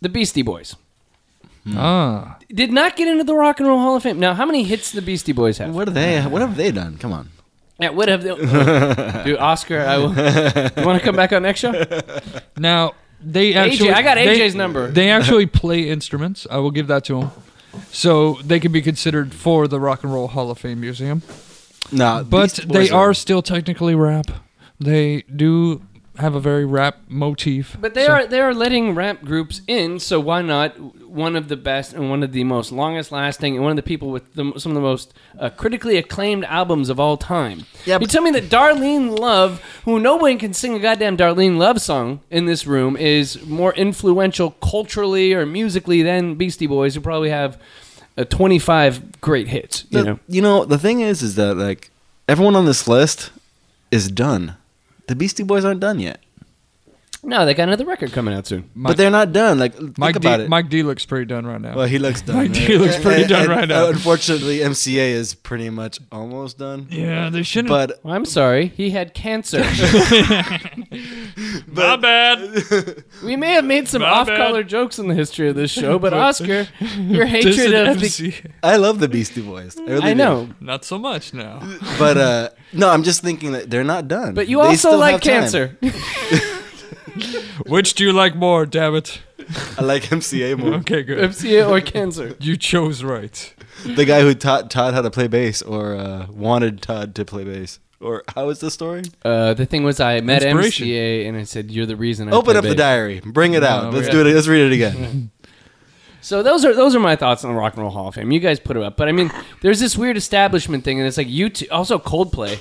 The 0.00 0.08
Beastie 0.08 0.42
Boys. 0.42 0.76
Ah, 1.74 2.36
Did 2.52 2.72
not 2.72 2.94
get 2.96 3.08
into 3.08 3.24
the 3.24 3.34
Rock 3.34 3.58
and 3.58 3.66
Roll 3.68 3.78
Hall 3.78 3.96
of 3.96 4.02
Fame. 4.02 4.20
Now, 4.20 4.34
how 4.34 4.44
many 4.44 4.64
hits 4.64 4.92
the 4.92 5.00
Beastie 5.00 5.32
Boys 5.32 5.58
have? 5.58 5.74
What 5.74 5.88
are 5.88 5.92
they? 5.92 6.20
What 6.22 6.42
have 6.42 6.56
they 6.56 6.70
done? 6.70 6.98
Come 6.98 7.12
on. 7.12 7.30
Yeah, 7.80 7.88
what 7.90 8.08
have 8.08 8.22
they? 8.22 8.34
Dude, 9.24 9.38
Oscar, 9.38 9.80
I 9.80 9.96
will. 9.98 10.10
You 10.10 10.86
want 10.86 10.98
to 11.00 11.04
come 11.04 11.16
back 11.16 11.32
on 11.32 11.42
next 11.42 11.60
show? 11.60 11.72
now 12.56 12.92
they 13.20 13.54
actually. 13.54 13.88
AJ, 13.88 13.94
I 13.94 14.02
got 14.02 14.14
they- 14.16 14.38
AJ's 14.40 14.54
number. 14.54 14.90
They 14.90 15.10
actually 15.10 15.46
play 15.46 15.88
instruments. 15.88 16.46
I 16.50 16.58
will 16.58 16.70
give 16.70 16.86
that 16.88 17.04
to 17.06 17.20
them. 17.20 17.30
So 17.90 18.34
they 18.44 18.60
can 18.60 18.70
be 18.70 18.82
considered 18.82 19.34
for 19.34 19.66
the 19.66 19.80
Rock 19.80 20.04
and 20.04 20.12
Roll 20.12 20.28
Hall 20.28 20.50
of 20.50 20.58
Fame 20.58 20.80
Museum. 20.80 21.22
Nah, 21.90 22.22
But 22.22 22.42
Beastie 22.50 22.66
they 22.66 22.78
Boys 22.80 22.90
are 22.92 23.14
still 23.14 23.42
technically 23.42 23.94
rap. 23.94 24.26
They 24.78 25.22
do 25.34 25.82
have 26.18 26.34
a 26.34 26.40
very 26.40 26.64
rap 26.64 26.98
motif. 27.08 27.76
But 27.80 27.94
they 27.94 28.06
So- 28.06 28.12
are 28.12 28.26
they 28.26 28.40
are 28.40 28.54
letting 28.54 28.94
rap 28.94 29.22
groups 29.24 29.60
in, 29.66 29.98
so 29.98 30.20
why 30.20 30.42
not 30.42 30.78
one 31.08 31.36
of 31.36 31.48
the 31.48 31.56
best 31.56 31.92
and 31.92 32.10
one 32.10 32.22
of 32.22 32.32
the 32.32 32.44
most 32.44 32.72
longest 32.72 33.10
lasting 33.12 33.54
and 33.54 33.62
one 33.62 33.70
of 33.70 33.76
the 33.76 33.82
people 33.82 34.10
with 34.10 34.34
the, 34.34 34.52
some 34.58 34.72
of 34.72 34.74
the 34.74 34.80
most 34.80 35.12
uh, 35.38 35.48
critically 35.50 35.96
acclaimed 35.96 36.44
albums 36.44 36.88
of 36.88 36.98
all 37.00 37.16
time? 37.16 37.66
Yeah, 37.84 37.98
you 38.00 38.06
tell 38.06 38.22
me 38.22 38.30
that 38.32 38.44
Darlene 38.44 39.18
Love, 39.18 39.60
who 39.84 39.98
no 39.98 40.16
one 40.16 40.38
can 40.38 40.52
sing 40.54 40.74
a 40.74 40.78
goddamn 40.78 41.16
Darlene 41.16 41.56
Love 41.56 41.80
song 41.80 42.20
in 42.30 42.46
this 42.46 42.66
room, 42.66 42.96
is 42.96 43.44
more 43.46 43.72
influential 43.74 44.50
culturally 44.62 45.32
or 45.32 45.44
musically 45.46 46.02
than 46.02 46.34
Beastie 46.36 46.66
Boys, 46.68 46.94
who 46.94 47.00
probably 47.00 47.30
have 47.30 47.60
uh, 48.16 48.24
25 48.24 49.20
great 49.20 49.48
hits. 49.48 49.84
You 49.90 49.98
The- 49.98 50.04
know, 50.04 50.18
you 50.28 50.42
know, 50.42 50.64
the 50.64 50.78
thing 50.78 51.00
is, 51.00 51.22
is 51.22 51.34
that 51.34 51.56
like 51.56 51.90
everyone 52.28 52.54
on 52.54 52.66
this 52.66 52.86
list 52.86 53.30
is 53.90 54.08
done. 54.10 54.56
The 55.06 55.14
Beastie 55.14 55.42
Boys 55.42 55.64
aren't 55.64 55.80
done 55.80 56.00
yet, 56.00 56.23
no, 57.24 57.46
they 57.46 57.54
got 57.54 57.64
another 57.68 57.84
record 57.84 58.12
coming 58.12 58.34
out 58.34 58.46
soon. 58.46 58.70
Mike, 58.74 58.90
but 58.90 58.96
they're 58.96 59.10
not 59.10 59.32
done. 59.32 59.58
Like 59.58 59.74
think 59.74 59.98
Mike, 59.98 60.16
about 60.16 60.38
D, 60.38 60.42
it. 60.44 60.48
Mike 60.48 60.68
D 60.68 60.82
looks 60.82 61.04
pretty 61.06 61.24
done 61.26 61.46
right 61.46 61.60
now. 61.60 61.74
well, 61.74 61.86
he 61.86 61.98
looks 61.98 62.20
done. 62.20 62.36
Mike 62.36 62.52
D 62.52 62.76
looks 62.78 62.98
pretty 62.98 63.22
And- 63.22 63.28
done 63.30 63.40
and, 63.42 63.50
right 63.50 63.68
now. 63.68 63.86
uh, 63.86 63.90
Unfortunately, 63.90 64.58
MCA 64.58 65.10
is 65.12 65.34
pretty 65.34 65.70
much 65.70 65.98
almost 66.12 66.58
done. 66.58 66.86
yeah, 66.90 67.30
they 67.30 67.42
shouldn't. 67.42 67.68
But 67.68 68.00
Well, 68.02 68.14
I'm 68.14 68.24
sorry, 68.24 68.68
he 68.68 68.90
had 68.90 69.14
cancer. 69.14 69.64
My 71.66 71.96
bad. 71.96 73.04
We 73.24 73.36
may 73.36 73.52
have 73.52 73.64
made 73.64 73.88
some 73.88 74.02
My 74.02 74.08
off-color 74.08 74.62
bad. 74.62 74.68
jokes 74.68 74.98
in 74.98 75.08
the 75.08 75.14
history 75.14 75.48
of 75.48 75.56
this 75.56 75.70
show, 75.70 75.98
but 75.98 76.12
Oscar, 76.12 76.68
your 76.98 77.24
hatred 77.26 77.54
is 77.58 77.72
of 77.72 78.00
the 78.00 78.34
I 78.62 78.76
love 78.76 78.98
the 79.00 79.08
Beastie 79.08 79.40
Boys. 79.40 79.78
I, 79.78 79.82
really 79.84 80.02
I 80.02 80.08
do. 80.10 80.14
know, 80.16 80.48
Not 80.60 80.84
so 80.84 80.98
much 80.98 81.32
now. 81.32 81.60
but 81.98 82.18
uh, 82.18 82.48
no, 82.72 82.90
I'm 82.90 83.02
just 83.02 83.22
thinking 83.22 83.52
that 83.52 83.70
they're 83.70 83.84
not 83.84 84.08
done. 84.08 84.34
but 84.34 84.48
you 84.48 84.58
They 84.58 84.64
also 84.68 84.96
like 84.96 85.12
have 85.12 85.20
time. 85.22 85.76
cancer. 85.80 86.50
Which 87.66 87.94
do 87.94 88.04
you 88.04 88.12
like 88.12 88.34
more, 88.34 88.66
damn 88.66 88.94
it? 88.94 89.20
I 89.78 89.82
like 89.82 90.04
MCA 90.04 90.58
more. 90.58 90.74
Okay, 90.74 91.02
good. 91.02 91.18
FCA 91.30 91.68
or 91.68 91.80
cancer. 91.80 92.36
You 92.40 92.56
chose 92.56 93.02
right. 93.02 93.54
the 93.84 94.04
guy 94.04 94.20
who 94.20 94.34
taught 94.34 94.70
Tod 94.70 94.94
how 94.94 95.02
to 95.02 95.10
play 95.10 95.28
bass, 95.28 95.62
or 95.62 95.94
uh, 95.94 96.26
wanted 96.30 96.80
Tod 96.80 97.14
to 97.16 97.24
play 97.24 97.44
bass, 97.44 97.78
or 98.00 98.22
how 98.34 98.48
is 98.48 98.60
the 98.60 98.70
story? 98.70 99.02
Uh, 99.24 99.54
the 99.54 99.66
thing 99.66 99.84
was, 99.84 100.00
I 100.00 100.20
met 100.20 100.42
Inspiration. 100.42 100.88
MCA 100.88 101.28
and 101.28 101.36
I 101.36 101.44
said, 101.44 101.70
"You're 101.70 101.86
the 101.86 101.96
reason." 101.96 102.28
I 102.28 102.32
Open 102.32 102.52
play 102.52 102.56
up 102.56 102.64
the 102.64 102.74
diary, 102.74 103.20
bring 103.24 103.54
it 103.54 103.64
out. 103.64 103.84
No, 103.84 103.90
Let's 103.90 104.06
yeah. 104.08 104.12
do 104.12 104.26
it. 104.26 104.34
Let's 104.34 104.46
read 104.46 104.72
it 104.72 104.72
again. 104.72 105.30
So 106.24 106.42
those 106.42 106.64
are 106.64 106.72
those 106.72 106.96
are 106.96 107.00
my 107.00 107.16
thoughts 107.16 107.44
on 107.44 107.52
the 107.52 107.60
Rock 107.60 107.74
and 107.74 107.82
Roll 107.82 107.90
Hall 107.90 108.08
of 108.08 108.14
Fame. 108.14 108.32
You 108.32 108.40
guys 108.40 108.58
put 108.58 108.78
it 108.78 108.82
up, 108.82 108.96
but 108.96 109.08
I 109.08 109.12
mean, 109.12 109.30
there's 109.60 109.78
this 109.78 109.94
weird 109.94 110.16
establishment 110.16 110.82
thing, 110.82 110.98
and 110.98 111.06
it's 111.06 111.18
like 111.18 111.26
U2, 111.26 111.66
also 111.70 111.98
Coldplay, 111.98 112.60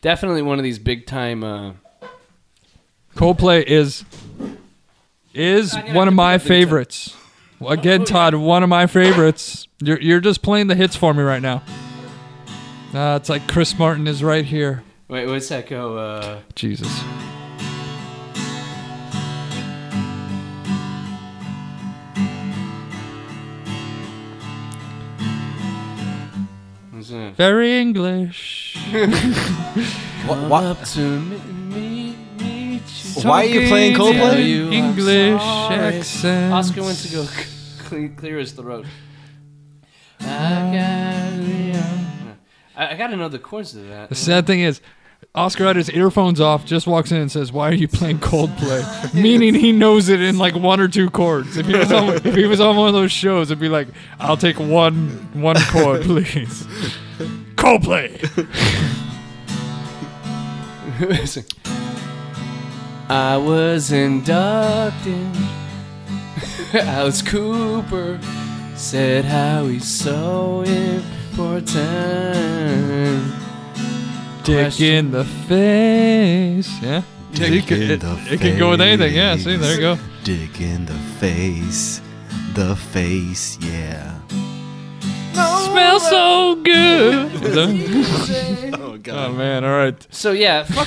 definitely 0.00 0.42
one 0.42 0.58
of 0.58 0.64
these 0.64 0.80
big 0.80 1.06
time. 1.06 1.44
Uh, 1.44 1.72
Coldplay 3.14 3.62
is 3.64 4.04
is 5.32 5.74
one 5.92 6.08
of 6.08 6.14
my 6.14 6.32
gonna 6.32 6.38
put 6.38 6.44
up 6.44 6.48
favorites. 6.48 7.16
Again, 7.66 8.04
Tod, 8.04 8.34
one 8.34 8.62
of 8.62 8.68
my 8.68 8.86
favorites. 8.86 9.68
You're 9.80 10.00
you're 10.00 10.20
just 10.20 10.42
playing 10.42 10.66
the 10.68 10.74
hits 10.74 10.96
for 10.96 11.14
me 11.14 11.22
right 11.22 11.42
now. 11.42 11.62
Uh, 12.92 13.16
it's 13.20 13.28
like 13.28 13.46
Chris 13.48 13.76
Martin 13.78 14.06
is 14.06 14.22
right 14.22 14.44
here. 14.44 14.84
wait, 15.08 15.26
what's 15.26 15.48
that 15.48 15.66
go? 15.68 15.96
Uh, 15.98 16.40
Jesus. 16.54 17.02
what's 26.90 27.10
that? 27.10 27.34
Very 27.36 27.78
English. 27.78 28.76
Wha- 30.28 30.48
wha- 30.48 30.74
Why 33.22 33.42
are 33.42 33.44
you 33.44 33.68
playing 33.68 33.96
Coldplay? 33.96 34.46
You, 34.46 34.70
English 34.70 35.40
accent. 35.42 36.52
Oscar 36.52 36.82
went 36.82 36.98
to 36.98 37.08
go 37.12 37.26
clear, 37.84 38.08
clear 38.16 38.38
his 38.38 38.52
throat. 38.52 38.86
I 40.20 41.72
got, 41.74 41.80
I, 42.76 42.94
I 42.94 42.96
got 42.96 43.08
to 43.08 43.16
know 43.16 43.28
the 43.28 43.38
chords 43.38 43.72
to 43.72 43.78
that. 43.78 44.08
The 44.08 44.14
sad 44.14 44.46
thing 44.46 44.60
is, 44.60 44.80
Oscar 45.34 45.64
had 45.64 45.76
his 45.76 45.90
earphones 45.90 46.40
off, 46.40 46.64
just 46.64 46.86
walks 46.86 47.10
in 47.10 47.18
and 47.18 47.30
says, 47.30 47.52
"Why 47.52 47.68
are 47.70 47.74
you 47.74 47.88
playing 47.88 48.18
Coldplay?" 48.18 49.14
Meaning 49.20 49.54
he 49.54 49.72
knows 49.72 50.08
it 50.08 50.20
in 50.20 50.38
like 50.38 50.54
one 50.54 50.80
or 50.80 50.88
two 50.88 51.10
chords. 51.10 51.56
If 51.56 51.66
he 51.66 51.76
was 51.76 51.90
on, 51.92 52.14
if 52.14 52.34
he 52.34 52.46
was 52.46 52.60
on 52.60 52.76
one 52.76 52.88
of 52.88 52.94
those 52.94 53.12
shows, 53.12 53.50
it'd 53.50 53.60
be 53.60 53.68
like, 53.68 53.88
"I'll 54.18 54.36
take 54.36 54.58
one 54.58 55.08
one 55.34 55.56
chord, 55.70 56.02
please." 56.04 56.66
Coldplay. 57.56 58.20
I 63.08 63.36
was 63.36 63.92
inducted. 63.92 65.36
Alice 66.74 67.22
Cooper 67.22 68.18
said 68.74 69.24
how 69.24 69.66
he's 69.66 69.86
so 69.86 70.62
important. 70.62 71.74
Dick 74.44 74.64
Question. 74.64 74.86
in 74.86 75.10
the 75.10 75.24
face. 75.24 76.82
Yeah. 76.82 77.02
Dick 77.32 77.70
it, 77.70 77.82
in 77.82 77.90
it, 77.92 78.00
the 78.00 78.26
it 78.30 78.40
can 78.40 78.58
go 78.58 78.70
with 78.70 78.80
anything. 78.80 79.14
Yeah. 79.14 79.36
See, 79.36 79.56
there 79.56 79.74
you 79.74 79.80
go. 79.80 79.98
Dick 80.22 80.60
in 80.60 80.86
the 80.86 80.94
face, 81.20 82.00
the 82.54 82.74
face, 82.76 83.58
yeah. 83.60 84.18
Smells 85.74 86.08
so 86.08 86.54
good. 86.62 87.30
Oh 88.84 88.98
oh 89.10 89.32
man. 89.32 89.64
All 89.64 89.70
right. 89.76 90.06
So 90.10 90.32
yeah, 90.32 90.62
fuck, 90.64 90.86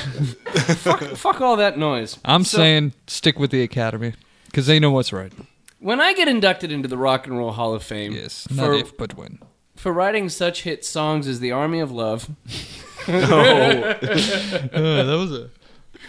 fuck, 0.78 1.02
fuck 1.18 1.42
all 1.42 1.56
that 1.58 1.78
noise. 1.78 2.18
I'm 2.26 2.44
So, 2.44 2.58
saying 2.58 2.94
stick 3.06 3.38
with 3.38 3.52
the 3.52 3.62
Academy 3.62 4.14
because 4.48 4.66
they 4.66 4.80
know 4.80 4.90
what's 4.92 5.14
right. 5.14 5.32
when 5.80 6.02
I 6.02 6.14
get 6.14 6.28
inducted 6.28 6.72
into 6.72 6.88
the 6.88 6.98
Rock 6.98 7.28
and 7.28 7.38
Roll 7.38 7.52
Hall 7.52 7.74
of 7.76 7.84
Fame, 7.84 8.14
Yes. 8.14 8.48
for 8.48 8.54
Not 8.56 8.74
if, 8.76 8.98
but 8.98 9.16
when. 9.16 9.40
for 9.76 9.92
writing 9.94 10.30
such 10.30 10.64
hit 10.64 10.84
songs 10.84 11.28
as 11.28 11.40
"The 11.42 11.52
Army 11.52 11.80
of 11.80 11.92
Love," 11.92 12.30
Uh, 13.08 13.14
that 13.94 15.18
was 15.18 15.32
a 15.32 15.50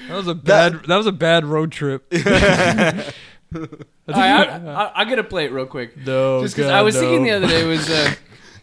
that 0.08 0.16
was 0.16 0.28
a 0.28 0.34
bad 0.34 0.84
that, 0.86 0.96
was 0.96 1.06
a 1.06 1.12
bad 1.12 1.44
road 1.44 1.72
trip. 1.72 2.06
I, 2.12 3.04
I, 4.08 4.42
I, 4.44 4.92
I 4.94 5.04
gotta 5.04 5.24
play 5.24 5.44
it 5.46 5.52
real 5.52 5.66
quick. 5.66 5.96
no, 5.96 6.42
Just 6.42 6.56
because 6.56 6.70
I 6.70 6.80
was 6.82 6.96
thinking 6.96 7.24
the 7.24 7.30
other 7.32 7.46
day 7.48 7.66
was 7.66 7.88
uh, 7.90 8.14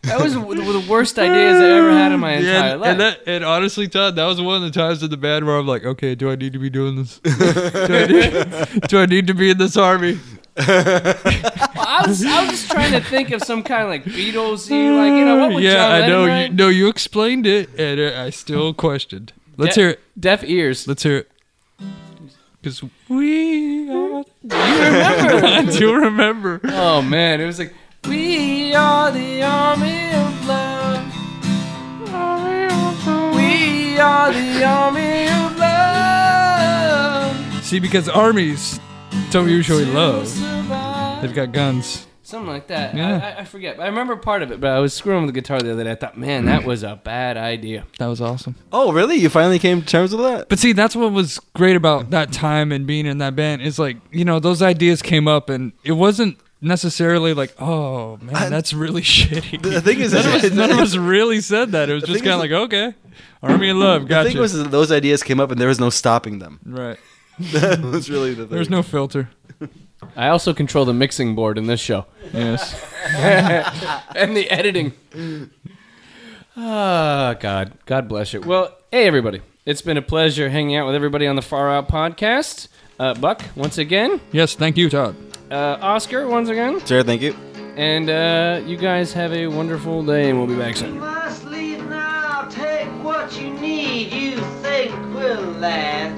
that 0.06 0.20
was 0.22 0.38
one 0.38 0.58
of 0.58 0.66
the 0.66 0.86
worst 0.90 1.18
ideas 1.20 1.62
I 1.62 1.70
ever 1.78 1.92
had 1.92 2.12
in 2.12 2.20
my 2.20 2.34
entire 2.34 2.70
yeah, 2.70 2.74
life. 2.76 2.92
and, 2.92 3.00
that, 3.00 3.20
and 3.28 3.44
honestly, 3.44 3.88
Tod, 3.88 4.16
that 4.16 4.26
was 4.26 4.42
one 4.42 4.58
of 4.58 4.62
the 4.62 4.72
times 4.72 5.04
in 5.04 5.10
the 5.10 5.18
band 5.18 5.46
where 5.46 5.58
I'm 5.58 5.68
like, 5.68 5.86
okay, 5.86 6.16
do 6.16 6.30
I 6.30 6.36
need 6.36 6.54
to 6.54 6.60
be 6.60 6.70
doing 6.70 6.96
this? 6.96 7.20
do, 7.20 7.32
I 7.34 8.08
need, 8.08 8.82
do 8.88 9.00
I 9.00 9.06
need 9.06 9.28
to 9.28 9.34
be 9.34 9.52
in 9.52 9.58
this 9.58 9.78
army? 9.78 10.20
I 10.58 12.04
was 12.08 12.26
I 12.26 12.42
was 12.42 12.52
just 12.52 12.72
trying 12.72 12.94
to 12.94 13.02
think 13.02 13.32
of 13.32 13.44
some 13.44 13.62
kind 13.62 13.84
of 13.84 13.90
like 13.90 14.06
Beatles, 14.06 14.70
like 14.70 15.12
you 15.12 15.26
know 15.26 15.38
what 15.38 15.54
would 15.54 15.64
yeah, 15.64 15.74
John 15.74 15.92
I 15.92 16.00
Lennon 16.00 16.10
know. 16.10 16.26
You, 16.26 16.50
no, 16.50 16.68
you 16.70 16.88
explained 16.88 17.46
it, 17.46 17.70
and 17.78 18.00
uh, 18.00 18.24
I 18.24 18.30
still 18.30 18.74
questioned. 18.74 19.34
Let's 19.58 19.76
De- 19.76 19.82
hear 19.82 19.90
it. 19.92 20.00
Deaf 20.20 20.44
ears. 20.44 20.88
Let's 20.88 21.04
hear 21.04 21.18
it. 21.18 21.32
Because 22.62 22.84
we 23.10 23.90
are. 23.90 24.24
You 24.24 24.26
remember? 24.44 24.46
I 25.46 25.66
do 25.78 25.94
remember. 25.94 26.62
oh 26.64 27.02
man, 27.02 27.42
it 27.42 27.46
was 27.46 27.60
like 27.60 27.74
we 28.08 28.74
are 28.74 29.12
the 29.12 29.44
army 29.44 30.12
of 30.14 30.48
love. 30.48 31.12
We 33.36 34.00
are 34.00 34.32
the 34.32 34.64
army 34.64 35.28
of 35.28 35.58
love. 35.58 37.36
See, 37.64 37.80
because 37.80 38.08
armies 38.10 38.80
don't 39.32 39.50
usually 39.50 39.86
love. 39.86 40.28
They've 41.22 41.34
got 41.34 41.52
guns. 41.52 42.06
Something 42.24 42.50
like 42.50 42.68
that. 42.68 42.96
Yeah. 42.96 43.20
I, 43.24 43.30
I, 43.30 43.40
I 43.42 43.46
forget. 43.46 43.80
I 43.80 43.86
remember 43.86 44.16
part 44.16 44.42
of 44.42 44.52
it, 44.52 44.60
but 44.60 44.72
I 44.72 44.80
was 44.80 44.96
screwing 44.96 45.26
with 45.26 45.34
the 45.34 45.40
guitar 45.40 45.60
the 45.60 45.72
other 45.72 45.84
day. 45.84 45.92
I 45.92 45.96
thought, 45.96 46.18
man, 46.18 46.46
that 46.46 46.66
was 46.66 46.82
a 46.82 46.96
bad 47.04 47.38
idea. 47.38 47.86
That 48.00 48.08
was 48.08 48.20
awesome. 48.20 48.56
Oh 48.74 48.92
really? 48.92 49.18
You 49.18 49.30
finally 49.30 49.60
came 49.60 49.82
to 49.82 49.88
terms 49.88 50.12
with 50.14 50.26
that? 50.26 50.50
But 50.50 50.58
see, 50.58 50.74
that's 50.74 50.96
what 50.96 51.12
was 51.12 51.40
great 51.54 51.76
about 51.76 52.10
that 52.10 52.32
time 52.32 52.72
and 52.72 52.88
being 52.88 53.06
in 53.06 53.20
that 53.20 53.36
band 53.36 53.62
is 53.62 53.78
like, 53.78 53.98
you 54.12 54.26
know, 54.26 54.40
those 54.40 54.64
ideas 54.64 55.04
came 55.04 55.28
up 55.28 55.50
and 55.50 55.74
it 55.84 55.92
wasn't 55.92 56.40
necessarily 56.66 57.34
like, 57.34 57.54
oh 57.62 58.18
man, 58.18 58.36
I- 58.36 58.50
that's 58.50 58.74
really 58.74 59.02
shitty. 59.16 59.62
The 59.62 59.82
thing 59.82 60.00
is, 60.00 60.14
none, 60.14 60.26
of 60.26 60.34
us, 60.44 60.52
none 60.52 60.72
of 60.72 60.80
us 60.80 60.96
really 60.96 61.40
said 61.42 61.72
that. 61.74 61.90
It 61.90 61.94
was 61.94 62.04
just 62.04 62.24
kind 62.24 62.34
of 62.34 62.40
like, 62.40 62.52
okay, 62.52 62.94
Army 63.42 63.70
of 63.70 63.78
Love, 63.78 64.02
The 64.04 64.08
gotcha. 64.10 64.30
thing 64.30 64.40
was, 64.40 64.54
that 64.54 64.72
those 64.72 64.92
ideas 64.92 65.24
came 65.24 65.40
up 65.40 65.52
and 65.52 65.60
there 65.62 65.68
was 65.70 65.80
no 65.80 65.90
stopping 65.90 66.40
them. 66.40 66.60
right. 66.66 66.98
that 67.40 67.82
was 67.82 68.10
really 68.10 68.34
the 68.34 68.44
thing. 68.46 68.50
There's 68.56 68.70
no 68.70 68.82
filter. 68.84 69.30
I 70.16 70.28
also 70.28 70.54
control 70.54 70.86
the 70.86 70.94
mixing 70.94 71.36
board 71.36 71.58
in 71.58 71.68
this 71.68 71.80
show 71.80 72.06
Yes. 72.34 72.76
and 74.16 74.36
the 74.38 74.50
editing. 74.52 74.94
Ah, 76.56 77.36
God. 77.40 77.74
God 77.86 78.08
bless 78.08 78.34
you. 78.34 78.42
Well, 78.42 78.76
hey, 78.92 79.06
everybody. 79.08 79.42
It's 79.66 79.82
been 79.82 79.98
a 79.98 80.02
pleasure 80.02 80.50
hanging 80.50 80.76
out 80.76 80.86
with 80.86 80.96
everybody 80.96 81.28
on 81.28 81.36
the 81.36 81.42
Far 81.42 81.72
Out 81.72 81.88
podcast. 81.90 82.68
Uh, 83.00 83.14
Buck, 83.16 83.44
once 83.56 83.78
again. 83.78 84.22
Yes. 84.32 84.54
Thank 84.56 84.78
you, 84.78 84.90
Tod. 84.90 85.16
Uh, 85.52 85.78
Oscar, 85.82 86.28
once 86.28 86.50
again. 86.50 86.80
Sir, 86.86 87.04
thank 87.04 87.22
you. 87.22 87.36
And 87.76 88.10
uh, 88.10 88.62
you 88.66 88.78
guys 88.78 89.14
have 89.14 89.34
a 89.34 89.48
wonderful 89.48 90.04
day, 90.04 90.30
and 90.30 90.38
we'll 90.40 90.48
be 90.48 90.56
back 90.56 90.78
soon. 90.78 90.98
must 91.00 91.44
leave 91.46 91.84
now. 91.90 92.48
Take 92.50 92.88
what 93.04 93.40
you 93.40 93.54
need, 93.54 94.12
you 94.14 94.38
think 94.62 94.92
will 95.14 95.44
last. 95.60 96.16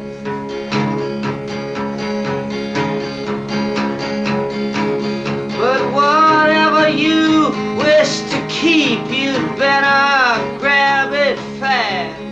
But 5.57 5.91
whatever 5.91 6.87
you 6.89 7.49
wish 7.77 8.21
to 8.29 8.47
keep, 8.47 8.99
you'd 9.09 9.57
better 9.57 10.59
grab 10.59 11.11
it 11.13 11.37
fast. 11.59 12.26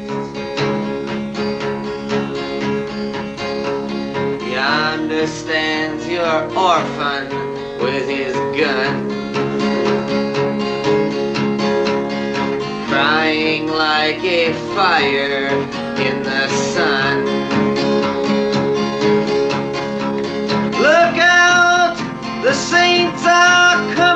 Understands 5.16 6.06
your 6.10 6.44
orphan 6.58 7.30
with 7.80 8.06
his 8.06 8.34
gun. 8.60 9.10
crying 12.90 13.68
like 13.68 14.22
a 14.24 14.54
fire 14.76 15.48
in 16.00 16.22
the 16.22 16.48
sun. 16.74 17.24
Look 20.72 21.18
out, 21.18 21.96
the 22.44 22.54
saints 22.54 23.24
are 23.26 23.96
coming 23.96 24.15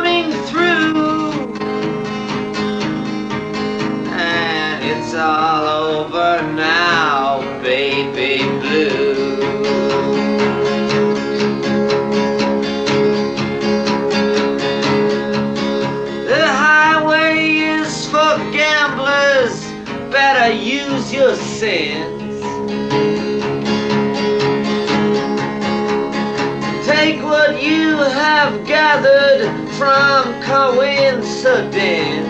from 29.79 30.41
coincidence. 30.41 32.27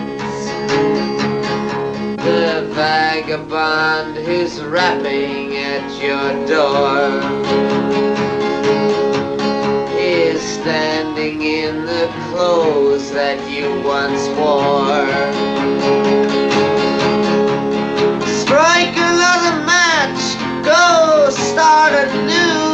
The 2.22 2.70
vagabond 2.70 4.16
who's 4.18 4.62
rapping 4.62 5.56
at 5.56 5.90
your 6.00 6.46
door 6.46 7.10
is 9.98 10.40
standing 10.40 11.42
in 11.42 11.86
the 11.86 12.08
clothes 12.28 13.10
that 13.10 13.40
you 13.50 13.82
once 13.82 14.28
wore. 14.38 15.10
Strike 18.42 18.96
another 18.96 19.56
match, 19.66 20.22
go 20.64 21.28
start 21.30 21.94
a 21.94 22.06
new 22.26 22.69